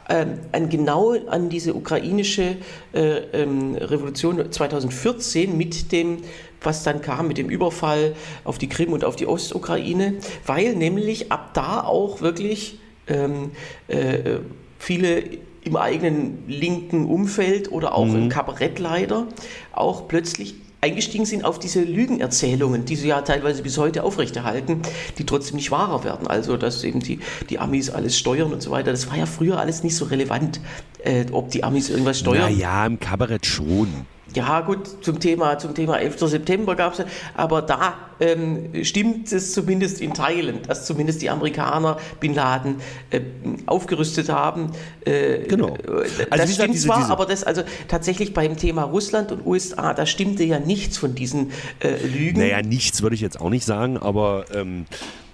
äh, 0.08 0.26
an 0.54 0.70
genau 0.70 1.16
an 1.28 1.50
diese 1.50 1.74
ukrainische 1.74 2.56
äh, 2.94 3.18
ähm, 3.34 3.76
Revolution 3.76 4.52
2014 4.52 5.58
mit 5.58 5.92
dem 5.92 6.20
was 6.62 6.82
dann 6.82 7.02
kam 7.02 7.28
mit 7.28 7.38
dem 7.38 7.50
Überfall 7.50 8.16
auf 8.44 8.58
die 8.58 8.68
Krim 8.68 8.92
und 8.92 9.06
auf 9.06 9.16
die 9.16 9.28
Ostukraine, 9.28 10.16
weil 10.48 10.76
nämlich 10.76 11.32
ab 11.32 11.54
da 11.54 11.84
auch 11.84 12.22
wirklich 12.22 12.80
ähm, 13.08 13.52
äh, 13.88 14.40
viele 14.86 15.24
im 15.64 15.76
eigenen 15.76 16.44
linken 16.48 17.06
Umfeld 17.06 17.72
oder 17.72 17.96
auch 17.96 18.06
mhm. 18.06 18.16
im 18.16 18.30
Kabarett 18.30 18.78
leider 18.78 19.26
auch 19.72 20.08
plötzlich 20.08 20.54
eingestiegen 20.82 21.26
sind 21.26 21.44
auf 21.44 21.58
diese 21.58 21.82
Lügenerzählungen, 21.82 22.86
die 22.86 22.96
sie 22.96 23.08
ja 23.08 23.22
teilweise 23.22 23.64
bis 23.64 23.80
heute 23.80 24.04
aufrechterhalten, 24.04 24.84
die 25.18 25.26
trotzdem 25.26 25.56
nicht 25.56 25.72
wahrer 25.72 26.04
werden. 26.04 26.28
Also, 26.28 26.58
dass 26.58 26.84
eben 26.84 27.00
die, 27.00 27.20
die 27.50 27.58
Amis 27.58 27.90
alles 27.90 28.16
steuern 28.16 28.54
und 28.54 28.62
so 28.62 28.70
weiter. 28.70 28.92
Das 28.92 29.10
war 29.10 29.18
ja 29.18 29.26
früher 29.26 29.60
alles 29.60 29.84
nicht 29.84 29.96
so 29.96 30.06
relevant, 30.06 30.60
äh, 31.04 31.26
ob 31.32 31.50
die 31.50 31.64
Amis 31.64 31.90
irgendwas 31.90 32.20
steuern. 32.20 32.54
Naja, 32.54 32.86
im 32.86 33.00
Kabarett 33.00 33.48
schon. 33.48 34.06
Ja, 34.36 34.60
gut, 34.62 35.04
zum 35.04 35.20
Thema, 35.20 35.58
zum 35.58 35.74
Thema 35.74 35.98
11. 35.98 36.20
September 36.20 36.76
gab 36.76 37.00
es, 37.00 37.06
aber 37.36 37.62
da 37.62 37.94
ähm, 38.20 38.84
stimmt 38.84 39.32
es 39.32 39.54
zumindest 39.54 40.02
in 40.02 40.14
Teilen, 40.14 40.62
dass 40.68 40.86
zumindest 40.86 41.22
die 41.22 41.30
Amerikaner 41.30 41.98
Bin 42.20 42.34
Laden 42.34 42.76
äh, 43.12 43.22
aufgerüstet 43.66 44.30
haben. 44.30 44.72
Äh, 45.06 45.48
genau. 45.48 45.78
Also 45.88 46.30
das 46.30 46.54
stimmt 46.54 46.74
diese, 46.74 46.88
zwar, 46.88 46.98
diese 46.98 47.12
aber 47.12 47.26
das 47.26 47.46
also 47.46 47.64
tatsächlich 47.88 48.34
beim 48.34 48.58
Thema 48.58 48.84
Russland 48.84 49.32
und 49.32 49.46
USA, 49.46 49.94
da 49.94 50.06
stimmte 50.06 50.44
ja 50.44 50.60
nichts 50.60 50.98
von 50.98 51.16
diesen 51.16 51.52
äh, 51.80 52.06
Lügen. 52.06 52.40
Naja, 52.40 52.62
nichts 52.62 53.02
würde 53.02 53.16
ich 53.16 53.22
jetzt 53.22 53.40
auch 53.40 53.50
nicht 53.50 53.66
sagen, 53.66 53.98
aber 53.98 54.46
ähm, 54.54 54.86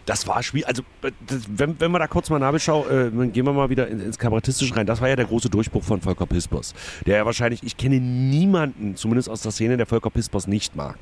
das 0.06 0.28
war 0.28 0.42
schwierig. 0.44 0.68
Also, 0.68 0.84
das, 1.02 1.42
wenn, 1.48 1.80
wenn 1.80 1.92
wir 1.92 2.00
da 2.00 2.08
kurz 2.08 2.30
mal 2.30 2.40
nachschauen, 2.40 3.24
äh, 3.24 3.28
gehen 3.28 3.46
wir 3.46 3.54
mal 3.54 3.70
wieder 3.70 3.88
ins, 3.88 4.04
ins 4.04 4.20
Kabarettistische 4.20 4.76
rein. 4.76 4.86
Das 4.86 5.02
war 5.02 5.10
ja 5.10 5.16
der 5.16 5.26
große 5.26 5.50
Durchbruch 5.50 5.84
von 5.84 6.02
Volker 6.02 6.26
Pispers. 6.26 6.74
Der 7.06 7.18
ja 7.18 7.26
wahrscheinlich, 7.26 7.64
ich 7.64 7.78
kenne 7.78 8.00
niemanden, 8.00 8.96
zumindest 8.96 9.30
aus 9.30 9.42
der 9.42 9.52
Szene, 9.52 9.78
der 9.78 9.86
Volker 9.86 10.10
Pispers 10.10 10.48
nicht 10.48 10.76
mag 10.76 10.98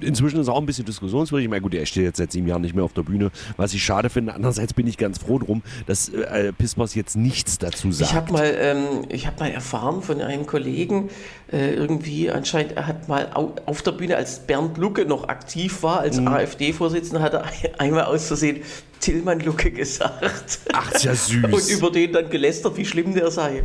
inzwischen 0.00 0.40
ist 0.40 0.48
auch 0.48 0.58
ein 0.58 0.66
bisschen 0.66 0.84
diskussionswürdig. 0.84 1.44
Ich 1.44 1.50
meine, 1.50 1.62
gut, 1.62 1.74
er 1.74 1.86
steht 1.86 2.04
jetzt 2.04 2.18
seit 2.18 2.32
sieben 2.32 2.46
Jahren 2.46 2.62
nicht 2.62 2.74
mehr 2.74 2.84
auf 2.84 2.92
der 2.92 3.02
Bühne, 3.02 3.30
was 3.56 3.74
ich 3.74 3.84
schade 3.84 4.10
finde. 4.10 4.34
Andererseits 4.34 4.74
bin 4.74 4.86
ich 4.86 4.98
ganz 4.98 5.18
froh 5.18 5.38
drum, 5.38 5.62
dass 5.86 6.08
äh, 6.08 6.52
Pispers 6.52 6.94
jetzt 6.94 7.16
nichts 7.16 7.58
dazu 7.58 7.92
sagt. 7.92 8.10
Ich 8.10 8.16
habe 8.16 8.32
mal, 8.32 8.54
ähm, 8.58 9.08
hab 9.24 9.40
mal 9.40 9.50
erfahren 9.50 10.02
von 10.02 10.20
einem 10.20 10.46
Kollegen, 10.46 11.08
äh, 11.52 11.74
irgendwie 11.74 12.30
anscheinend, 12.30 12.72
er 12.72 12.86
hat 12.86 13.08
mal 13.08 13.30
au 13.34 13.54
auf 13.66 13.82
der 13.82 13.92
Bühne, 13.92 14.16
als 14.16 14.40
Bernd 14.40 14.76
Lucke 14.78 15.06
noch 15.06 15.28
aktiv 15.28 15.82
war, 15.82 16.00
als 16.00 16.20
mhm. 16.20 16.28
AfD-Vorsitzender, 16.28 17.22
hat 17.22 17.34
er 17.34 17.44
einmal 17.78 18.04
aus 18.04 18.26
Versehen 18.26 18.62
Tillmann 19.00 19.40
Lucke 19.40 19.70
gesagt. 19.70 20.60
Ach, 20.72 20.92
ist 20.92 21.04
ja 21.04 21.14
süß. 21.14 21.44
Und 21.44 21.68
über 21.68 21.90
den 21.90 22.12
dann 22.12 22.30
gelästert, 22.30 22.76
wie 22.76 22.84
schlimm 22.84 23.14
der 23.14 23.30
sei. 23.30 23.64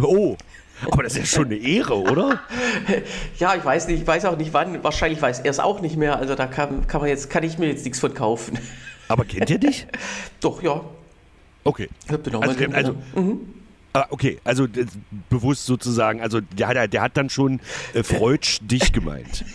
Oh, 0.00 0.36
aber 0.90 1.02
das 1.02 1.12
ist 1.14 1.18
ja 1.18 1.24
schon 1.26 1.46
eine 1.46 1.56
Ehre, 1.56 2.00
oder? 2.00 2.40
ja, 3.38 3.54
ich 3.54 3.64
weiß 3.64 3.88
nicht, 3.88 4.02
ich 4.02 4.06
weiß 4.06 4.24
auch 4.24 4.36
nicht 4.36 4.52
wann. 4.52 4.82
Wahrscheinlich 4.82 5.20
weiß 5.20 5.40
er 5.40 5.50
es 5.50 5.60
auch 5.60 5.80
nicht 5.80 5.96
mehr. 5.96 6.18
Also 6.18 6.34
da 6.34 6.46
kann, 6.46 6.86
kann, 6.86 7.00
man 7.00 7.10
jetzt, 7.10 7.30
kann 7.30 7.44
ich 7.44 7.58
mir 7.58 7.68
jetzt 7.68 7.84
nichts 7.84 8.00
von 8.00 8.14
kaufen. 8.14 8.58
Aber 9.08 9.24
kennt 9.24 9.50
ihr 9.50 9.58
dich? 9.58 9.86
Doch, 10.40 10.62
ja. 10.62 10.80
Okay. 11.64 11.88
Ich 12.06 12.12
hab 12.12 12.24
den 12.24 12.34
auch 12.34 12.42
also, 12.42 12.60
mal 12.60 12.74
also, 12.74 12.94
mhm. 13.14 13.40
Ah, 13.94 14.06
okay, 14.08 14.38
also 14.42 14.66
bewusst 15.28 15.66
sozusagen, 15.66 16.22
also 16.22 16.40
der, 16.40 16.88
der 16.88 17.02
hat 17.02 17.16
dann 17.18 17.28
schon 17.28 17.60
äh, 17.92 18.02
Freudsch 18.02 18.58
dich 18.62 18.92
gemeint. 18.92 19.44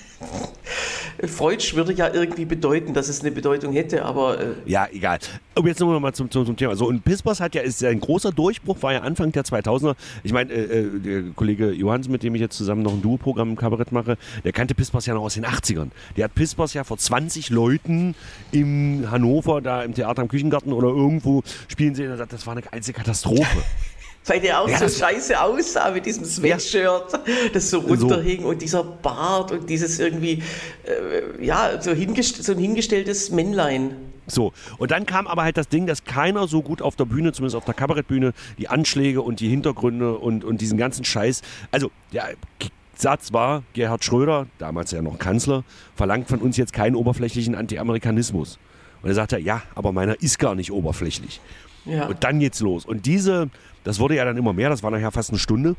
Freudsch 1.26 1.74
würde 1.74 1.94
ja 1.94 2.14
irgendwie 2.14 2.46
bedeuten, 2.46 2.94
dass 2.94 3.08
es 3.08 3.22
eine 3.22 3.32
Bedeutung 3.32 3.74
hätte, 3.74 4.06
aber. 4.06 4.40
Äh 4.40 4.54
ja, 4.66 4.88
egal. 4.92 5.18
Aber 5.56 5.68
jetzt 5.68 5.80
nochmal 5.80 6.14
zum, 6.14 6.30
zum, 6.30 6.46
zum 6.46 6.56
Thema. 6.56 6.76
So, 6.76 6.88
und 6.88 7.04
Pispers 7.04 7.40
hat 7.40 7.56
ja, 7.56 7.62
ist 7.62 7.82
ja 7.82 7.90
ein 7.90 8.00
großer 8.00 8.32
Durchbruch, 8.32 8.78
war 8.82 8.94
ja 8.94 9.02
Anfang 9.02 9.32
der 9.32 9.44
2000er. 9.44 9.96
Ich 10.24 10.32
meine, 10.32 10.54
äh, 10.54 10.82
äh, 10.82 11.00
der 11.00 11.24
Kollege 11.36 11.72
Johannes, 11.72 12.08
mit 12.08 12.22
dem 12.22 12.36
ich 12.36 12.42
jetzt 12.42 12.58
zusammen 12.58 12.84
noch 12.84 12.94
ein 12.94 13.02
Duo-Programm 13.02 13.50
im 13.50 13.56
Kabarett 13.56 13.92
mache, 13.92 14.18
der 14.44 14.52
kannte 14.52 14.76
Pispers 14.76 15.08
ja 15.08 15.16
noch 15.16 15.24
aus 15.24 15.34
den 15.34 15.46
80ern. 15.46 15.90
Der 16.16 16.26
hat 16.26 16.36
Pispers 16.36 16.74
ja 16.76 16.84
vor 16.84 16.98
20 16.98 17.50
Leuten 17.50 18.14
im 18.52 19.10
Hannover, 19.10 19.62
da 19.62 19.82
im 19.82 19.96
Theater 19.96 20.22
am 20.22 20.28
Küchengarten 20.28 20.72
oder 20.72 20.90
irgendwo 20.90 21.42
spielen 21.68 21.96
sehen. 21.96 22.12
Und 22.12 22.18
sagt, 22.18 22.34
das 22.34 22.46
war 22.46 22.56
eine 22.56 22.62
einzige 22.72 22.98
Katastrophe. 22.98 23.64
weil 24.28 24.40
der 24.40 24.62
auch 24.62 24.70
ja, 24.70 24.78
so 24.78 24.88
scheiße 24.88 25.40
aussah 25.42 25.92
mit 25.92 26.06
diesem 26.06 26.26
Sweatshirt, 26.26 27.20
das 27.54 27.70
so 27.70 27.80
runterhing 27.80 28.42
so. 28.42 28.50
und 28.50 28.62
dieser 28.62 28.84
Bart 28.84 29.52
und 29.52 29.70
dieses 29.70 30.00
irgendwie, 30.00 30.44
äh, 30.86 31.46
ja, 31.46 31.82
so, 31.82 31.92
hingest 31.92 32.44
so 32.44 32.52
ein 32.52 32.60
hingestelltes 32.60 33.32
Männlein. 33.32 33.96
So, 34.28 34.52
und 34.78 34.92
dann 34.92 35.06
kam 35.06 35.26
aber 35.26 35.44
halt 35.44 35.56
das 35.56 35.70
Ding, 35.70 35.88
dass 35.88 36.04
keiner 36.04 36.48
so 36.48 36.62
gut 36.62 36.82
auf 36.82 36.98
der 36.98 37.06
Bühne, 37.06 37.32
zumindest 37.32 37.56
auf 37.56 37.64
der 37.64 37.74
Kabarettbühne, 37.74 38.34
die 38.58 38.68
Anschläge 38.68 39.22
und 39.22 39.40
die 39.40 39.48
Hintergründe 39.48 40.18
und, 40.18 40.44
und 40.44 40.60
diesen 40.60 40.78
ganzen 40.78 41.06
Scheiß. 41.06 41.42
Also, 41.72 41.92
der 42.12 42.36
Satz 42.94 43.32
war, 43.32 43.64
Gerhard 43.74 44.04
Schröder, 44.04 44.48
damals 44.58 44.92
ja 44.92 45.02
noch 45.02 45.18
Kanzler, 45.18 45.64
verlangt 45.96 46.28
von 46.28 46.40
uns 46.40 46.58
jetzt 46.58 46.74
keinen 46.74 46.96
oberflächlichen 46.96 47.56
Anti-Amerikanismus. 47.56 48.60
Und 49.02 49.10
er 49.10 49.16
sagte, 49.16 49.40
ja, 49.40 49.62
aber 49.76 49.94
meiner 49.94 50.20
ist 50.22 50.40
gar 50.40 50.56
nicht 50.56 50.72
oberflächlich. 50.72 51.40
Ja. 51.86 52.08
Und 52.08 52.24
dann 52.24 52.40
geht's 52.40 52.60
los. 52.60 52.86
Und 52.86 53.06
diese, 53.06 53.50
das 53.88 54.00
wurde 54.00 54.16
ja 54.16 54.26
dann 54.26 54.36
immer 54.36 54.52
mehr, 54.52 54.70
das 54.70 54.84
war 54.84 54.92
nachher 54.92 55.12
fast 55.12 55.30
eine 55.30 55.40
Stunde. 55.40 55.76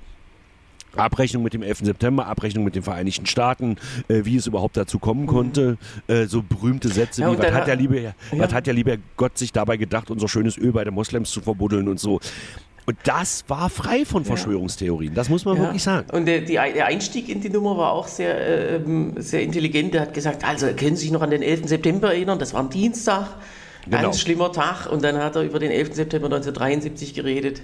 Abrechnung 0.97 1.43
mit 1.43 1.53
dem 1.53 1.63
11. 1.63 1.81
September, 1.81 2.27
Abrechnung 2.27 2.65
mit 2.65 2.75
den 2.75 2.83
Vereinigten 2.83 3.27
Staaten, 3.27 3.77
äh, 4.09 4.25
wie 4.25 4.37
es 4.37 4.47
überhaupt 4.47 4.79
dazu 4.79 4.99
kommen 4.99 5.23
mhm. 5.23 5.27
konnte. 5.27 5.79
Äh, 6.07 6.25
so 6.25 6.43
berühmte 6.43 6.89
Sätze 6.89 7.21
ja, 7.21 7.31
wie, 7.31 7.39
was 7.39 7.53
hat, 7.53 7.67
der 7.67 7.77
liebe, 7.77 8.01
ja. 8.01 8.13
was 8.33 8.55
hat 8.55 8.67
der 8.67 8.73
liebe 8.73 8.99
Gott 9.19 9.37
sich 9.37 9.53
dabei 9.53 9.77
gedacht, 9.77 10.11
unser 10.11 10.27
schönes 10.27 10.57
Öl 10.57 10.73
bei 10.73 10.85
den 10.85 10.95
Moslems 10.95 11.31
zu 11.31 11.43
verbuddeln 11.43 11.87
und 11.87 12.01
so. 12.01 12.19
Und 12.87 12.97
das 13.05 13.45
war 13.49 13.69
frei 13.69 14.07
von 14.07 14.25
Verschwörungstheorien, 14.25 15.13
das 15.13 15.29
muss 15.29 15.45
man 15.45 15.57
ja. 15.57 15.65
wirklich 15.65 15.83
sagen. 15.83 16.09
Und 16.11 16.25
der, 16.25 16.41
die, 16.41 16.55
der, 16.55 16.87
Einstieg 16.87 17.29
in 17.29 17.43
die 17.43 17.51
Nummer 17.51 17.77
war 17.77 17.93
auch 17.93 18.09
sehr, 18.09 18.79
äh, 18.79 18.81
sehr 19.17 19.43
intelligent. 19.43 19.95
Er 19.95 20.01
hat 20.01 20.15
gesagt, 20.15 20.43
also 20.43 20.69
können 20.69 20.97
Sie 20.97 21.03
sich 21.03 21.11
noch 21.11 21.21
an 21.21 21.29
den 21.29 21.43
11. 21.43 21.69
September 21.69 22.15
erinnern? 22.15 22.39
Das 22.39 22.55
war 22.55 22.63
ein 22.63 22.71
Dienstag. 22.71 23.29
Genau. 23.85 24.03
Ganz 24.03 24.21
schlimmer 24.21 24.53
Tag. 24.53 24.87
Und 24.87 25.03
dann 25.03 25.19
hat 25.19 25.37
er 25.37 25.43
über 25.43 25.59
den 25.59 25.71
11. 25.71 25.95
September 25.95 26.27
1973 26.27 27.15
geredet. 27.15 27.63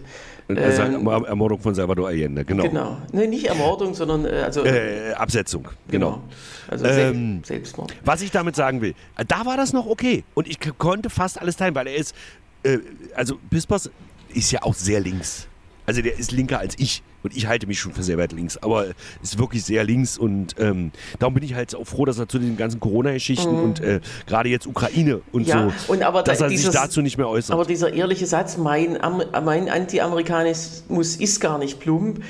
Ähm, 0.48 1.06
Ermordung 1.06 1.60
von 1.60 1.74
Salvador 1.74 2.08
Allende, 2.08 2.44
genau. 2.44 2.64
Genau. 2.64 2.98
Nee, 3.12 3.26
nicht 3.26 3.46
Ermordung, 3.46 3.94
sondern 3.94 4.26
äh, 4.26 4.42
also, 4.44 4.64
äh, 4.64 5.12
Absetzung, 5.14 5.68
genau. 5.88 6.12
genau. 6.12 6.22
Also 6.68 6.84
ähm, 6.84 7.42
Selbstmord. 7.44 7.94
Was 8.04 8.20
ich 8.20 8.30
damit 8.30 8.54
sagen 8.54 8.82
will, 8.82 8.94
da 9.26 9.46
war 9.46 9.56
das 9.56 9.72
noch 9.72 9.86
okay. 9.86 10.24
Und 10.34 10.46
ich 10.46 10.58
konnte 10.78 11.08
fast 11.08 11.40
alles 11.40 11.56
teilen, 11.56 11.74
weil 11.74 11.86
er 11.86 11.96
ist, 11.96 12.14
äh, 12.62 12.78
also 13.14 13.38
Pispers 13.48 13.90
ist 14.34 14.50
ja 14.52 14.62
auch 14.62 14.74
sehr 14.74 15.00
links. 15.00 15.48
Also 15.86 16.02
der 16.02 16.18
ist 16.18 16.32
linker 16.32 16.58
als 16.58 16.74
ich. 16.78 17.02
Und 17.22 17.36
ich 17.36 17.46
halte 17.46 17.66
mich 17.66 17.80
schon 17.80 17.92
für 17.92 18.02
sehr 18.02 18.18
weit 18.18 18.32
links, 18.32 18.58
aber 18.58 18.88
ist 19.22 19.38
wirklich 19.38 19.64
sehr 19.64 19.82
links 19.82 20.18
und 20.18 20.56
ähm, 20.58 20.92
darum 21.18 21.32
bin 21.32 21.42
ich 21.42 21.54
halt 21.54 21.74
auch 21.74 21.86
froh, 21.86 22.04
dass 22.04 22.18
er 22.18 22.28
zu 22.28 22.38
den 22.38 22.58
ganzen 22.58 22.80
Corona-Geschichten 22.80 23.50
mhm. 23.50 23.62
und 23.62 23.80
äh, 23.80 24.00
gerade 24.26 24.50
jetzt 24.50 24.66
Ukraine 24.66 25.22
und 25.32 25.46
ja, 25.46 25.72
so, 25.86 25.92
und 25.92 26.02
aber 26.02 26.22
dass 26.22 26.38
da, 26.38 26.44
er 26.44 26.50
dieses, 26.50 26.66
sich 26.66 26.74
dazu 26.74 27.00
nicht 27.00 27.16
mehr 27.16 27.28
äußert. 27.28 27.54
Aber 27.54 27.64
dieser 27.64 27.94
ehrliche 27.94 28.26
Satz, 28.26 28.58
mein, 28.58 28.98
mein 29.42 29.70
Anti-Amerikanismus 29.70 31.16
ist 31.16 31.40
gar 31.40 31.56
nicht 31.56 31.80
plump, 31.80 32.22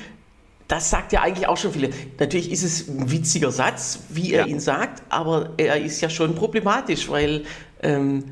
das 0.68 0.90
sagt 0.90 1.12
ja 1.12 1.22
eigentlich 1.22 1.48
auch 1.48 1.56
schon 1.56 1.72
viele. 1.72 1.90
Natürlich 2.18 2.50
ist 2.50 2.62
es 2.62 2.88
ein 2.88 3.10
witziger 3.10 3.50
Satz, 3.50 3.98
wie 4.10 4.32
er 4.32 4.42
ja. 4.42 4.46
ihn 4.46 4.60
sagt, 4.60 5.02
aber 5.08 5.50
er 5.56 5.80
ist 5.80 6.00
ja 6.00 6.08
schon 6.08 6.36
problematisch, 6.36 7.10
weil 7.10 7.44
ähm, 7.82 8.24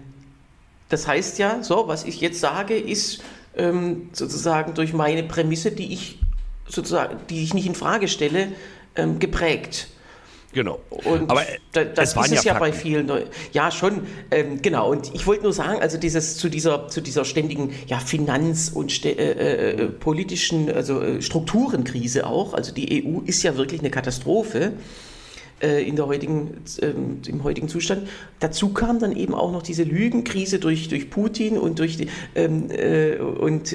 das 0.89 1.07
heißt 1.07 1.39
ja, 1.39 1.63
so, 1.63 1.89
was 1.89 2.05
ich 2.05 2.21
jetzt 2.21 2.41
sage, 2.41 2.79
ist 2.79 3.23
ähm, 3.57 4.11
sozusagen 4.13 4.75
durch 4.75 4.93
meine 4.93 5.23
Prämisse, 5.23 5.73
die 5.73 5.93
ich 5.93 6.19
sozusagen, 6.69 7.19
die 7.29 7.43
ich 7.43 7.55
nicht 7.55 7.67
in 7.67 7.75
Frage 7.75 8.09
stelle, 8.09 8.49
ähm, 8.97 9.19
geprägt. 9.19 9.89
Genau. 10.55 10.81
Und 10.91 11.31
Aber 11.31 11.43
äh, 11.43 11.59
da, 11.73 11.85
das 11.85 12.15
ist 12.15 12.33
es 12.33 12.45
ja, 12.45 12.53
ja 12.53 12.59
bei 12.59 12.73
vielen. 12.73 13.11
Ja, 13.53 13.71
schon. 13.71 14.07
Ähm, 14.31 14.61
genau. 14.61 14.91
Und 14.91 15.15
ich 15.15 15.27
wollte 15.27 15.45
nur 15.45 15.53
sagen, 15.55 15.81
also 15.81 15.97
dieses 15.97 16.37
zu 16.37 16.51
dieser 16.51 16.89
zu 16.89 17.01
dieser 17.01 17.25
ständigen 17.25 17.73
ja 17.87 17.99
Finanz- 17.99 18.69
und 18.69 19.05
äh, 19.07 19.13
äh, 19.13 19.87
politischen 19.89 20.71
also 20.71 21.01
äh, 21.01 21.23
Strukturenkrise 21.23 22.27
auch. 22.27 22.53
Also 22.53 22.73
die 22.73 23.03
EU 23.03 23.21
ist 23.25 23.43
ja 23.43 23.57
wirklich 23.57 23.81
eine 23.81 23.91
Katastrophe 23.91 24.59
äh, 24.59 24.73
in 25.63 25.97
der 25.97 26.07
heutigen 26.07 26.59
ähm, 26.81 27.21
im 27.27 27.45
heutigen 27.45 27.69
Zustand. 27.69 28.09
Dazu 28.41 28.73
kam 28.73 28.99
dann 28.99 29.13
eben 29.13 29.35
auch 29.35 29.53
noch 29.53 29.63
diese 29.63 29.85
Lügenkrise 29.85 30.59
durch 30.59 30.89
durch 30.89 31.11
Putin 31.11 31.59
und 31.59 31.79
durch 31.79 31.97
die 31.97 32.09
ähm, 32.35 32.71
äh, 32.71 33.17
und 33.17 33.75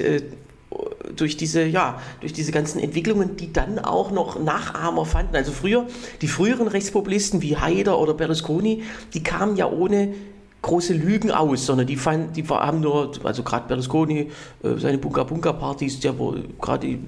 durch 1.16 1.36
diese, 1.36 1.64
ja, 1.64 2.00
durch 2.20 2.32
diese 2.32 2.52
ganzen 2.52 2.80
Entwicklungen, 2.80 3.36
die 3.36 3.52
dann 3.52 3.78
auch 3.78 4.10
noch 4.10 4.38
Nachahmer 4.38 5.04
fanden. 5.04 5.34
Also 5.36 5.52
früher, 5.52 5.86
die 6.20 6.28
früheren 6.28 6.68
Rechtspopulisten 6.68 7.42
wie 7.42 7.56
Haider 7.56 7.98
oder 7.98 8.14
Berlusconi, 8.14 8.82
die 9.14 9.22
kamen 9.22 9.56
ja 9.56 9.70
ohne 9.70 10.14
große 10.62 10.92
Lügen 10.92 11.30
aus, 11.30 11.66
sondern 11.66 11.86
die, 11.86 11.96
fanden, 11.96 12.32
die 12.32 12.44
haben 12.44 12.80
nur, 12.80 13.12
also 13.22 13.42
gerade 13.42 13.68
Berlusconi, 13.68 14.30
äh, 14.62 14.76
seine 14.78 14.98
Bunga-Bunga-Partys, 14.98 16.00
der 16.00 16.14
gerade, 16.60 16.86
äh, 16.88 16.98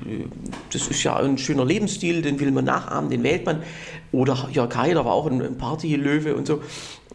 das 0.73 0.89
ist 0.89 1.03
ja 1.03 1.17
ein 1.17 1.37
schöner 1.37 1.65
Lebensstil, 1.65 2.23
den 2.23 2.39
will 2.39 2.53
man 2.53 2.65
nachahmen, 2.65 3.11
den 3.11 3.23
wählt 3.23 3.45
man. 3.47 3.63
Oder 4.13 4.49
Jörg 4.53 4.75
Haider 4.77 5.05
war 5.05 5.13
auch 5.13 5.27
ein 5.27 5.59
Partylöwe 5.59 6.37
und 6.37 6.47
so. 6.47 6.63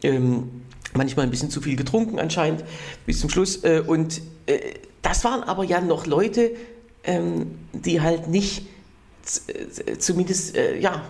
Ähm, 0.04 0.50
manchmal 0.94 1.26
ein 1.26 1.32
bisschen 1.32 1.50
zu 1.50 1.62
viel 1.62 1.76
getrunken 1.76 2.20
anscheinend 2.20 2.64
bis 3.06 3.20
zum 3.20 3.30
Schluss. 3.30 3.64
Äh, 3.64 3.84
und 3.86 4.22
äh, 4.46 4.60
das 5.02 5.24
waren 5.24 5.44
aber 5.44 5.64
ja 5.64 5.82
noch 5.82 6.06
Leute, 6.06 6.52
ähm, 7.04 7.60
die 7.74 8.02
halt 8.02 8.28
nicht, 8.28 8.68
äh, 9.48 9.98
zumindest, 9.98 10.56
äh, 10.56 10.80
ja, 10.80 11.04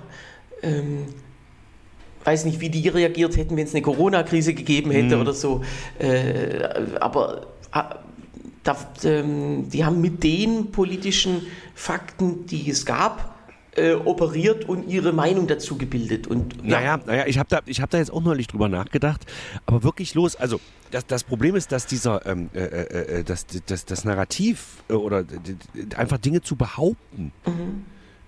ähm, 0.62 1.06
weiß 2.26 2.46
nicht, 2.46 2.60
wie 2.60 2.70
die 2.70 2.88
reagiert 2.88 3.38
hätten, 3.38 3.56
wenn 3.58 3.66
es 3.66 3.74
eine 3.74 3.82
Corona-Krise 3.82 4.54
gegeben 4.54 4.92
hätte 4.92 5.16
mhm. 5.16 5.22
oder 5.22 5.34
so. 5.34 5.64
Äh, 6.00 6.64
aber 7.00 7.48
äh, 7.74 7.82
da, 8.64 8.78
ähm, 9.04 9.70
die 9.70 9.86
haben 9.86 10.02
mit 10.02 10.24
den 10.24 10.72
politischen 10.72 11.46
Fakten, 11.76 12.48
die 12.48 12.70
es 12.70 12.86
gab, 12.86 13.36
äh, 13.76 13.94
operiert 13.94 14.68
und 14.68 14.88
ihre 14.88 15.12
Meinung 15.12 15.48
dazu 15.48 15.78
gebildet. 15.78 16.28
Und, 16.28 16.56
ja. 16.64 16.80
Naja, 16.80 17.00
naja, 17.06 17.26
ich 17.28 17.38
habe 17.38 17.50
da, 17.50 17.58
hab 17.58 17.90
da 17.90 17.98
jetzt 17.98 18.12
auch 18.12 18.24
neulich 18.24 18.48
drüber 18.48 18.70
nachgedacht, 18.70 19.26
aber 19.66 19.84
wirklich 19.84 20.14
los, 20.16 20.36
also 20.36 20.60
das, 20.92 21.06
das 21.06 21.24
Problem 21.26 21.56
ist, 21.56 21.72
dass 21.72 21.86
dieser, 21.86 22.26
ähm, 22.26 22.50
äh, 22.54 22.60
äh, 22.60 23.20
äh 23.20 23.24
das, 23.24 23.46
das, 23.66 23.86
das 23.86 24.06
Narrativ 24.06 24.84
äh, 24.90 24.94
oder 24.94 25.26
einfach 25.98 26.18
Dinge 26.18 26.42
zu 26.42 26.56
behaupten, 26.56 27.32
mhm 27.46 27.86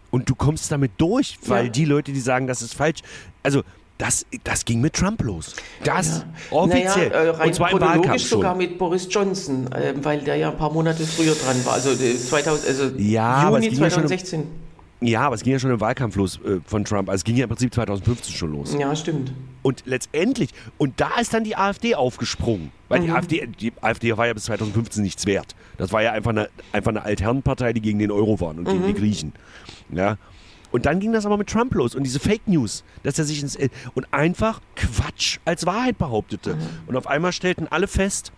und 0.09 0.29
du 0.29 0.35
kommst 0.35 0.71
damit 0.71 0.91
durch, 0.97 1.37
weil 1.45 1.65
ja. 1.65 1.71
die 1.71 1.85
Leute, 1.85 2.11
die 2.11 2.19
sagen, 2.19 2.47
das 2.47 2.61
ist 2.61 2.73
falsch, 2.73 3.01
also 3.43 3.63
das, 3.97 4.25
das 4.43 4.65
ging 4.65 4.81
mit 4.81 4.93
Trump 4.93 5.23
los. 5.23 5.55
Das 5.83 6.23
ja. 6.51 6.57
offiziell. 6.57 7.09
Naja, 7.09 7.23
äh, 7.23 7.29
rein 7.29 7.47
und 7.47 7.55
zwar 7.55 7.69
chronologisch 7.69 8.25
sogar 8.25 8.55
mit 8.55 8.77
Boris 8.77 9.07
Johnson, 9.09 9.71
äh, 9.71 9.93
weil 10.01 10.19
der 10.19 10.35
ja 10.35 10.51
ein 10.51 10.57
paar 10.57 10.71
Monate 10.71 11.05
früher 11.05 11.33
dran 11.33 11.65
war. 11.65 11.73
Also, 11.73 11.95
2000, 11.95 12.65
äh, 12.65 12.67
also 12.69 12.97
ja, 12.97 13.49
Juni 13.49 13.73
2016. 13.73 14.41
Ja, 14.41 14.45
ja, 14.99 15.21
aber 15.21 15.35
es 15.35 15.43
ging 15.43 15.53
ja 15.53 15.59
schon 15.59 15.71
im 15.71 15.79
Wahlkampf 15.79 16.15
los 16.15 16.39
äh, 16.43 16.59
von 16.65 16.83
Trump. 16.83 17.09
Also 17.09 17.21
es 17.21 17.23
ging 17.23 17.35
ja 17.35 17.43
im 17.43 17.49
Prinzip 17.49 17.73
2015 17.73 18.33
schon 18.33 18.51
los. 18.51 18.75
Ja, 18.79 18.95
stimmt. 18.95 19.31
Und 19.61 19.83
letztendlich, 19.85 20.49
und 20.77 20.99
da 20.99 21.19
ist 21.19 21.33
dann 21.33 21.43
die 21.43 21.55
AfD 21.55 21.93
aufgesprungen. 21.93 22.71
Weil 22.89 23.01
mhm. 23.01 23.05
die, 23.05 23.11
AfD, 23.11 23.47
die 23.47 23.73
AfD 23.81 24.17
war 24.17 24.25
ja 24.25 24.33
bis 24.33 24.45
2015 24.45 25.03
nichts 25.03 25.25
wert. 25.27 25.55
Das 25.77 25.91
war 25.91 26.01
ja 26.01 26.13
einfach 26.13 26.31
eine, 26.31 26.49
einfach 26.71 26.89
eine 26.89 27.03
Altherrenpartei, 27.03 27.73
die 27.73 27.81
gegen 27.81 27.99
den 27.99 28.11
Euro 28.11 28.39
waren 28.39 28.59
und 28.59 28.67
mhm. 28.67 28.71
gegen 28.71 28.87
die 28.87 28.93
Griechen. 28.93 29.33
Ja. 29.91 30.17
Und 30.71 30.85
dann 30.85 30.99
ging 30.99 31.13
das 31.13 31.25
aber 31.25 31.37
mit 31.37 31.47
Trump 31.47 31.73
los 31.73 31.95
und 31.95 32.03
diese 32.03 32.19
Fake 32.19 32.47
News, 32.47 32.83
dass 33.03 33.17
er 33.17 33.25
sich 33.25 33.41
ins 33.41 33.57
und 33.93 34.11
einfach 34.11 34.61
Quatsch 34.75 35.39
als 35.45 35.65
Wahrheit 35.65 35.97
behauptete. 35.97 36.55
Mhm. 36.55 36.59
Und 36.87 36.97
auf 36.97 37.07
einmal 37.07 37.31
stellten 37.31 37.67
alle 37.69 37.87
fest, 37.87 38.31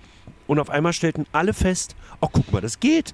und 0.49 0.59
auf 0.59 0.71
einmal 0.71 0.93
stellten 0.93 1.27
alle 1.32 1.53
fest, 1.53 1.95
oh 2.21 2.27
guck 2.32 2.51
mal, 2.51 2.59
das 2.59 2.80
geht. 2.80 3.13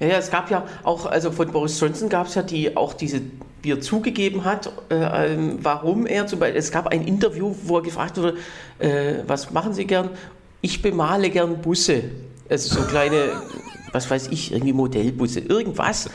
Ja, 0.00 0.08
ja, 0.08 0.18
es 0.18 0.30
gab 0.30 0.50
ja 0.50 0.66
auch, 0.82 1.06
also 1.06 1.30
von 1.30 1.52
Boris 1.52 1.78
Johnson 1.78 2.08
gab 2.08 2.26
es 2.26 2.34
ja 2.34 2.42
die 2.42 2.76
auch 2.76 2.94
diese, 2.94 3.20
wie 3.62 3.72
er 3.72 3.80
zugegeben 3.80 4.44
hat, 4.44 4.72
äh, 4.90 5.34
ähm, 5.34 5.58
warum 5.62 6.04
er 6.04 6.26
zum 6.26 6.40
Beispiel, 6.40 6.58
es 6.58 6.72
gab 6.72 6.88
ein 6.88 7.06
Interview, 7.06 7.54
wo 7.62 7.76
er 7.76 7.82
gefragt 7.82 8.16
wurde, 8.16 8.36
äh, 8.80 9.18
was 9.26 9.52
machen 9.52 9.72
Sie 9.72 9.86
gern? 9.86 10.10
Ich 10.60 10.82
bemale 10.82 11.30
gern 11.30 11.60
Busse. 11.62 12.02
Also 12.50 12.80
so 12.80 12.86
kleine, 12.88 13.40
was 13.92 14.10
weiß 14.10 14.28
ich, 14.28 14.50
irgendwie 14.50 14.72
Modellbusse, 14.72 15.38
irgendwas. 15.38 16.10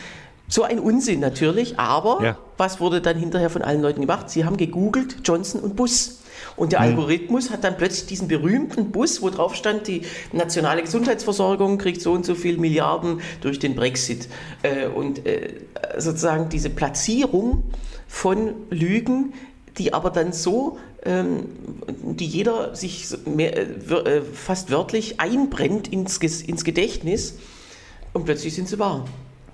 So 0.48 0.64
ein 0.64 0.80
Unsinn 0.80 1.20
natürlich, 1.20 1.80
aber 1.80 2.24
ja. 2.24 2.38
was 2.58 2.80
wurde 2.80 3.02
dann 3.02 3.18
hinterher 3.18 3.50
von 3.50 3.62
allen 3.62 3.82
Leuten 3.82 4.02
gemacht? 4.02 4.30
Sie 4.30 4.46
haben 4.46 4.58
gegoogelt 4.58 5.18
Johnson 5.24 5.62
und 5.62 5.76
Bus. 5.76 6.20
Und 6.56 6.72
der 6.72 6.82
mhm. 6.82 6.86
Algorithmus 6.88 7.50
hat 7.50 7.64
dann 7.64 7.78
plötzlich 7.78 8.06
diesen 8.08 8.28
berühmten 8.28 8.92
Bus, 8.92 9.22
wo 9.22 9.30
drauf 9.30 9.56
stand, 9.56 9.88
die 9.88 10.04
nationale 10.32 10.82
Gesundheitsversorgung 10.82 11.78
kriegt 11.78 12.02
so 12.02 12.12
und 12.12 12.26
so 12.26 12.36
viel 12.36 12.58
Milliarden 12.58 13.22
durch 13.42 13.60
den 13.60 13.76
Brexit. 13.76 14.28
Äh, 14.62 14.88
und 14.88 15.26
äh, 15.26 15.62
sozusagen 15.98 16.50
diese 16.50 16.70
Platzierung 16.70 17.64
von 18.08 18.54
Lügen, 18.70 19.34
die 19.78 19.94
aber 19.94 20.12
dann 20.12 20.34
so, 20.34 20.78
ähm, 21.04 21.46
die 21.88 22.28
jeder 22.28 22.76
sich 22.76 23.08
äh, 23.38 24.22
fast 24.22 24.70
wörtlich 24.72 25.20
einbrennt 25.20 25.88
ins, 25.88 26.18
ins 26.20 26.64
Gedächtnis 26.64 27.36
und 28.14 28.26
plötzlich 28.26 28.54
sind 28.54 28.68
sie 28.68 28.78
wahr. 28.78 29.06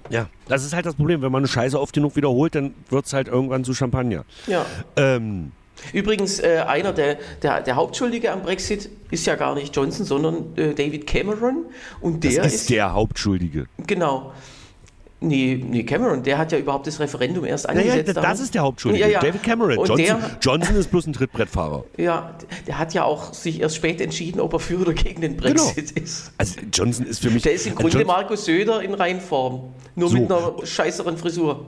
Ja, 0.09 0.27
das 0.47 0.65
ist 0.65 0.73
halt 0.73 0.85
das 0.85 0.95
Problem. 0.95 1.21
Wenn 1.21 1.31
man 1.31 1.41
eine 1.41 1.47
Scheiße 1.47 1.79
oft 1.79 1.93
genug 1.93 2.15
wiederholt, 2.15 2.55
dann 2.55 2.73
wird 2.89 3.05
es 3.05 3.13
halt 3.13 3.27
irgendwann 3.27 3.63
zu 3.63 3.73
Champagner. 3.73 4.25
Ja. 4.47 4.65
Ähm, 4.95 5.51
Übrigens, 5.93 6.39
äh, 6.39 6.63
einer 6.67 6.91
der, 6.93 7.17
der, 7.41 7.61
der, 7.61 7.75
Hauptschuldige 7.75 8.31
am 8.31 8.41
Brexit 8.41 8.89
ist 9.11 9.25
ja 9.25 9.35
gar 9.35 9.55
nicht 9.55 9.75
Johnson, 9.75 10.05
sondern 10.05 10.57
äh, 10.57 10.73
David 10.73 11.07
Cameron. 11.07 11.65
Und 12.01 12.23
der 12.23 12.43
das 12.43 12.47
ist, 12.47 12.53
ist 12.61 12.69
der 12.69 12.93
Hauptschuldige. 12.93 13.67
Genau. 13.87 14.33
Nee, 15.21 15.61
nee, 15.67 15.83
Cameron, 15.83 16.23
der 16.23 16.37
hat 16.37 16.53
ja 16.53 16.57
überhaupt 16.57 16.87
das 16.87 16.99
Referendum 16.99 17.43
erst 17.43 17.67
angesetzt. 17.67 18.07
Ja, 18.07 18.13
ja 18.13 18.21
das 18.21 18.39
ist 18.39 18.55
der 18.55 18.61
Hauptschuldige, 18.61 19.03
ja, 19.03 19.09
ja. 19.09 19.19
David 19.19 19.43
Cameron. 19.43 19.75
Johnson, 19.75 19.97
der, 19.97 20.19
Johnson, 20.41 20.75
ist 20.77 20.91
bloß 20.91 21.07
ein 21.07 21.13
Trittbrettfahrer. 21.13 21.83
Ja, 21.97 22.33
der 22.65 22.79
hat 22.79 22.93
ja 22.93 23.03
auch 23.03 23.33
sich 23.33 23.59
erst 23.59 23.75
spät 23.75 23.99
entschieden, 23.99 24.39
ob 24.39 24.53
er 24.53 24.59
für 24.59 24.79
oder 24.79 24.93
gegen 24.93 25.19
den 25.19 25.35
genau. 25.35 25.53
Brexit 25.53 25.93
genau. 25.93 26.05
ist. 26.05 26.31
Also 26.37 26.59
Johnson 26.71 27.05
ist 27.05 27.21
für 27.21 27.29
mich... 27.29 27.43
Der 27.43 27.53
ist 27.53 27.67
im 27.67 27.75
Grunde 27.75 27.97
Johnson, 27.97 28.07
Markus 28.07 28.45
Söder 28.45 28.81
in 28.81 28.93
Reinform, 28.93 29.73
nur 29.95 30.09
so. 30.09 30.17
mit 30.17 30.31
einer 30.31 30.53
scheißeren 30.63 31.17
Frisur. 31.17 31.65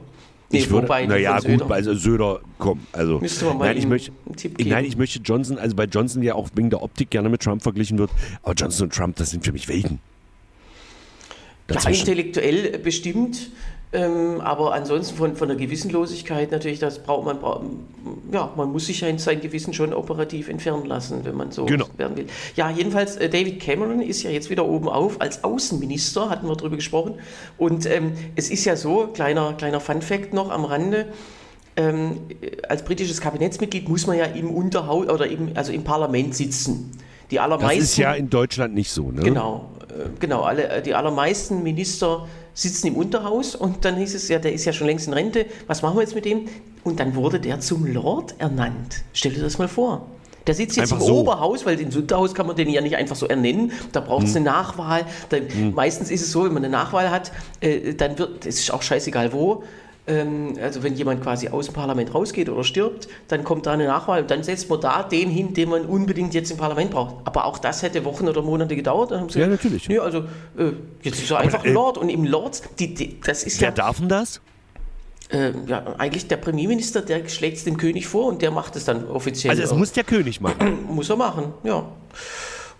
Nee, 0.52 0.60
ich 0.60 0.70
würde, 0.70 0.88
naja, 0.88 1.40
gut, 1.40 1.70
also 1.70 1.94
Söder, 1.94 2.42
komm, 2.58 2.82
also. 2.92 3.20
Müsste 3.20 3.46
man 3.46 3.58
mal 3.58 3.66
nein, 3.66 3.78
ich 3.78 3.88
möchte, 3.88 4.12
einen 4.26 4.36
Tipp 4.36 4.58
geben. 4.58 4.70
Nein, 4.70 4.86
ich 4.86 4.98
möchte 4.98 5.20
Johnson, 5.20 5.58
also 5.58 5.76
bei 5.76 5.86
Johnson 5.86 6.24
ja 6.24 6.36
auch 6.36 6.50
wegen 6.56 6.70
der 6.70 6.82
Optik 6.82 7.10
gerne 7.10 7.30
mit 7.30 7.42
Trump 7.42 7.64
verglichen 7.64 7.98
wird, 7.98 8.12
aber 8.44 8.54
Johnson 8.54 8.86
und 8.86 8.94
Trump, 8.94 9.16
das 9.18 9.30
sind 9.32 9.46
für 9.46 9.52
mich 9.52 9.68
Welten. 9.68 10.00
Ja, 11.74 11.90
intellektuell 11.90 12.78
bestimmt. 12.80 13.50
Ähm, 13.94 14.40
aber 14.40 14.74
ansonsten 14.74 15.18
von, 15.18 15.36
von 15.36 15.50
der 15.50 15.58
Gewissenlosigkeit 15.58 16.50
natürlich, 16.52 16.80
das 16.80 17.04
braucht 17.04 17.26
man, 17.26 17.40
ja, 18.32 18.50
man 18.56 18.72
muss 18.72 18.86
sich 18.86 19.04
sein 19.18 19.42
Gewissen 19.42 19.74
schon 19.74 19.94
operativ 19.94 20.48
entfernen 20.48 20.86
lassen, 20.86 21.26
wenn 21.26 21.36
man 21.36 21.52
so 21.52 21.66
genau. 21.66 21.88
werden 21.98 22.16
will. 22.16 22.28
Ja, 22.56 22.70
jedenfalls, 22.70 23.18
äh, 23.18 23.28
David 23.28 23.60
Cameron 23.60 24.02
ist 24.02 24.24
ja 24.24 24.30
jetzt 24.30 24.50
wieder 24.50 24.66
oben 24.66 24.88
auf 24.88 25.20
als 25.20 25.44
Außenminister, 25.44 26.30
hatten 26.30 26.48
wir 26.48 26.56
darüber 26.56 26.78
gesprochen. 26.78 27.16
Und 27.58 27.86
ähm, 27.86 28.14
es 28.38 28.50
ist 28.50 28.64
ja 28.64 28.78
so, 28.78 29.08
kleiner, 29.08 29.54
kleiner 29.54 29.82
Fun-Fact 29.82 30.34
noch 30.34 30.52
am 30.52 30.64
Rande, 30.64 31.08
ähm, 31.76 32.22
als 32.70 32.86
britisches 32.86 33.20
Kabinettsmitglied 33.20 33.90
muss 33.90 34.08
man 34.08 34.18
ja 34.18 34.26
im 34.26 34.52
Unterhaus 34.52 35.08
oder 35.10 35.28
im, 35.28 35.52
also 35.56 35.74
im 35.74 35.84
Parlament 35.84 36.36
sitzen. 36.36 36.92
Die 37.32 37.40
allermeisten, 37.40 37.80
das 37.80 37.90
ist 37.90 37.98
ja 37.98 38.14
in 38.14 38.30
Deutschland 38.30 38.74
nicht 38.74 38.92
so, 38.92 39.10
ne? 39.12 39.22
Genau, 39.22 39.70
äh, 39.90 40.10
genau. 40.20 40.42
Alle, 40.42 40.68
äh, 40.68 40.82
die 40.82 40.94
allermeisten 40.94 41.64
Minister 41.64 42.28
sitzen 42.54 42.88
im 42.88 42.96
Unterhaus 42.96 43.56
und 43.56 43.86
dann 43.86 43.96
hieß 43.96 44.14
es 44.14 44.28
ja, 44.28 44.38
der 44.38 44.54
ist 44.54 44.66
ja 44.66 44.74
schon 44.74 44.88
längst 44.88 45.08
in 45.08 45.14
Rente, 45.14 45.46
was 45.68 45.82
machen 45.82 45.96
wir 45.96 46.02
jetzt 46.02 46.16
mit 46.16 46.26
dem? 46.26 46.48
Und 46.84 47.00
dann 47.00 47.16
wurde 47.16 47.40
der 47.40 47.60
zum 47.62 47.86
Lord 47.86 48.36
ernannt. 48.38 49.04
Stell 49.14 49.32
dir 49.32 49.42
das 49.42 49.58
mal 49.58 49.68
vor. 49.68 50.06
Der 50.48 50.56
sitzt 50.56 50.76
jetzt 50.76 50.92
einfach 50.92 51.06
im 51.06 51.14
so. 51.14 51.20
Oberhaus, 51.20 51.66
weil 51.66 51.80
ins 51.80 51.96
Unterhaus 51.96 52.34
kann 52.34 52.48
man 52.48 52.56
den 52.56 52.70
ja 52.70 52.82
nicht 52.82 52.96
einfach 52.96 53.16
so 53.16 53.28
ernennen. 53.28 53.72
Da 53.92 54.00
braucht 54.00 54.26
es 54.26 54.32
hm. 54.32 54.38
eine 54.38 54.46
Nachwahl. 54.46 55.06
Da, 55.30 55.38
hm. 55.38 55.74
Meistens 55.74 56.10
ist 56.10 56.22
es 56.22 56.32
so, 56.32 56.46
wenn 56.46 56.54
man 56.54 56.64
eine 56.64 56.72
Nachwahl 56.72 57.12
hat, 57.12 57.32
äh, 57.62 57.94
dann 57.94 58.18
wird, 58.18 58.46
es 58.46 58.60
ist 58.60 58.74
auch 58.74 58.82
scheißegal 58.82 59.32
wo, 59.34 59.64
ähm, 60.08 60.58
also 60.62 60.82
wenn 60.84 60.96
jemand 60.96 61.22
quasi 61.22 61.50
aus 61.50 61.68
dem 61.68 61.76
Parlament 61.76 62.14
rausgeht 62.14 62.50
oder 62.50 62.64
stirbt, 62.64 63.08
dann 63.28 63.44
kommt 63.44 63.66
da 63.66 63.74
eine 63.74 63.86
Nachwahl 63.86 64.22
und 64.22 64.32
dann 64.32 64.44
setzt 64.44 64.70
man 64.70 64.82
da 64.82 65.04
den 65.04 65.30
hin, 65.30 65.54
den 65.54 65.70
man 65.70 65.86
unbedingt 65.86 66.34
jetzt 66.34 66.50
im 66.52 66.58
Parlament 66.58 66.92
braucht. 66.92 67.16
Aber 67.26 67.46
auch 67.46 67.60
das 67.60 67.84
hätte 67.84 68.04
Wochen 68.04 68.28
oder 68.28 68.42
Monate 68.42 68.76
gedauert. 68.76 69.12
Dann 69.12 69.22
haben 69.22 69.30
sie 69.30 69.40
ja, 69.40 69.46
gesagt, 69.46 69.64
natürlich. 69.64 69.90
Nee, 69.90 70.00
also 70.00 70.20
äh, 70.58 70.72
jetzt 71.04 71.22
ist 71.22 71.30
er 71.30 71.40
einfach 71.40 71.64
ein 71.64 71.70
äh, 71.70 71.74
Lord 71.74 71.98
und 71.98 72.10
im 72.10 72.26
Lord, 72.26 72.62
die, 72.80 72.94
die, 72.94 73.20
das 73.22 73.44
ist 73.44 73.62
wer 73.62 73.70
ja... 73.70 73.76
Wer 73.76 73.84
darf 73.84 74.00
denn 74.00 74.10
das? 74.10 74.42
Äh, 75.30 75.54
ja, 75.68 75.96
eigentlich 75.98 76.28
der 76.28 76.38
Premierminister, 76.38 77.02
der 77.02 77.28
schlägt 77.30 77.58
es 77.58 77.64
dem 77.64 77.78
König 77.78 78.08
vor 78.08 78.26
und 78.26 78.42
der 78.42 78.52
macht 78.52 78.76
es 78.76 78.86
dann 78.86 79.08
offiziell. 79.08 79.52
Also 79.52 79.64
es 79.64 79.74
muss 79.74 79.92
der 79.94 80.04
König 80.04 80.42
machen. 80.42 80.86
muss 80.90 81.10
er 81.10 81.16
machen, 81.16 81.54
ja. 81.64 81.86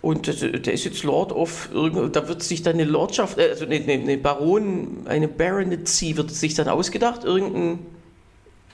Und 0.02 0.26
der 0.26 0.74
ist 0.74 0.84
jetzt 0.84 1.04
Lord 1.04 1.30
of, 1.30 1.70
da 1.72 2.28
wird 2.28 2.42
sich 2.42 2.62
dann 2.62 2.74
eine 2.74 2.84
Lordschaft, 2.84 3.38
äh, 3.38 3.50
also 3.50 3.64
eine, 3.64 3.80
eine 3.80 4.18
Baron, 4.18 5.06
eine 5.06 5.28
Baronetcy 5.28 6.16
wird 6.16 6.32
sich 6.32 6.54
dann 6.54 6.66
ausgedacht, 6.66 7.22
irgendein, 7.22 7.78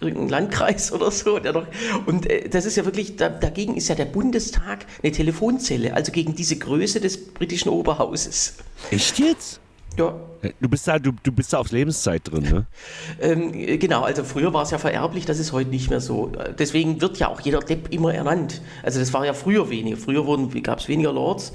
irgendein 0.01 0.31
Landkreis 0.31 0.91
oder 0.95 1.11
so. 1.11 1.39
Der 1.39 1.53
doch, 1.53 1.67
und 2.07 2.29
äh, 2.31 2.49
das 2.49 2.65
ist 2.65 2.77
ja 2.77 2.87
wirklich, 2.87 3.17
dagegen 3.17 3.77
ist 3.77 3.89
ja 3.89 3.95
der 3.95 4.07
Bundestag 4.07 4.87
eine 5.03 5.13
Telefonzelle, 5.13 5.93
also 5.93 6.13
gegen 6.13 6.35
diese 6.35 6.57
Größe 6.57 6.99
des 6.99 7.33
britischen 7.35 7.69
Oberhauses. 7.69 8.55
Echt 8.91 9.19
jetzt? 9.19 9.61
Ja. 9.99 10.15
Du 10.61 10.69
bist 10.69 10.87
da, 10.87 10.99
du, 10.99 11.13
du 11.23 11.33
bist 11.33 11.53
da 11.53 11.59
auf 11.59 11.73
Lebenszeit 11.73 12.31
drin, 12.31 12.45
ne? 12.45 12.67
ähm, 13.21 13.53
genau, 13.79 14.03
also 14.03 14.23
früher 14.23 14.53
war 14.55 14.63
es 14.63 14.71
ja 14.71 14.79
vererblich, 14.79 15.27
das 15.27 15.41
ist 15.41 15.53
heute 15.53 15.71
nicht 15.71 15.91
mehr 15.91 16.01
so. 16.01 16.31
Deswegen 16.59 17.01
wird 17.01 17.19
ja 17.19 17.29
auch 17.29 17.41
jeder 17.41 17.59
Depp 17.59 17.93
immer 17.93 18.15
ernannt. 18.15 18.63
Also 18.85 19.01
das 19.01 19.13
war 19.13 19.27
ja 19.27 19.35
früher 19.35 19.69
weniger. 19.69 19.97
Früher 19.97 20.25
gab 20.63 20.79
es 20.79 20.89
weniger 20.89 21.13
Lords, 21.13 21.53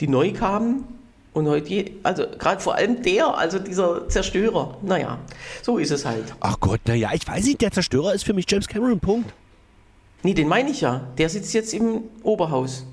die 0.00 0.08
neu 0.08 0.32
kamen. 0.32 0.84
Und 1.32 1.48
heute, 1.48 1.90
also 2.02 2.24
gerade 2.38 2.62
vor 2.62 2.76
allem 2.76 3.02
der, 3.02 3.36
also 3.36 3.58
dieser 3.58 4.08
Zerstörer. 4.08 4.78
Naja, 4.80 5.18
so 5.62 5.76
ist 5.76 5.90
es 5.90 6.06
halt. 6.06 6.34
Ach 6.40 6.58
Gott, 6.60 6.80
naja, 6.86 7.10
ich 7.12 7.26
weiß 7.28 7.44
nicht, 7.44 7.60
der 7.60 7.70
Zerstörer 7.70 8.14
ist 8.14 8.24
für 8.24 8.32
mich 8.32 8.46
James 8.48 8.66
Cameron, 8.66 9.00
Punkt. 9.00 9.32
Nee, 10.22 10.32
den 10.32 10.48
meine 10.48 10.70
ich 10.70 10.80
ja. 10.80 11.06
Der 11.18 11.28
sitzt 11.28 11.52
jetzt 11.52 11.74
im 11.74 12.04
Oberhaus. 12.22 12.86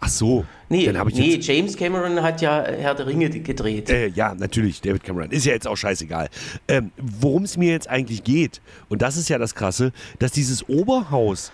Ach 0.00 0.08
so. 0.08 0.44
Nee, 0.68 0.92
nee 1.12 1.36
James 1.36 1.76
Cameron 1.76 2.22
hat 2.22 2.40
ja 2.40 2.62
Herr 2.62 2.94
der 2.94 3.06
Ringe 3.06 3.30
gedreht. 3.30 3.90
Äh, 3.90 4.08
ja, 4.08 4.34
natürlich, 4.34 4.80
David 4.80 5.02
Cameron. 5.02 5.30
Ist 5.30 5.46
ja 5.46 5.52
jetzt 5.52 5.66
auch 5.66 5.76
scheißegal. 5.76 6.28
Ähm, 6.68 6.92
Worum 6.98 7.44
es 7.44 7.56
mir 7.56 7.72
jetzt 7.72 7.88
eigentlich 7.88 8.22
geht, 8.22 8.60
und 8.88 9.02
das 9.02 9.16
ist 9.16 9.28
ja 9.28 9.38
das 9.38 9.54
Krasse, 9.54 9.92
dass 10.18 10.32
dieses 10.32 10.68
Oberhaus 10.68 11.52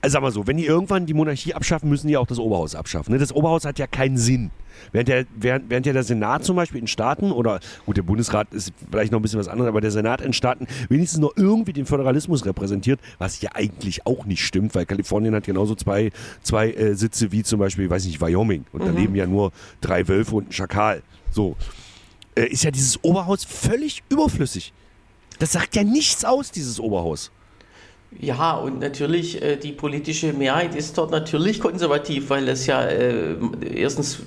also 0.00 0.14
sag 0.14 0.22
mal 0.22 0.32
so, 0.32 0.46
wenn 0.46 0.56
die 0.56 0.66
irgendwann 0.66 1.06
die 1.06 1.14
Monarchie 1.14 1.54
abschaffen, 1.54 1.88
müssen 1.88 2.08
die 2.08 2.16
auch 2.16 2.26
das 2.26 2.38
Oberhaus 2.38 2.74
abschaffen. 2.74 3.12
Ne? 3.12 3.18
Das 3.18 3.32
Oberhaus 3.34 3.64
hat 3.64 3.78
ja 3.78 3.86
keinen 3.86 4.16
Sinn. 4.16 4.50
Während 4.92 5.08
der, 5.08 5.26
während, 5.34 5.70
während 5.70 5.86
ja 5.86 5.92
der 5.92 6.02
Senat 6.02 6.44
zum 6.44 6.56
Beispiel 6.56 6.80
in 6.80 6.86
Staaten, 6.86 7.32
oder 7.32 7.60
gut, 7.86 7.96
der 7.96 8.02
Bundesrat 8.02 8.52
ist 8.52 8.72
vielleicht 8.90 9.12
noch 9.12 9.18
ein 9.18 9.22
bisschen 9.22 9.38
was 9.38 9.48
anderes, 9.48 9.68
aber 9.68 9.80
der 9.80 9.90
Senat 9.90 10.20
in 10.20 10.32
Staaten 10.32 10.66
wenigstens 10.88 11.20
noch 11.20 11.32
irgendwie 11.36 11.72
den 11.72 11.86
Föderalismus 11.86 12.44
repräsentiert, 12.44 13.00
was 13.18 13.40
ja 13.40 13.50
eigentlich 13.54 14.06
auch 14.06 14.26
nicht 14.26 14.44
stimmt, 14.44 14.74
weil 14.74 14.86
Kalifornien 14.86 15.34
hat 15.34 15.44
genauso 15.44 15.74
zwei, 15.74 16.10
zwei 16.42 16.70
äh, 16.72 16.94
Sitze 16.94 17.32
wie 17.32 17.42
zum 17.42 17.58
Beispiel, 17.58 17.88
weiß 17.88 18.04
nicht, 18.04 18.20
Wyoming. 18.20 18.64
Und 18.72 18.82
mhm. 18.82 18.86
da 18.86 18.92
leben 18.92 19.14
ja 19.14 19.26
nur 19.26 19.52
drei 19.80 20.06
Wölfe 20.08 20.36
und 20.36 20.50
ein 20.50 20.52
Schakal. 20.52 21.02
So. 21.30 21.56
Äh, 22.34 22.46
ist 22.46 22.64
ja 22.64 22.70
dieses 22.70 23.02
Oberhaus 23.02 23.44
völlig 23.44 24.02
überflüssig. 24.08 24.72
Das 25.38 25.52
sagt 25.52 25.76
ja 25.76 25.84
nichts 25.84 26.24
aus, 26.24 26.50
dieses 26.50 26.80
Oberhaus. 26.80 27.30
Ja, 28.18 28.54
und 28.54 28.80
natürlich, 28.80 29.42
äh, 29.42 29.56
die 29.56 29.72
politische 29.72 30.32
Mehrheit 30.32 30.74
ist 30.74 30.96
dort 30.96 31.10
natürlich 31.10 31.60
konservativ, 31.60 32.30
weil 32.30 32.48
es 32.48 32.66
ja 32.66 32.82
äh, 32.82 33.36
erstens 33.74 34.20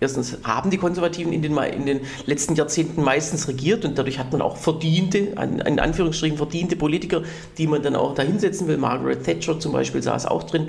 erstens 0.00 0.38
haben 0.44 0.70
die 0.70 0.76
Konservativen 0.76 1.32
in 1.32 1.42
den, 1.42 1.56
in 1.56 1.86
den 1.86 2.00
letzten 2.26 2.54
Jahrzehnten 2.54 3.02
meistens 3.02 3.48
regiert 3.48 3.84
und 3.84 3.96
dadurch 3.96 4.18
hat 4.18 4.32
man 4.32 4.42
auch 4.42 4.56
verdiente, 4.56 5.18
in 5.18 5.80
Anführungsstrichen 5.80 6.36
verdiente 6.36 6.76
Politiker, 6.76 7.22
die 7.58 7.66
man 7.66 7.82
dann 7.82 7.96
auch 7.96 8.14
da 8.14 8.22
hinsetzen 8.22 8.68
will. 8.68 8.76
Margaret 8.76 9.24
Thatcher 9.24 9.58
zum 9.58 9.72
Beispiel 9.72 10.02
saß 10.02 10.26
auch 10.26 10.42
drin. 10.44 10.68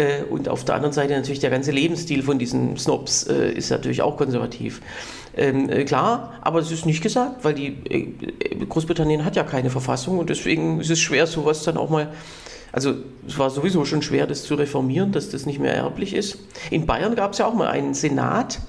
Äh, 0.00 0.22
und 0.30 0.48
auf 0.48 0.64
der 0.64 0.76
anderen 0.76 0.92
Seite 0.92 1.14
natürlich 1.14 1.40
der 1.40 1.50
ganze 1.50 1.72
Lebensstil 1.72 2.22
von 2.22 2.38
diesen 2.38 2.78
Snobs 2.78 3.24
äh, 3.24 3.52
ist 3.52 3.70
natürlich 3.70 4.00
auch 4.00 4.16
konservativ. 4.16 4.80
Ähm, 5.36 5.68
äh, 5.68 5.84
klar, 5.84 6.32
aber 6.40 6.60
es 6.60 6.70
ist 6.70 6.86
nicht 6.86 7.02
gesagt, 7.02 7.44
weil 7.44 7.54
die 7.54 7.76
Großbritannien 8.68 9.24
hat 9.24 9.36
ja 9.36 9.44
keine 9.44 9.68
Verfassung 9.68 10.18
und 10.18 10.30
deswegen 10.30 10.80
ist 10.80 10.90
es 10.90 11.00
schwer, 11.00 11.26
sowas 11.26 11.62
dann 11.64 11.76
auch 11.76 11.90
mal 11.90 12.12
also 12.72 12.94
es 13.26 13.36
war 13.36 13.50
sowieso 13.50 13.84
schon 13.84 14.00
schwer, 14.00 14.28
das 14.28 14.44
zu 14.44 14.54
reformieren, 14.54 15.10
dass 15.10 15.28
das 15.30 15.44
nicht 15.44 15.58
mehr 15.58 15.74
erblich 15.74 16.14
ist. 16.14 16.38
In 16.70 16.86
Bayern 16.86 17.16
gab 17.16 17.32
es 17.32 17.38
ja 17.38 17.46
auch 17.46 17.54
mal 17.54 17.66
einen 17.66 17.94
Senat, 17.94 18.60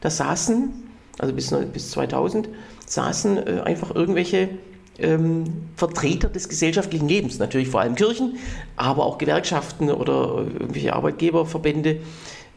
da 0.00 0.10
saßen, 0.10 0.70
also 1.18 1.34
bis, 1.34 1.52
bis 1.72 1.90
2000, 1.90 2.48
saßen 2.86 3.36
äh, 3.36 3.60
einfach 3.64 3.92
irgendwelche 3.92 4.50
ähm, 4.98 5.44
Vertreter 5.76 6.28
des 6.28 6.48
gesellschaftlichen 6.48 7.08
Lebens, 7.08 7.38
natürlich 7.38 7.68
vor 7.68 7.80
allem 7.80 7.94
Kirchen, 7.94 8.36
aber 8.76 9.04
auch 9.04 9.18
Gewerkschaften 9.18 9.90
oder 9.90 10.44
irgendwelche 10.52 10.92
Arbeitgeberverbände 10.92 12.00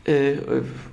äh, 0.06 0.34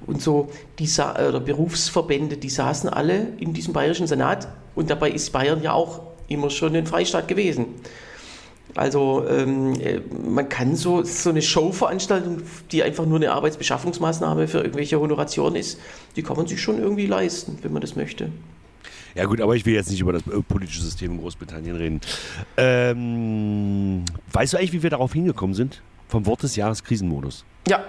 und 0.07 0.21
so, 0.21 0.49
die 0.79 0.89
oder 1.01 1.41
Berufsverbände, 1.41 2.37
die 2.37 2.51
saßen 2.51 2.89
alle 2.91 3.29
in 3.39 3.55
diesem 3.55 3.73
bayerischen 3.73 4.07
Senat 4.07 4.49
und 4.75 4.91
dabei 4.91 5.11
ist 5.11 5.33
Bayern 5.33 5.63
ja 5.63 5.73
auch 5.73 6.03
immer 6.29 6.51
schon 6.51 6.77
ein 6.77 6.87
Freistaat 6.87 7.27
gewesen. 7.29 7.67
Also 8.75 9.25
ähm, 9.29 9.81
äh, 9.81 10.01
man 10.29 10.49
kann 10.49 10.77
so, 10.77 11.03
so 11.03 11.31
eine 11.31 11.41
Showveranstaltung, 11.41 12.43
die 12.71 12.83
einfach 12.83 13.07
nur 13.07 13.17
eine 13.17 13.33
Arbeitsbeschaffungsmaßnahme 13.33 14.47
für 14.47 14.59
irgendwelche 14.59 15.01
Honorationen 15.01 15.57
ist, 15.57 15.81
die 16.17 16.23
kann 16.23 16.37
man 16.37 16.47
sich 16.47 16.61
schon 16.61 16.79
irgendwie 16.79 17.07
leisten, 17.07 17.59
wenn 17.63 17.73
man 17.73 17.81
das 17.81 17.97
möchte. 17.97 18.31
Ja 19.15 19.25
gut, 19.25 19.41
aber 19.41 19.57
ich 19.57 19.67
will 19.67 19.75
jetzt 19.75 19.91
nicht 19.91 20.01
über 20.01 20.13
das 20.13 20.27
äh, 20.27 20.41
politische 20.43 20.83
System 20.83 21.13
in 21.13 21.21
Großbritannien 21.21 21.77
reden. 21.77 22.01
Ähm, 22.57 24.05
weißt 24.33 24.53
du 24.53 24.59
eigentlich, 24.59 24.73
wie 24.73 24.83
wir 24.83 24.91
darauf 24.91 25.13
hingekommen 25.13 25.55
sind? 25.55 25.83
Vom 26.09 26.27
Wort 26.27 26.43
des 26.43 26.57
Jahres 26.57 26.83
Krisenmodus. 26.85 27.45
Ja, 27.69 27.85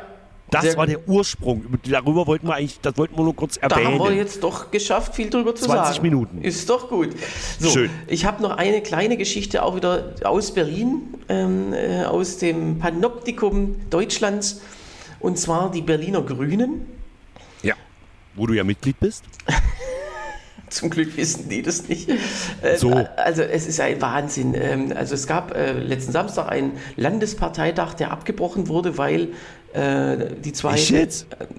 das 0.51 0.63
Sehr 0.63 0.77
war 0.77 0.87
der 0.87 1.07
Ursprung. 1.07 1.63
Darüber 1.87 2.25
wollten 2.25 2.47
wir 2.47 2.55
eigentlich, 2.55 2.79
das 2.81 2.97
wollten 2.97 3.15
wir 3.15 3.23
nur 3.23 3.35
kurz 3.35 3.57
erwähnen. 3.57 3.97
Da 3.97 4.03
haben 4.03 4.09
wir 4.09 4.15
jetzt 4.15 4.43
doch 4.43 4.71
geschafft, 4.71 5.15
viel 5.15 5.29
drüber 5.29 5.53
zu 5.53 5.65
20 5.65 5.67
sagen. 5.67 5.85
20 5.85 6.01
Minuten. 6.01 6.41
Ist 6.41 6.69
doch 6.69 6.89
gut. 6.89 7.09
So, 7.59 7.69
Schön. 7.69 7.89
Ich 8.07 8.25
habe 8.25 8.41
noch 8.41 8.57
eine 8.57 8.81
kleine 8.81 9.17
Geschichte 9.17 9.61
auch 9.61 9.75
wieder 9.75 10.15
aus 10.23 10.53
Berlin, 10.53 11.01
ähm, 11.27 11.73
äh, 11.73 12.03
aus 12.05 12.37
dem 12.37 12.79
Panoptikum 12.79 13.75
Deutschlands. 13.89 14.61
Und 15.19 15.37
zwar 15.37 15.69
die 15.71 15.81
Berliner 15.81 16.21
Grünen. 16.21 16.87
Ja, 17.61 17.75
wo 18.35 18.47
du 18.47 18.53
ja 18.53 18.63
Mitglied 18.63 18.99
bist. 18.99 19.23
Zum 20.79 20.89
Glück 20.89 21.17
wissen 21.17 21.49
die 21.49 21.61
das 21.61 21.87
nicht. 21.87 22.09
Ähm, 22.09 22.77
so. 22.77 22.93
Also 23.15 23.41
es 23.41 23.67
ist 23.67 23.79
ein 23.79 24.01
Wahnsinn. 24.01 24.53
Ähm, 24.53 24.93
also 24.95 25.15
es 25.15 25.27
gab 25.27 25.55
äh, 25.55 25.73
letzten 25.73 26.11
Samstag 26.11 26.49
einen 26.49 26.73
Landesparteitag, 26.95 27.95
der 27.95 28.11
abgebrochen 28.11 28.67
wurde, 28.67 28.97
weil 28.97 29.29
die 29.73 30.51
zweite, 30.51 30.97
äh, 30.97 31.07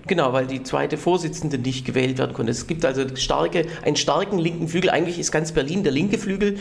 genau, 0.09 0.33
weil 0.33 0.47
die 0.47 0.65
zweite 0.65 0.97
Vorsitzende 0.97 1.59
nicht 1.59 1.85
gewählt 1.85 2.19
werden 2.19 2.33
konnte. 2.33 2.51
Es 2.51 2.67
gibt 2.67 2.85
also 2.85 3.05
starke, 3.15 3.67
einen 3.85 3.95
starken 3.95 4.39
linken 4.39 4.67
Flügel. 4.67 4.91
Eigentlich 4.91 5.19
ist 5.21 5.31
ganz 5.31 5.53
Berlin 5.53 5.85
der 5.85 5.93
linke 5.93 6.19
Flügel 6.19 6.59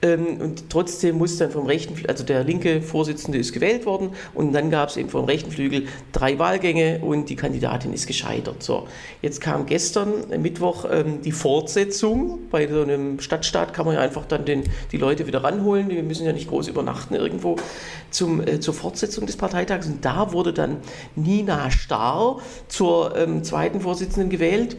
ähm, 0.00 0.40
und 0.40 0.70
trotzdem 0.70 1.18
muss 1.18 1.38
dann 1.38 1.50
vom 1.50 1.66
rechten, 1.66 1.94
also 2.06 2.22
der 2.22 2.44
linke 2.44 2.82
Vorsitzende 2.82 3.38
ist 3.38 3.52
gewählt 3.52 3.84
worden 3.84 4.10
und 4.34 4.52
dann 4.52 4.70
gab 4.70 4.90
es 4.90 4.96
eben 4.96 5.08
vom 5.08 5.24
rechten 5.24 5.50
Flügel 5.50 5.88
drei 6.12 6.38
Wahlgänge 6.38 7.00
und 7.00 7.28
die 7.30 7.36
Kandidatin 7.36 7.92
ist 7.92 8.06
gescheitert. 8.06 8.62
So, 8.62 8.86
jetzt 9.22 9.40
kam 9.40 9.66
gestern 9.66 10.30
äh, 10.30 10.38
Mittwoch 10.38 10.84
ähm, 10.88 11.20
die 11.22 11.32
Fortsetzung. 11.32 12.38
Bei 12.50 12.68
so 12.68 12.82
einem 12.82 13.18
Stadtstaat 13.18 13.74
kann 13.74 13.86
man 13.86 13.96
ja 13.96 14.00
einfach 14.02 14.24
dann 14.26 14.44
den, 14.44 14.62
die 14.92 14.98
Leute 14.98 15.26
wieder 15.26 15.42
ranholen. 15.42 15.88
Wir 15.88 16.04
müssen 16.04 16.26
ja 16.26 16.32
nicht 16.32 16.48
groß 16.48 16.68
übernachten 16.68 17.16
irgendwo 17.16 17.56
zum, 18.10 18.40
äh, 18.46 18.60
zur 18.60 18.74
Fortsetzung 18.74 19.26
des 19.26 19.36
Parteitags 19.36 19.88
und 19.88 20.04
da 20.04 20.32
wurde 20.32 20.52
dann 20.52 20.76
Nina 21.16 21.70
Starr 21.70 22.40
zur 22.68 23.16
ähm, 23.16 23.44
zweiten 23.44 23.80
Vorsitzenden 23.80 24.30
gewählt. 24.30 24.76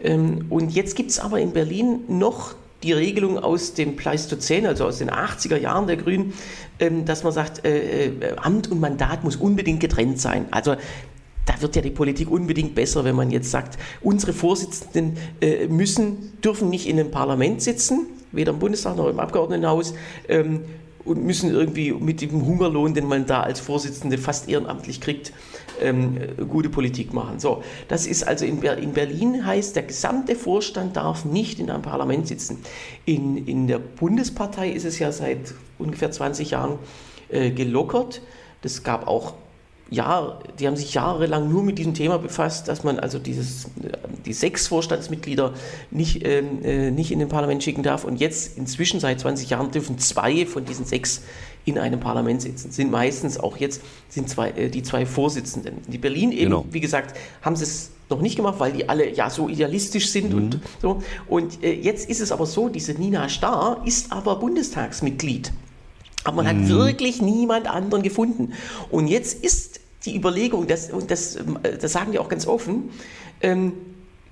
Ähm, 0.00 0.46
und 0.50 0.70
jetzt 0.70 0.96
gibt 0.96 1.10
es 1.10 1.18
aber 1.18 1.40
in 1.40 1.52
Berlin 1.52 2.00
noch 2.08 2.54
die 2.82 2.92
Regelung 2.92 3.38
aus 3.38 3.74
dem 3.74 3.96
Pleistozän, 3.96 4.66
also 4.66 4.86
aus 4.86 4.98
den 4.98 5.10
80er 5.10 5.56
Jahren 5.56 5.86
der 5.86 5.96
Grünen, 5.96 6.32
ähm, 6.78 7.04
dass 7.04 7.22
man 7.22 7.32
sagt, 7.32 7.64
äh, 7.64 8.06
äh, 8.06 8.36
Amt 8.36 8.70
und 8.70 8.80
Mandat 8.80 9.24
muss 9.24 9.36
unbedingt 9.36 9.80
getrennt 9.80 10.20
sein. 10.20 10.46
Also 10.50 10.76
da 11.46 11.60
wird 11.60 11.76
ja 11.76 11.82
die 11.82 11.90
Politik 11.90 12.30
unbedingt 12.30 12.74
besser, 12.74 13.04
wenn 13.04 13.16
man 13.16 13.30
jetzt 13.30 13.50
sagt, 13.50 13.78
unsere 14.00 14.32
Vorsitzenden 14.32 15.16
äh, 15.40 15.66
müssen, 15.66 16.40
dürfen 16.42 16.70
nicht 16.70 16.88
in 16.88 16.98
einem 16.98 17.10
Parlament 17.10 17.62
sitzen, 17.62 18.06
weder 18.30 18.52
im 18.52 18.58
Bundestag 18.58 18.96
noch 18.96 19.08
im 19.08 19.18
Abgeordnetenhaus, 19.18 19.94
ähm, 20.28 20.62
und 21.04 21.24
müssen 21.24 21.50
irgendwie 21.50 21.92
mit 21.92 22.20
dem 22.20 22.44
Hungerlohn, 22.44 22.94
den 22.94 23.06
man 23.06 23.26
da 23.26 23.42
als 23.42 23.60
Vorsitzende 23.60 24.18
fast 24.18 24.48
ehrenamtlich 24.48 25.00
kriegt, 25.00 25.32
ähm, 25.80 26.18
gute 26.48 26.68
Politik 26.68 27.12
machen. 27.12 27.40
So, 27.40 27.62
das 27.88 28.06
ist 28.06 28.22
also 28.26 28.44
in, 28.44 28.60
Ber 28.60 28.76
in, 28.78 28.92
Berlin 28.92 29.44
heißt, 29.44 29.74
der 29.76 29.82
gesamte 29.84 30.36
Vorstand 30.36 30.96
darf 30.96 31.24
nicht 31.24 31.58
in 31.58 31.70
einem 31.70 31.82
Parlament 31.82 32.28
sitzen. 32.28 32.58
In, 33.04 33.46
in 33.46 33.66
der 33.66 33.78
Bundespartei 33.78 34.70
ist 34.70 34.84
es 34.84 34.98
ja 34.98 35.12
seit 35.12 35.54
ungefähr 35.78 36.10
20 36.10 36.50
Jahren 36.50 36.78
äh, 37.28 37.50
gelockert. 37.50 38.22
Das 38.62 38.82
gab 38.84 39.08
auch 39.08 39.34
Jahr, 39.92 40.40
die 40.58 40.66
haben 40.66 40.76
sich 40.76 40.94
jahrelang 40.94 41.50
nur 41.50 41.62
mit 41.62 41.78
diesem 41.78 41.94
Thema 41.94 42.18
befasst, 42.18 42.68
dass 42.68 42.84
man 42.84 42.98
also 42.98 43.18
dieses, 43.18 43.66
die 44.24 44.32
sechs 44.32 44.68
Vorstandsmitglieder 44.68 45.52
nicht, 45.90 46.26
ähm, 46.26 46.64
äh, 46.64 46.90
nicht 46.90 47.12
in 47.12 47.18
den 47.18 47.28
Parlament 47.28 47.62
schicken 47.62 47.82
darf. 47.82 48.04
Und 48.04 48.20
jetzt 48.20 48.56
inzwischen 48.56 49.00
seit 49.00 49.20
20 49.20 49.50
Jahren 49.50 49.70
dürfen 49.70 49.98
zwei 49.98 50.46
von 50.46 50.64
diesen 50.64 50.84
sechs 50.84 51.22
in 51.64 51.78
einem 51.78 52.00
Parlament 52.00 52.42
sitzen. 52.42 52.72
Sind 52.72 52.90
meistens 52.90 53.38
auch 53.38 53.56
jetzt 53.56 53.82
sind 54.08 54.28
zwei, 54.28 54.50
äh, 54.50 54.68
die 54.68 54.82
zwei 54.82 55.06
Vorsitzenden. 55.06 55.76
Die 55.86 55.98
Berlin 55.98 56.32
eben, 56.32 56.50
genau. 56.50 56.64
wie 56.70 56.80
gesagt, 56.80 57.16
haben 57.42 57.56
sie 57.56 57.64
es 57.64 57.90
noch 58.10 58.20
nicht 58.20 58.36
gemacht, 58.36 58.56
weil 58.58 58.72
die 58.72 58.88
alle 58.88 59.14
ja 59.14 59.30
so 59.30 59.48
idealistisch 59.48 60.10
sind 60.10 60.30
mhm. 60.30 60.38
und 60.38 60.60
so. 60.80 61.02
Und 61.28 61.62
äh, 61.62 61.72
jetzt 61.72 62.08
ist 62.08 62.20
es 62.20 62.32
aber 62.32 62.46
so, 62.46 62.68
diese 62.68 62.92
Nina 62.92 63.28
Starr 63.28 63.82
ist 63.84 64.12
aber 64.12 64.36
Bundestagsmitglied. 64.36 65.52
Aber 66.24 66.42
man 66.42 66.56
mhm. 66.56 66.62
hat 66.62 66.68
wirklich 66.68 67.20
niemand 67.20 67.68
anderen 67.68 68.02
gefunden. 68.02 68.52
Und 68.90 69.08
jetzt 69.08 69.42
ist 69.42 69.80
die 70.04 70.16
Überlegung, 70.16 70.66
das, 70.66 70.90
und 70.90 71.10
das, 71.10 71.36
ähm, 71.36 71.58
das 71.80 71.92
sagen 71.92 72.12
die 72.12 72.18
auch 72.18 72.28
ganz 72.28 72.46
offen, 72.46 72.90
ähm, 73.40 73.72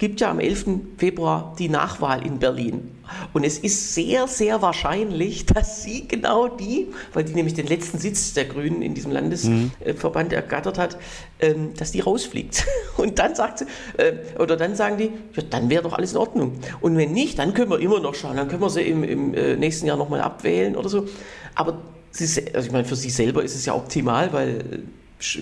gibt 0.01 0.23
ja 0.23 0.31
am 0.31 0.41
11. 0.41 0.65
Februar 0.97 1.55
die 1.59 1.69
Nachwahl 1.69 2.27
in 2.27 2.39
Berlin. 2.39 2.91
Und 3.35 3.45
es 3.45 3.59
ist 3.59 3.95
sehr, 3.95 4.27
sehr 4.29 4.63
wahrscheinlich, 4.63 5.45
dass 5.55 5.83
sie 5.83 6.09
genau 6.09 6.49
die, 6.49 6.89
weil 7.13 7.25
die 7.25 7.35
nämlich 7.35 7.55
den 7.55 7.67
letzten 7.67 7.99
Sitz 7.99 8.33
der 8.33 8.47
Grünen 8.47 8.81
in 8.81 8.95
diesem 8.95 9.13
Landesverband 9.13 10.31
mhm. 10.31 10.35
ergattert 10.35 10.79
hat, 10.79 10.99
ähm, 11.39 11.75
dass 11.77 11.93
die 11.93 12.01
rausfliegt. 12.01 12.65
Und 12.97 13.19
dann 13.19 13.35
sagt 13.35 13.59
sie, 13.59 13.67
äh, 13.99 14.15
oder 14.39 14.57
dann 14.57 14.75
sagen 14.75 14.97
die, 14.97 15.11
ja, 15.37 15.43
dann 15.49 15.69
wäre 15.69 15.83
doch 15.83 15.93
alles 15.93 16.13
in 16.13 16.19
Ordnung. 16.19 16.59
Und 16.81 16.97
wenn 16.97 17.13
nicht, 17.13 17.39
dann 17.39 17.53
können 17.53 17.71
wir 17.71 17.79
immer 17.79 18.01
noch 18.01 18.15
schauen, 18.15 18.37
dann 18.37 18.49
können 18.49 18.63
wir 18.63 18.71
sie 18.71 18.83
im, 18.83 19.05
im 19.05 19.35
äh, 19.35 19.57
nächsten 19.57 19.87
Jahr 19.87 19.99
nochmal 19.99 20.23
abwählen 20.23 20.77
oder 20.77 20.89
so. 20.89 21.07
Aber 21.55 21.83
sie, 22.11 22.25
also 22.55 22.67
ich 22.67 22.73
meine, 22.73 22.87
für 22.87 22.97
sie 22.97 23.11
selber 23.11 23.45
ist 23.45 23.55
es 23.55 23.67
ja 23.67 23.75
optimal, 23.75 24.33
weil 24.33 24.85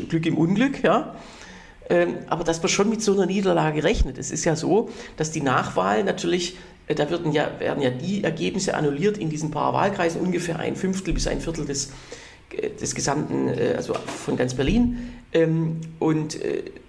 Glück 0.09 0.27
im 0.27 0.37
Unglück, 0.37 0.83
ja. 0.83 1.15
Ähm, 1.91 2.17
aber 2.27 2.45
dass 2.45 2.61
man 2.63 2.69
schon 2.69 2.91
mit 2.91 3.03
so 3.03 3.13
einer 3.15 3.27
Niederlage 3.27 3.83
rechnet. 3.83 4.19
Es 4.19 4.31
ist 4.31 4.45
ja 4.45 4.57
so, 4.57 4.91
dass 5.17 5.31
die 5.31 5.41
Nachwahl 5.41 6.05
natürlich, 6.05 6.57
äh, 6.87 6.95
da 6.95 7.09
werden 7.11 7.33
ja, 7.33 7.49
werden 7.59 7.83
ja 7.83 7.91
die 7.91 8.25
Ergebnisse 8.25 8.75
annulliert 8.75 9.17
in 9.17 9.31
diesen 9.31 9.51
paar 9.51 9.73
Wahlkreisen, 9.73 10.21
ungefähr 10.21 10.59
ein 10.59 10.77
Fünftel 10.77 11.15
bis 11.15 11.27
ein 11.27 11.41
Viertel 11.41 11.65
des, 11.65 11.93
äh, 12.53 12.71
des 12.71 12.95
gesamten, 12.95 13.49
äh, 13.49 13.75
also 13.77 13.95
von 13.95 14.37
ganz 14.37 14.55
Berlin. 14.55 15.15
Ähm, 15.33 15.81
und 15.99 16.39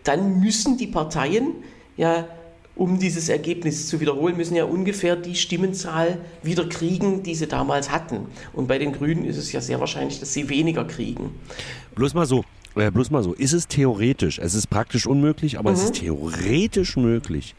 dann 0.03 0.39
müssen 0.39 0.77
die 0.77 0.87
Parteien 0.87 1.55
ja 1.97 2.27
um 2.79 2.97
dieses 2.97 3.27
Ergebnis 3.27 3.87
zu 3.89 3.99
wiederholen, 3.99 4.37
müssen 4.37 4.55
ja 4.55 4.63
ungefähr 4.63 5.17
die 5.17 5.35
Stimmenzahl 5.35 6.17
wieder 6.41 6.67
kriegen, 6.67 7.23
die 7.23 7.35
sie 7.35 7.47
damals 7.47 7.91
hatten. 7.91 8.27
Und 8.53 8.67
bei 8.69 8.77
den 8.77 8.93
Grünen 8.93 9.25
ist 9.25 9.35
es 9.35 9.51
ja 9.51 9.59
sehr 9.59 9.81
wahrscheinlich, 9.81 10.21
dass 10.21 10.33
sie 10.33 10.47
weniger 10.47 10.85
kriegen. 10.85 11.31
Bloß 11.95 12.13
mal 12.13 12.25
so, 12.25 12.45
äh, 12.75 12.91
bloß 12.91 13.11
mal 13.11 13.23
so, 13.23 13.33
ist 13.33 13.53
es 13.53 13.67
theoretisch, 13.67 14.39
es 14.39 14.53
ist 14.53 14.67
praktisch 14.67 15.05
unmöglich, 15.05 15.59
aber 15.59 15.71
mhm. 15.71 15.75
es 15.77 15.83
ist 15.83 15.95
mhm. 15.95 16.05
theoretisch 16.05 16.97
möglich, 16.97 17.55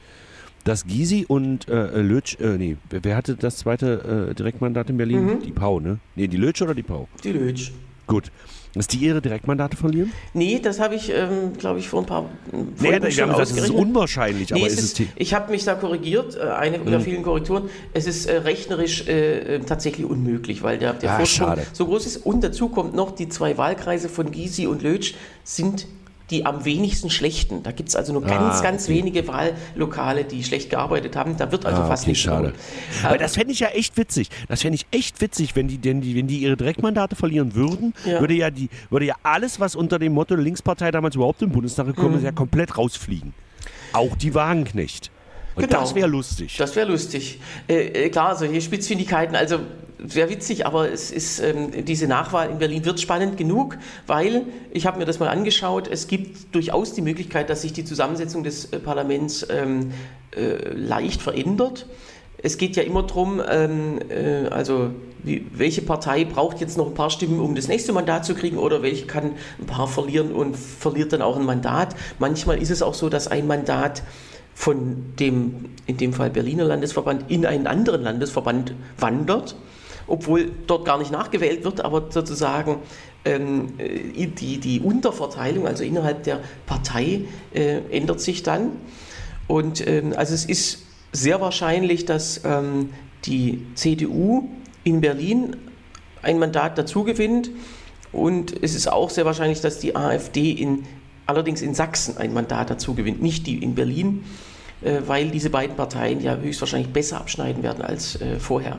dass 0.64 0.86
Gysi 0.86 1.24
und 1.26 1.68
äh, 1.68 2.00
Lötsch, 2.00 2.38
äh, 2.40 2.58
nee, 2.58 2.76
wer, 2.90 3.04
wer, 3.04 3.16
hatte 3.16 3.34
das 3.34 3.56
zweite 3.58 4.28
äh, 4.30 4.34
Direktmandat 4.34 4.90
in 4.90 4.96
Berlin? 4.96 5.24
Mhm. 5.24 5.42
Die 5.42 5.52
Pau, 5.52 5.80
ne? 5.80 5.98
Nee, 6.16 6.28
die 6.28 6.36
Lötsch 6.36 6.60
oder 6.62 6.74
die 6.74 6.82
Pau? 6.82 7.08
Die 7.24 7.32
Lötsch. 7.32 7.72
Gut. 8.06 8.30
Dass 8.74 8.86
die 8.86 8.98
ihre 8.98 9.20
Direktmandate 9.20 9.76
verlieren? 9.76 10.12
Nee, 10.32 10.60
das 10.62 10.78
habe 10.78 10.94
ich, 10.94 11.10
ähm, 11.10 11.54
glaube 11.58 11.80
ich, 11.80 11.88
vor 11.88 12.02
ein 12.02 12.06
paar 12.06 12.26
Folgen 12.50 13.02
nee, 13.02 13.10
schon 13.10 13.30
gesagt, 13.30 13.38
das 13.38 13.50
ist 13.52 13.70
unwahrscheinlich, 13.70 14.50
nee, 14.50 14.60
aber 14.60 14.66
ist 14.68 14.78
es 14.78 15.00
ist, 15.00 15.08
Ich 15.16 15.34
habe 15.34 15.50
mich 15.50 15.64
da 15.64 15.74
korrigiert, 15.74 16.36
äh, 16.36 16.42
eine 16.50 16.78
mhm. 16.78 16.86
der 16.86 17.00
vielen 17.00 17.22
Korrekturen. 17.22 17.68
Es 17.92 18.06
ist 18.06 18.26
äh, 18.26 18.36
rechnerisch 18.36 19.08
äh, 19.08 19.56
äh, 19.56 19.60
tatsächlich 19.60 20.06
unmöglich, 20.06 20.62
weil 20.62 20.78
der, 20.78 20.92
der 20.92 21.12
ah, 21.12 21.16
Vorsprung 21.16 21.56
so 21.72 21.86
groß 21.86 22.06
ist. 22.06 22.18
Und 22.18 22.44
dazu 22.44 22.68
kommt 22.68 22.94
noch, 22.94 23.12
die 23.12 23.28
zwei 23.28 23.58
Wahlkreise 23.58 24.08
von 24.08 24.30
Gysi 24.30 24.68
und 24.68 24.82
Lötsch 24.82 25.14
sind 25.42 25.86
die 26.30 26.46
am 26.46 26.64
wenigsten 26.64 27.10
schlechten. 27.10 27.62
Da 27.62 27.72
gibt 27.72 27.88
es 27.88 27.96
also 27.96 28.12
nur 28.12 28.22
ganz, 28.22 28.58
ah, 28.58 28.62
ganz 28.62 28.88
wenige 28.88 29.26
Wahllokale, 29.26 30.24
die 30.24 30.44
schlecht 30.44 30.70
gearbeitet 30.70 31.16
haben. 31.16 31.36
Da 31.36 31.50
wird 31.50 31.66
also 31.66 31.82
ah, 31.82 31.86
fast 31.86 32.04
okay, 32.04 32.10
nicht 32.10 32.22
schade. 32.22 32.52
Aber 33.02 33.18
das 33.18 33.34
fände 33.34 33.52
ich 33.52 33.60
ja 33.60 33.68
echt 33.68 33.96
witzig. 33.96 34.30
Das 34.48 34.62
fände 34.62 34.76
ich 34.76 34.86
echt 34.90 35.20
witzig, 35.20 35.56
wenn 35.56 35.68
die, 35.68 35.78
denn 35.78 36.00
die, 36.00 36.14
wenn 36.14 36.26
die 36.26 36.38
ihre 36.38 36.56
Direktmandate 36.56 37.16
verlieren 37.16 37.54
würden, 37.54 37.94
ja. 38.04 38.20
würde 38.20 38.34
ja 38.34 38.50
die, 38.50 38.68
würde 38.90 39.06
ja 39.06 39.14
alles, 39.22 39.60
was 39.60 39.74
unter 39.74 39.98
dem 39.98 40.12
Motto 40.12 40.34
Linkspartei 40.34 40.90
damals 40.90 41.16
überhaupt 41.16 41.42
im 41.42 41.50
Bundestag 41.50 41.86
gekommen 41.86 42.12
mhm. 42.12 42.18
ist, 42.18 42.24
ja 42.24 42.32
komplett 42.32 42.78
rausfliegen. 42.78 43.34
Auch 43.92 44.14
die 44.16 44.34
Wagenknecht. 44.34 45.10
Genau. 45.56 45.80
das 45.80 45.94
wäre 45.94 46.08
lustig. 46.08 46.56
Das 46.56 46.76
wäre 46.76 46.88
lustig. 46.88 47.40
Äh, 47.68 48.06
äh, 48.06 48.08
klar, 48.10 48.36
solche 48.36 48.60
Spitzfindigkeiten, 48.60 49.36
also 49.36 49.60
sehr 50.06 50.30
witzig, 50.30 50.66
aber 50.66 50.90
es 50.90 51.10
ist 51.10 51.40
ähm, 51.40 51.84
diese 51.84 52.06
Nachwahl 52.06 52.50
in 52.50 52.58
Berlin 52.58 52.84
wird 52.84 53.00
spannend 53.00 53.36
genug, 53.36 53.76
weil 54.06 54.46
ich 54.72 54.86
habe 54.86 54.98
mir 54.98 55.04
das 55.04 55.18
mal 55.18 55.28
angeschaut. 55.28 55.88
Es 55.88 56.06
gibt 56.06 56.54
durchaus 56.54 56.94
die 56.94 57.02
Möglichkeit, 57.02 57.50
dass 57.50 57.62
sich 57.62 57.72
die 57.72 57.84
Zusammensetzung 57.84 58.42
des 58.42 58.66
äh, 58.66 58.78
Parlaments 58.78 59.46
ähm, 59.50 59.92
äh, 60.36 60.72
leicht 60.72 61.20
verändert. 61.20 61.86
Es 62.42 62.56
geht 62.56 62.76
ja 62.76 62.82
immer 62.82 63.02
darum, 63.02 63.42
ähm, 63.46 63.98
äh, 64.08 64.48
also 64.48 64.90
wie, 65.22 65.46
welche 65.52 65.82
Partei 65.82 66.24
braucht 66.24 66.60
jetzt 66.60 66.78
noch 66.78 66.86
ein 66.86 66.94
paar 66.94 67.10
Stimmen, 67.10 67.38
um 67.40 67.54
das 67.54 67.68
nächste 67.68 67.92
Mandat 67.92 68.24
zu 68.24 68.34
kriegen, 68.34 68.56
oder 68.56 68.82
welche 68.82 69.06
kann 69.06 69.32
ein 69.58 69.66
paar 69.66 69.86
verlieren 69.86 70.32
und 70.32 70.56
verliert 70.56 71.12
dann 71.12 71.20
auch 71.20 71.36
ein 71.36 71.44
Mandat. 71.44 71.94
Manchmal 72.18 72.62
ist 72.62 72.70
es 72.70 72.80
auch 72.80 72.94
so, 72.94 73.10
dass 73.10 73.28
ein 73.28 73.46
Mandat 73.46 74.02
von 74.60 75.14
dem, 75.18 75.70
in 75.86 75.96
dem 75.96 76.12
Fall 76.12 76.28
Berliner 76.28 76.64
Landesverband, 76.64 77.30
in 77.30 77.46
einen 77.46 77.66
anderen 77.66 78.02
Landesverband 78.02 78.74
wandert 78.98 79.56
obwohl 80.10 80.50
dort 80.66 80.84
gar 80.84 80.98
nicht 80.98 81.12
nachgewählt 81.12 81.64
wird, 81.64 81.82
aber 81.82 82.10
sozusagen 82.10 82.78
ähm, 83.24 83.74
äh, 83.78 84.26
die, 84.26 84.58
die 84.58 84.80
Unterverteilung, 84.80 85.68
also 85.68 85.84
innerhalb 85.84 86.24
der 86.24 86.40
Partei, 86.66 87.26
äh, 87.54 87.78
ändert 87.90 88.20
sich 88.20 88.42
dann. 88.42 88.72
Und 89.46 89.86
ähm, 89.86 90.12
also 90.16 90.34
es 90.34 90.44
ist 90.44 90.84
sehr 91.12 91.40
wahrscheinlich, 91.40 92.06
dass 92.06 92.40
ähm, 92.44 92.90
die 93.24 93.64
CDU 93.76 94.48
in 94.82 95.00
Berlin 95.00 95.56
ein 96.22 96.40
Mandat 96.40 96.76
dazu 96.76 97.04
gewinnt. 97.04 97.50
Und 98.10 98.52
es 98.64 98.74
ist 98.74 98.90
auch 98.90 99.10
sehr 99.10 99.24
wahrscheinlich, 99.24 99.60
dass 99.60 99.78
die 99.78 99.94
AfD 99.94 100.50
in, 100.50 100.86
allerdings 101.26 101.62
in 101.62 101.74
Sachsen 101.74 102.16
ein 102.16 102.34
Mandat 102.34 102.68
dazu 102.68 102.94
gewinnt, 102.94 103.22
nicht 103.22 103.46
die 103.46 103.62
in 103.62 103.76
Berlin. 103.76 104.24
Äh, 104.82 105.00
weil 105.06 105.30
diese 105.30 105.50
beiden 105.50 105.76
Parteien 105.76 106.20
ja 106.20 106.36
höchstwahrscheinlich 106.36 106.90
besser 106.90 107.18
abschneiden 107.18 107.62
werden 107.62 107.82
als 107.82 108.18
äh, 108.20 108.38
vorher. 108.38 108.78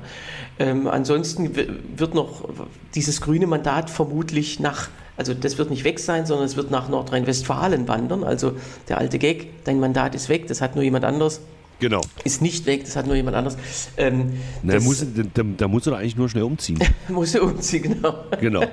Ähm, 0.58 0.88
ansonsten 0.88 1.52
wird 1.56 2.16
noch 2.16 2.49
dieses 2.95 3.22
grüne 3.22 3.45
Mandat 3.45 3.89
vermutlich 3.89 4.60
nach, 4.60 4.89
also 5.16 5.36
das 5.36 5.60
wird 5.60 5.70
nicht 5.70 5.84
weg 5.84 5.99
sein, 5.99 6.26
sondern 6.26 6.45
es 6.45 6.56
wird 6.56 6.72
nach 6.72 6.89
Nordrhein-Westfalen 6.89 7.88
wandern. 7.88 8.24
Also 8.24 8.54
der 8.89 8.97
alte 8.97 9.20
Gag, 9.20 9.64
dein 9.64 9.80
Mandat 9.80 10.16
ist 10.16 10.28
weg, 10.28 10.47
das 10.47 10.60
hat 10.60 10.76
nur 10.76 10.84
jemand 10.84 11.06
anderes. 11.06 11.41
Genau. 11.82 12.02
Ist 12.24 12.44
nicht 12.44 12.68
weg, 12.68 12.86
das 12.86 12.96
hat 12.96 13.08
nur 13.08 13.16
jemand 13.16 13.36
anderes. 13.36 13.58
Ähm, 13.98 14.34
Na, 14.62 14.76
das, 14.76 14.84
muss, 14.84 15.04
da, 15.34 15.42
da 15.58 15.68
musst 15.68 15.88
du 15.88 15.90
doch 15.90 15.98
eigentlich 15.98 16.16
nur 16.16 16.30
schnell 16.30 16.44
umziehen. 16.44 16.78
muss 17.10 17.34
er 17.34 17.42
umziehen, 17.42 17.82
genau. 17.82 18.26
Genau. 18.40 18.64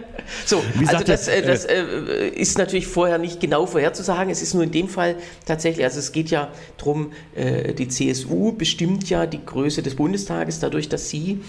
so, 0.45 0.63
Wie 0.75 0.87
also 0.87 1.03
das, 1.03 1.27
äh, 1.27 1.41
das 1.41 1.65
äh, 1.65 2.29
ist 2.29 2.59
natürlich 2.59 2.87
vorher 2.87 3.17
nicht 3.17 3.41
genau 3.41 3.65
vorherzusagen. 3.65 4.31
Es 4.31 4.43
ist 4.43 4.53
nur 4.53 4.63
in 4.63 4.73
dem 4.73 4.91
Fall 4.91 5.17
tatsächlich, 5.47 5.87
also 5.87 5.99
es 5.99 6.13
geht 6.13 6.29
ja 6.29 6.53
darum, 6.77 7.13
äh, 7.35 7.73
die 7.73 7.89
CSU 7.89 8.53
bestimmt 8.53 9.09
ja 9.09 9.25
die 9.25 9.41
Größe 9.43 9.83
des 9.83 9.95
Bundestages 9.95 10.61
dadurch, 10.61 10.91
dass 10.91 11.09
sie 11.09 11.41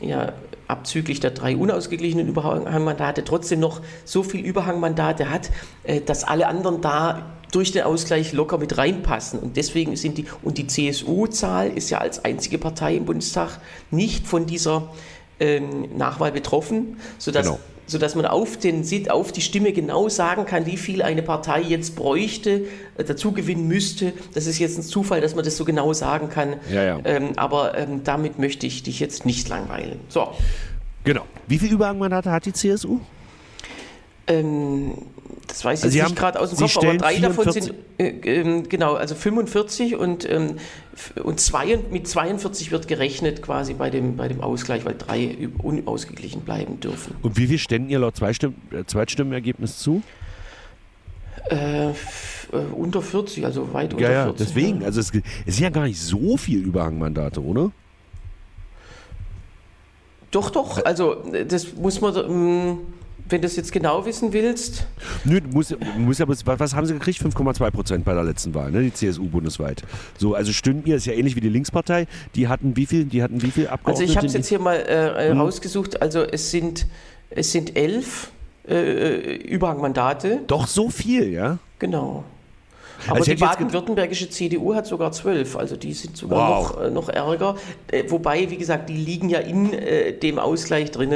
ja 0.00 0.32
abzüglich 0.68 1.20
der 1.20 1.30
drei 1.30 1.56
unausgeglichenen 1.56 2.28
Überhangmandate 2.28 3.24
trotzdem 3.24 3.60
noch 3.60 3.80
so 4.04 4.22
viel 4.22 4.44
Überhangmandate 4.44 5.30
hat, 5.30 5.50
äh, 5.84 6.00
dass 6.00 6.24
alle 6.24 6.46
anderen 6.46 6.80
da 6.80 7.22
durch 7.52 7.72
den 7.72 7.82
Ausgleich 7.82 8.32
locker 8.32 8.58
mit 8.58 8.76
reinpassen. 8.76 9.38
Und 9.38 9.56
deswegen 9.56 9.96
sind 9.96 10.18
die, 10.18 10.26
und 10.42 10.58
die 10.58 10.66
CSU-Zahl 10.66 11.70
ist 11.70 11.90
ja 11.90 11.98
als 11.98 12.24
einzige 12.24 12.58
Partei 12.58 12.96
im 12.96 13.04
Bundestag 13.04 13.60
nicht 13.90 14.26
von 14.26 14.46
dieser 14.46 14.92
ähm, 15.38 15.96
Nachwahl 15.96 16.32
betroffen, 16.32 16.98
sodass, 17.18 17.46
genau. 17.46 17.60
Sodass 17.86 18.14
man 18.14 18.26
auf, 18.26 18.56
den, 18.56 18.84
auf 19.10 19.32
die 19.32 19.40
Stimme 19.40 19.72
genau 19.72 20.08
sagen 20.08 20.44
kann, 20.44 20.66
wie 20.66 20.76
viel 20.76 21.02
eine 21.02 21.22
Partei 21.22 21.60
jetzt 21.62 21.96
bräuchte, 21.96 22.66
äh, 22.96 23.04
dazu 23.04 23.32
gewinnen 23.32 23.66
müsste. 23.66 24.12
Das 24.34 24.46
ist 24.46 24.58
jetzt 24.58 24.78
ein 24.78 24.82
Zufall, 24.82 25.20
dass 25.20 25.34
man 25.34 25.44
das 25.44 25.56
so 25.56 25.64
genau 25.64 25.92
sagen 25.92 26.28
kann. 26.28 26.56
Ja, 26.70 26.82
ja. 26.82 27.00
Ähm, 27.04 27.32
aber 27.36 27.76
ähm, 27.78 28.02
damit 28.04 28.38
möchte 28.38 28.66
ich 28.66 28.82
dich 28.82 29.00
jetzt 29.00 29.24
nicht 29.24 29.48
langweilen. 29.48 30.00
So. 30.08 30.28
Genau. 31.04 31.22
Wie 31.46 31.58
viele 31.58 31.74
Überhangmandate 31.74 32.30
hat 32.30 32.46
die 32.46 32.52
CSU? 32.52 33.00
Ähm, 34.26 34.92
das 35.46 35.64
weiß 35.64 35.80
ich 35.80 35.84
also 35.84 35.96
jetzt 35.96 36.08
nicht 36.08 36.18
gerade 36.18 36.40
aus 36.40 36.50
dem 36.50 36.58
Kopf, 36.58 36.76
aber 36.78 36.96
drei 36.96 37.14
44. 37.14 37.22
davon 37.22 37.52
sind, 37.52 37.74
äh, 37.98 38.40
äh, 38.40 38.62
genau, 38.62 38.94
also 38.94 39.14
45 39.14 39.96
und, 39.96 40.28
ähm, 40.28 40.56
und 41.22 41.40
zwei, 41.40 41.78
mit 41.90 42.08
42 42.08 42.72
wird 42.72 42.88
gerechnet 42.88 43.42
quasi 43.42 43.74
bei 43.74 43.90
dem, 43.90 44.16
bei 44.16 44.28
dem 44.28 44.40
Ausgleich, 44.40 44.84
weil 44.84 44.96
drei 44.98 45.48
unausgeglichen 45.62 46.42
bleiben 46.42 46.80
dürfen. 46.80 47.14
Und 47.22 47.36
wie 47.36 47.46
viel 47.46 47.58
ständen 47.58 47.90
ihr 47.90 48.00
laut 48.00 48.20
äh, 48.20 48.84
Zweitstimmenergebnis 48.86 49.78
zu? 49.78 50.02
Äh, 51.48 51.90
äh, 51.90 51.92
unter 52.72 53.02
40, 53.02 53.44
also 53.44 53.72
weit 53.72 53.94
unter 53.94 54.10
ja, 54.10 54.24
40. 54.24 54.46
Deswegen, 54.46 54.84
also 54.84 55.00
es, 55.00 55.12
es 55.46 55.56
sind 55.56 55.64
ja 55.64 55.70
gar 55.70 55.84
nicht 55.84 56.00
so 56.00 56.36
viele 56.36 56.62
Überhangmandate, 56.62 57.42
oder? 57.42 57.70
Doch, 60.32 60.50
doch, 60.50 60.84
also 60.84 61.24
das 61.48 61.74
muss 61.74 62.00
man. 62.00 62.16
Ähm, 62.16 62.78
wenn 63.28 63.40
du 63.40 63.46
es 63.46 63.56
jetzt 63.56 63.72
genau 63.72 64.04
wissen 64.06 64.32
willst. 64.32 64.86
Nö, 65.24 65.40
muss, 65.52 65.74
muss 65.98 66.20
aber, 66.20 66.34
was 66.58 66.74
haben 66.74 66.86
sie 66.86 66.94
gekriegt? 66.94 67.20
5,2 67.20 67.70
Prozent 67.70 68.04
bei 68.04 68.14
der 68.14 68.24
letzten 68.24 68.54
Wahl, 68.54 68.70
ne? 68.70 68.82
die 68.82 68.92
CSU 68.92 69.24
bundesweit. 69.24 69.82
So, 70.18 70.34
also 70.34 70.52
stimmt 70.52 70.86
mir, 70.86 70.96
ist 70.96 71.06
ja 71.06 71.12
ähnlich 71.12 71.36
wie 71.36 71.40
die 71.40 71.48
Linkspartei. 71.48 72.06
Die 72.34 72.48
hatten 72.48 72.76
wie 72.76 72.86
viel, 72.86 73.04
die 73.04 73.22
hatten 73.22 73.42
wie 73.42 73.50
viel 73.50 73.68
Abgeordnete? 73.68 74.02
Also 74.02 74.04
ich 74.04 74.16
habe 74.16 74.26
es 74.26 74.32
jetzt 74.32 74.48
hier 74.48 74.60
mal 74.60 74.76
äh, 74.76 75.30
hm. 75.30 75.40
rausgesucht. 75.40 76.00
Also 76.00 76.22
es 76.22 76.50
sind, 76.50 76.86
es 77.30 77.52
sind 77.52 77.76
elf 77.76 78.30
äh, 78.68 79.36
Überhangmandate. 79.36 80.40
Doch 80.46 80.66
so 80.66 80.88
viel, 80.90 81.32
ja? 81.32 81.58
Genau. 81.78 82.24
Aber 83.06 83.16
also 83.16 83.30
die 83.30 83.36
baden-württembergische 83.36 84.30
CDU 84.30 84.74
hat 84.74 84.86
sogar 84.86 85.12
zwölf, 85.12 85.56
also 85.56 85.76
die 85.76 85.92
sind 85.92 86.16
sogar 86.16 86.50
wow. 86.50 86.70
noch, 86.70 86.82
äh, 86.82 86.90
noch 86.90 87.08
ärger. 87.08 87.56
Äh, 87.90 88.04
wobei, 88.08 88.50
wie 88.50 88.56
gesagt, 88.56 88.88
die 88.88 88.96
liegen 88.96 89.28
ja 89.28 89.40
in 89.40 89.72
äh, 89.72 90.12
dem 90.12 90.38
Ausgleich 90.38 90.90
drin, 90.90 91.10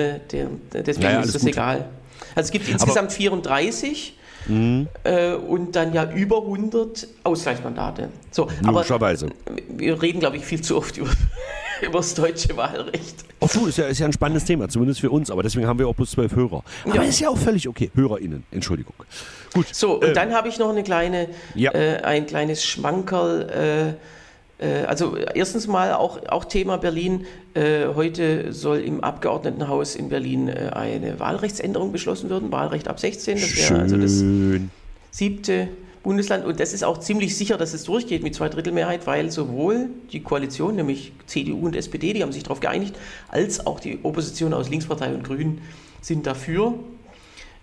deswegen 0.73 1.01
naja, 1.01 1.21
ist 1.21 1.35
das 1.35 1.43
gut. 1.43 1.53
egal. 1.53 1.89
Also 2.35 2.49
es 2.49 2.51
gibt 2.51 2.69
insgesamt 2.69 3.11
Aber 3.11 3.11
34 3.11 4.15
mhm. 4.47 4.89
äh, 5.05 5.35
und 5.35 5.77
dann 5.77 5.93
ja 5.93 6.11
über 6.11 6.39
100 6.39 7.07
Ausgleichsmandate. 7.25 8.09
So, 8.31 8.49
Logischerweise. 8.63 9.27
Aber 9.47 9.57
wir 9.69 10.01
reden, 10.01 10.21
glaube 10.21 10.37
ich, 10.37 10.45
viel 10.45 10.61
zu 10.61 10.77
oft 10.77 10.97
über, 10.99 11.11
über 11.83 11.99
das 11.99 12.15
deutsche 12.15 12.57
Wahlrecht. 12.57 13.25
Ach 13.41 13.49
du, 13.49 13.67
ist 13.67 13.79
ja, 13.79 13.87
ist 13.87 13.99
ja 13.99 14.07
ein 14.07 14.13
spannendes 14.13 14.45
Thema, 14.45 14.69
zumindest 14.69 15.01
für 15.01 15.11
uns, 15.11 15.31
aber 15.31 15.43
deswegen 15.43 15.67
haben 15.67 15.79
wir 15.79 15.89
auch 15.89 15.95
bloß 15.95 16.11
zwölf 16.11 16.35
Hörer. 16.35 16.63
Aber 16.85 16.95
ja. 16.97 17.03
ist 17.03 17.21
ja 17.21 17.29
auch 17.29 17.39
völlig 17.39 17.69
okay. 17.69 17.91
HörerInnen, 17.95 18.45
Entschuldigung. 18.51 18.95
Gut. 19.55 19.67
So, 19.73 19.95
und 19.95 20.05
äh, 20.05 20.13
dann 20.13 20.33
habe 20.33 20.49
ich 20.49 20.59
noch 20.59 20.71
eine 20.71 20.83
kleine, 20.83 21.29
ja. 21.55 21.73
äh, 21.73 22.03
ein 22.03 22.27
kleines 22.27 22.65
Schmankerl. 22.65 23.97
Äh, 24.61 24.85
also 24.87 25.17
erstens 25.17 25.67
mal 25.67 25.95
auch, 25.95 26.19
auch 26.29 26.45
Thema 26.45 26.77
Berlin. 26.77 27.27
Äh, 27.55 27.87
heute 27.95 28.53
soll 28.53 28.79
im 28.79 29.03
Abgeordnetenhaus 29.03 29.97
in 29.97 30.09
Berlin 30.09 30.49
äh, 30.49 30.71
eine 30.73 31.19
Wahlrechtsänderung 31.19 31.93
beschlossen 31.93 32.31
werden. 32.31 32.53
Wahlrecht 32.53 32.89
ab 32.89 33.01
16. 33.01 33.41
Das 33.41 33.71
wäre 33.71 33.81
also 33.81 33.97
das 33.97 34.23
siebte 35.11 35.69
Bundesland. 36.03 36.45
Und 36.45 36.61
das 36.61 36.73
ist 36.73 36.85
auch 36.85 36.99
ziemlich 36.99 37.37
sicher, 37.37 37.57
dass 37.57 37.75
es 37.75 37.85
durchgeht 37.85 38.23
mit 38.23 38.35
Zweidrittelmehrheit, 38.35 39.07
weil 39.07 39.31
sowohl 39.31 39.89
die 40.13 40.21
Koalition, 40.21 40.77
nämlich 40.77 41.13
CDU 41.27 41.67
und 41.67 41.77
SPD, 41.77 42.13
die 42.13 42.23
haben 42.23 42.33
sich 42.33 42.43
darauf 42.43 42.61
geeinigt, 42.61 42.97
als 43.29 43.67
auch 43.67 43.81
die 43.81 43.99
Opposition 44.03 44.55
aus 44.55 44.71
Linkspartei 44.71 45.13
und 45.15 45.25
Grünen 45.25 45.61
sind 46.01 46.27
dafür. 46.27 46.75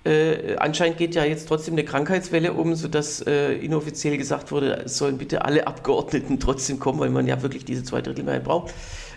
Äh, 0.07 0.55
anscheinend 0.55 0.97
geht 0.97 1.15
ja 1.15 1.25
jetzt 1.25 1.49
trotzdem 1.49 1.73
eine 1.73 1.83
Krankheitswelle 1.83 2.53
um, 2.53 2.75
sodass 2.75 3.21
äh, 3.27 3.53
inoffiziell 3.55 4.17
gesagt 4.17 4.53
wurde, 4.53 4.83
es 4.85 4.97
sollen 4.97 5.17
bitte 5.17 5.43
alle 5.43 5.67
Abgeordneten 5.67 6.39
trotzdem 6.39 6.79
kommen, 6.79 6.99
weil 6.99 7.09
man 7.09 7.27
ja 7.27 7.41
wirklich 7.41 7.65
diese 7.65 7.83
Zweidrittelmehrheit 7.83 8.45
braucht. 8.45 8.73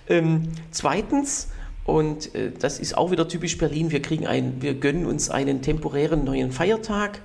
Ähm, 0.09 0.49
zweitens, 0.72 1.49
und 1.84 2.34
äh, 2.34 2.51
das 2.59 2.80
ist 2.80 2.99
auch 2.99 3.12
wieder 3.12 3.28
typisch 3.28 3.57
Berlin, 3.57 3.93
wir, 3.93 4.03
kriegen 4.03 4.26
ein, 4.26 4.55
wir 4.61 4.74
gönnen 4.74 5.07
uns 5.07 5.30
einen 5.30 5.62
temporären 5.62 6.24
neuen 6.24 6.51
Feiertag 6.51 7.20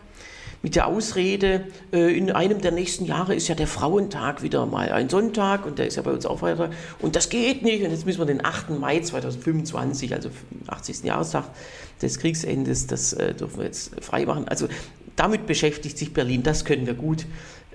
mit 0.61 0.76
der 0.76 0.88
Ausrede, 0.88 1.66
äh, 1.91 2.16
in 2.16 2.32
einem 2.32 2.61
der 2.61 2.72
nächsten 2.72 3.05
Jahre 3.05 3.34
ist 3.34 3.47
ja 3.47 3.55
der 3.55 3.68
Frauentag 3.68 4.43
wieder 4.43 4.66
mal 4.68 4.91
ein 4.91 5.09
Sonntag 5.09 5.66
und 5.66 5.80
der 5.80 5.88
ist 5.88 5.95
ja 5.95 6.01
bei 6.03 6.11
uns 6.11 6.26
auch 6.26 6.39
Feiertag 6.39 6.72
und 6.99 7.16
das 7.16 7.30
geht 7.30 7.63
nicht 7.63 7.84
und 7.84 7.89
jetzt 7.91 8.05
müssen 8.05 8.20
wir 8.20 8.26
den 8.26 8.45
8. 8.45 8.72
Mai 8.72 8.99
2025, 8.99 10.13
also 10.13 10.30
80. 10.68 11.03
Jahrestag 11.03 11.45
des 12.02 12.20
Kriegsendes, 12.20 12.88
das 12.88 13.14
äh, 13.14 13.34
dürfen 13.34 13.58
wir 13.58 13.66
jetzt 13.66 13.91
frei 14.04 14.26
machen. 14.26 14.48
Also 14.48 14.68
damit 15.16 15.48
beschäftigt 15.48 15.98
sich 15.98 16.14
Berlin, 16.14 16.43
das 16.43 16.66
können 16.66 16.86
wir 16.86 16.93
gut. 16.93 17.26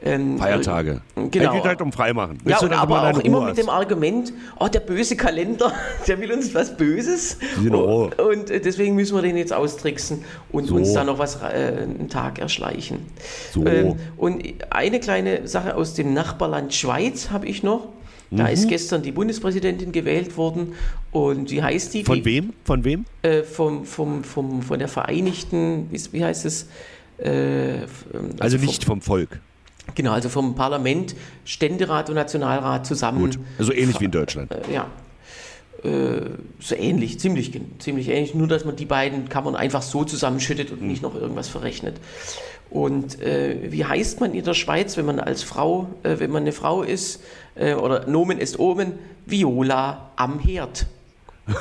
Ähm, 0.02 0.38
Feiertage. 0.38 1.02
Genau. 1.14 1.44
Er 1.44 1.52
geht 1.52 1.64
halt 1.64 1.82
um 1.82 1.92
Freimachen. 1.92 2.38
Ja, 2.46 2.58
und 2.60 2.72
aber 2.72 3.10
auch 3.10 3.18
immer 3.18 3.46
mit 3.46 3.58
dem 3.58 3.68
Argument, 3.68 4.32
oh, 4.58 4.66
der 4.66 4.80
böse 4.80 5.14
Kalender, 5.14 5.74
der 6.06 6.18
will 6.20 6.32
uns 6.32 6.54
was 6.54 6.74
Böses. 6.74 7.36
Genau. 7.62 8.10
Und 8.16 8.48
deswegen 8.48 8.94
müssen 8.94 9.14
wir 9.14 9.22
den 9.22 9.36
jetzt 9.36 9.52
austricksen 9.52 10.24
und 10.52 10.68
so. 10.68 10.76
uns 10.76 10.94
da 10.94 11.04
noch 11.04 11.18
was 11.18 11.36
äh, 11.42 11.82
einen 11.82 12.08
Tag 12.08 12.38
erschleichen. 12.38 13.00
So. 13.52 13.66
Ähm, 13.66 13.96
und 14.16 14.42
eine 14.70 15.00
kleine 15.00 15.46
Sache 15.46 15.76
aus 15.76 15.92
dem 15.92 16.14
Nachbarland 16.14 16.72
Schweiz 16.72 17.30
habe 17.30 17.46
ich 17.46 17.62
noch. 17.62 17.88
Da 18.30 18.44
mhm. 18.44 18.50
ist 18.50 18.68
gestern 18.68 19.02
die 19.02 19.10
Bundespräsidentin 19.12 19.90
gewählt 19.90 20.36
worden 20.36 20.74
und 21.10 21.50
wie 21.50 21.62
heißt 21.62 21.94
die? 21.94 22.04
Von 22.04 22.24
wem? 22.24 22.52
Von 22.64 22.84
wem? 22.84 23.04
Äh, 23.22 23.42
vom, 23.42 23.84
vom, 23.84 24.22
vom, 24.22 24.62
von 24.62 24.78
der 24.78 24.88
Vereinigten, 24.88 25.88
wie, 25.90 26.00
wie 26.12 26.24
heißt 26.24 26.44
es? 26.44 26.68
Äh, 27.18 27.28
also, 27.28 27.88
also, 28.38 28.56
nicht 28.58 28.84
vom, 28.84 29.00
vom 29.00 29.02
Volk. 29.02 29.40
Genau, 29.96 30.12
also 30.12 30.28
vom 30.28 30.54
Parlament, 30.54 31.16
Ständerat 31.44 32.08
und 32.08 32.14
Nationalrat 32.14 32.86
zusammen. 32.86 33.18
Gut, 33.18 33.38
also 33.58 33.72
ähnlich 33.72 33.98
wie 34.00 34.04
in 34.04 34.10
Deutschland. 34.12 34.52
Äh, 34.52 34.72
ja. 34.72 34.86
Äh, 35.82 36.30
so 36.60 36.74
ähnlich, 36.76 37.18
ziemlich, 37.18 37.58
ziemlich 37.78 38.08
ähnlich, 38.08 38.34
nur 38.34 38.46
dass 38.46 38.64
man 38.64 38.76
die 38.76 38.84
beiden 38.84 39.28
Kammern 39.28 39.56
einfach 39.56 39.82
so 39.82 40.04
zusammenschüttet 40.04 40.70
und 40.70 40.82
mhm. 40.82 40.88
nicht 40.88 41.02
noch 41.02 41.14
irgendwas 41.14 41.48
verrechnet. 41.48 41.96
Und 42.70 43.20
äh, 43.20 43.72
wie 43.72 43.84
heißt 43.84 44.20
man 44.20 44.32
in 44.32 44.44
der 44.44 44.54
Schweiz, 44.54 44.96
wenn 44.96 45.04
man 45.04 45.18
als 45.18 45.42
Frau, 45.42 45.88
äh, 46.04 46.18
wenn 46.18 46.30
man 46.30 46.44
eine 46.44 46.52
Frau 46.52 46.82
ist, 46.82 47.20
äh, 47.56 47.74
oder 47.74 48.06
Nomen 48.06 48.38
ist 48.38 48.58
Omen, 48.58 48.92
Viola 49.26 50.10
am 50.16 50.38
Herd. 50.38 50.86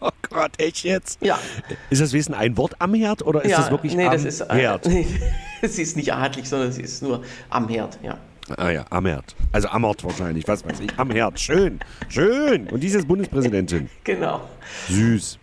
oh 0.00 0.10
Gott, 0.28 0.52
echt 0.58 0.84
jetzt? 0.84 1.18
Ja. 1.22 1.38
Ist 1.88 2.02
das 2.02 2.12
Wesen 2.12 2.34
ein 2.34 2.56
Wort 2.58 2.74
am 2.78 2.92
Herd 2.94 3.22
oder 3.26 3.42
ist 3.42 3.50
ja, 3.52 3.58
das 3.58 3.70
wirklich 3.70 3.94
nee, 3.94 4.04
am 4.04 4.12
das 4.12 4.24
ist, 4.24 4.42
äh, 4.42 4.54
Herd? 4.54 4.86
Nee, 5.62 5.68
sie 5.68 5.82
ist 5.82 5.96
nicht 5.96 6.12
adlig, 6.12 6.46
sondern 6.46 6.72
sie 6.72 6.82
ist 6.82 7.02
nur 7.02 7.22
am 7.48 7.68
Herd, 7.68 7.98
ja. 8.02 8.18
Ah 8.56 8.70
ja, 8.70 8.84
am 8.90 9.06
Herd. 9.06 9.34
Also 9.52 9.68
am 9.68 9.84
Ort 9.84 10.04
wahrscheinlich, 10.04 10.46
was 10.48 10.64
weiß 10.64 10.80
ich. 10.80 10.90
Am 10.98 11.10
Herd. 11.10 11.38
Schön, 11.38 11.80
schön. 12.08 12.68
Und 12.68 12.80
diese 12.80 12.98
ist 12.98 13.08
Bundespräsidentin. 13.08 13.88
Genau. 14.04 14.42
Süß. 14.88 15.38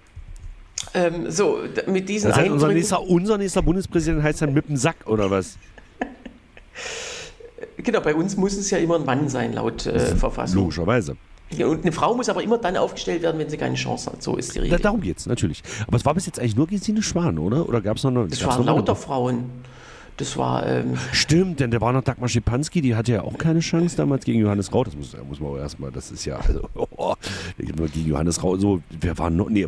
Ähm, 0.94 1.30
so, 1.30 1.60
mit 1.88 2.10
diesen 2.10 2.30
das 2.30 2.38
heißt, 2.38 2.50
unser 2.50 2.68
nächster, 2.70 3.02
unser 3.02 3.38
nächster 3.38 3.62
Bundespräsident 3.62 4.24
heißt 4.24 4.42
dann 4.42 4.54
mit 4.54 4.70
dem 4.70 4.78
Sack, 4.78 4.98
oder 5.06 5.30
was? 5.30 5.58
genau, 7.78 8.02
bei 8.02 8.16
uns 8.16 8.38
muss 8.38 8.56
es 8.58 8.70
ja 8.70 8.78
immer 8.78 8.96
ein 8.96 9.06
Mann 9.06 9.30
sein, 9.30 9.54
laut 9.54 9.86
äh, 9.86 10.16
Verfassung. 10.16 10.62
Logischerweise. 10.62 11.18
Ja, 11.52 11.68
und 11.68 11.84
eine 11.84 11.92
Frau 11.92 12.14
muss 12.14 12.28
aber 12.28 12.44
immer 12.44 12.58
dann 12.58 12.76
aufgestellt 12.76 13.22
werden, 13.22 13.40
wenn 13.40 13.50
sie 13.50 13.58
keine 13.58 13.76
Chance 13.76 14.12
hat. 14.12 14.22
So 14.22 14.36
ist 14.36 14.54
die 14.54 14.60
Regel. 14.60 14.78
Da, 14.78 14.84
darum 14.84 15.02
es 15.04 15.26
natürlich. 15.26 15.64
Aber 15.88 15.96
es 15.96 16.06
war 16.06 16.14
bis 16.14 16.26
jetzt 16.26 16.40
eigentlich 16.40 16.58
nur 16.58 16.68
Gesine 16.68 17.02
Schwan, 17.02 17.38
oder? 17.38 17.68
Oder 17.68 17.80
gab 17.80 17.98
es 17.98 18.04
noch 18.04 18.12
eine? 18.12 18.24
Es 18.26 18.46
waren 18.46 18.66
lauter 18.66 18.96
Frauen. 18.96 19.46
Das 20.18 20.36
war. 20.36 20.66
Ähm 20.66 20.98
Stimmt, 21.14 21.60
denn 21.60 21.72
der 21.72 21.80
war 21.80 21.94
noch 21.94 22.04
Dagmar 22.04 22.28
Schipanski, 22.28 22.82
die 22.82 22.96
hatte 22.96 23.14
ja 23.14 23.22
auch 23.22 23.38
keine 23.38 23.60
Chance 23.60 23.96
damals 23.96 24.26
gegen 24.26 24.40
Johannes 24.40 24.74
Rau. 24.74 24.84
Das 24.84 24.96
muss, 24.96 25.16
muss 25.30 25.40
man 25.40 25.52
aber 25.52 25.60
erstmal, 25.60 25.92
das 25.92 26.12
ist 26.12 26.26
ja. 26.26 26.38
Also, 26.38 26.68
oh, 26.76 27.14
gegen 27.58 28.10
Johannes 28.10 28.44
Rau, 28.44 28.58
so, 28.58 28.82
wer 29.00 29.18
war 29.18 29.30
noch. 29.30 29.50
Nee, 29.50 29.68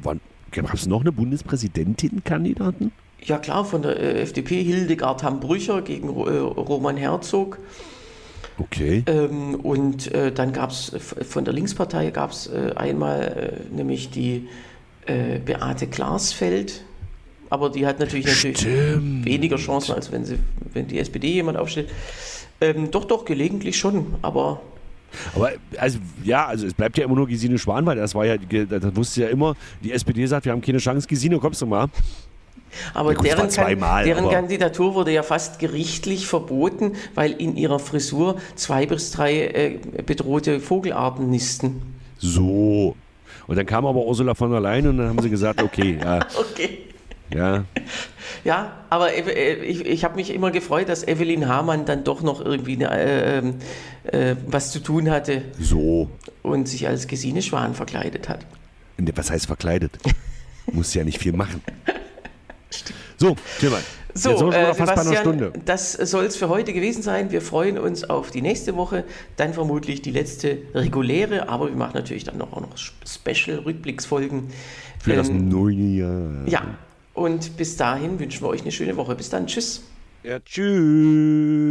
gab 0.50 0.74
es 0.74 0.88
noch 0.88 1.02
eine 1.02 1.12
Bundespräsidentin-Kandidaten? 1.12 2.92
Ja, 3.24 3.38
klar, 3.38 3.66
von 3.66 3.82
der 3.82 4.00
äh, 4.00 4.22
FDP 4.22 4.64
Hildegard 4.64 5.24
Hambrücher 5.24 5.82
gegen 5.82 6.08
äh, 6.08 6.12
Roman 6.12 6.98
Herzog. 6.98 7.60
Okay. 8.58 9.04
Ähm, 9.08 9.56
und 9.56 10.14
äh, 10.14 10.32
dann 10.32 10.54
gab 10.54 10.72
es 10.72 10.94
von 11.28 11.46
der 11.46 11.54
Linkspartei 11.54 12.12
gab 12.12 12.32
es 12.32 12.48
äh, 12.48 12.74
einmal 12.76 13.62
äh, 13.72 13.76
nämlich 13.76 14.10
die 14.10 14.48
äh, 15.06 15.40
Beate 15.40 15.88
Glasfeld, 15.88 16.84
aber 17.50 17.70
die 17.70 17.86
hat 17.86 18.00
natürlich, 18.00 18.26
natürlich 18.28 18.66
weniger 19.26 19.58
Chancen, 19.58 19.96
als 19.96 20.12
wenn, 20.12 20.26
sie, 20.26 20.40
wenn 20.74 20.88
die 20.88 21.00
SPD 21.00 21.34
jemand 21.34 21.58
aufstellt. 21.58 21.90
Ähm, 22.62 22.92
doch, 22.92 23.06
doch, 23.06 23.26
gelegentlich 23.26 23.78
schon, 23.78 24.16
aber 24.22 24.62
aber 25.36 25.52
also 25.78 26.00
ja, 26.24 26.46
also 26.46 26.68
es 26.68 26.74
bleibt 26.74 26.98
ja 26.98 27.06
immer 27.06 27.16
nur 27.16 27.28
Gesine 27.28 27.58
Schwan, 27.58 27.86
weil 27.86 27.98
das 27.98 28.16
war 28.16 28.26
ja, 28.26 28.38
das 28.38 28.96
wusste 28.96 29.22
ja 29.22 29.28
immer, 29.30 29.56
die 29.84 29.92
SPD 29.92 30.26
sagt, 30.26 30.46
wir 30.46 30.52
haben 30.52 30.62
keine 30.62 30.78
Chance, 30.80 31.08
Gesine, 31.08 31.40
kommst 31.40 31.62
du 31.62 31.66
mal? 31.66 31.88
Aber 32.94 33.14
ja, 33.14 33.22
deren, 33.22 33.50
zweimal, 33.50 34.06
deren 34.06 34.26
aber 34.26 34.34
Kandidatur 34.34 34.94
wurde 34.94 35.12
ja 35.12 35.24
fast 35.24 35.60
gerichtlich 35.60 36.28
verboten, 36.28 36.94
weil 37.16 37.32
in 37.32 37.56
ihrer 37.56 37.80
Frisur 37.80 38.38
zwei 38.56 38.86
bis 38.86 39.12
drei 39.12 39.48
äh, 39.48 39.80
bedrohte 40.06 40.60
Vogelarten 40.60 41.30
nisten. 41.30 41.82
So. 42.18 42.96
Und 43.48 43.56
dann 43.58 43.66
kam 43.66 43.86
aber 43.86 44.06
Ursula 44.06 44.36
von 44.36 44.52
der 44.52 44.60
Leyen 44.60 44.88
und 44.88 44.98
dann 44.98 45.10
haben 45.10 45.22
sie 45.22 45.30
gesagt, 45.30 45.64
okay, 45.64 45.98
ja. 46.00 46.20
okay. 46.40 46.89
Ja. 47.34 47.66
Ja, 48.44 48.74
aber 48.90 49.14
äh, 49.14 49.54
ich, 49.64 49.86
ich 49.86 50.04
habe 50.04 50.16
mich 50.16 50.34
immer 50.34 50.52
gefreut, 50.52 50.90
dass 50.90 51.08
Evelyn 51.08 51.48
Hamann 51.48 51.86
dann 51.86 52.04
doch 52.04 52.22
noch 52.22 52.44
irgendwie 52.44 52.76
eine, 52.76 52.90
äh, 52.92 53.38
ähm, 53.38 53.56
äh, 54.04 54.36
was 54.48 54.72
zu 54.72 54.80
tun 54.80 55.10
hatte. 55.10 55.44
So. 55.60 56.10
Und 56.42 56.68
sich 56.68 56.88
als 56.88 57.08
Gesine 57.08 57.42
Schwan 57.42 57.76
verkleidet 57.76 58.30
hat. 58.30 58.46
Was 59.16 59.32
heißt 59.32 59.48
verkleidet? 59.48 59.98
Muss 60.72 60.94
ja 60.94 61.04
nicht 61.04 61.20
viel 61.20 61.34
machen. 61.34 61.62
So, 63.18 63.36
Tillmann. 63.60 63.82
So, 64.14 64.32
Jetzt 64.32 64.56
äh, 64.56 64.74
fast 64.74 64.96
bei 64.96 65.02
einer 65.02 65.16
Stunde. 65.16 65.54
das 65.66 65.94
soll 65.94 66.26
es 66.26 66.36
für 66.36 66.50
heute 66.50 66.74
gewesen 66.74 67.04
sein. 67.04 67.32
Wir 67.32 67.42
freuen 67.42 67.78
uns 67.78 68.04
auf 68.04 68.32
die 68.32 68.42
nächste 68.42 68.76
Woche, 68.76 69.04
dann 69.38 69.54
vermutlich 69.54 70.02
die 70.02 70.12
letzte 70.12 70.58
reguläre, 70.74 71.48
aber 71.48 71.70
wir 71.70 71.76
machen 71.76 71.94
natürlich 71.94 72.24
dann 72.24 72.38
noch, 72.38 72.52
auch 72.54 72.62
noch 72.62 72.76
Special-Rückblicksfolgen. 72.78 74.48
Für 75.00 75.12
ähm, 75.12 75.18
das 75.18 75.30
neue 75.30 75.76
Jahr. 75.76 76.48
Ja, 76.48 76.78
und 77.20 77.58
bis 77.58 77.76
dahin 77.76 78.18
wünschen 78.18 78.44
wir 78.44 78.48
euch 78.48 78.62
eine 78.62 78.72
schöne 78.72 78.96
Woche. 78.96 79.14
Bis 79.14 79.30
dann. 79.30 79.46
Tschüss. 79.46 79.84
Ja, 80.24 80.40
tschüss. 80.40 81.62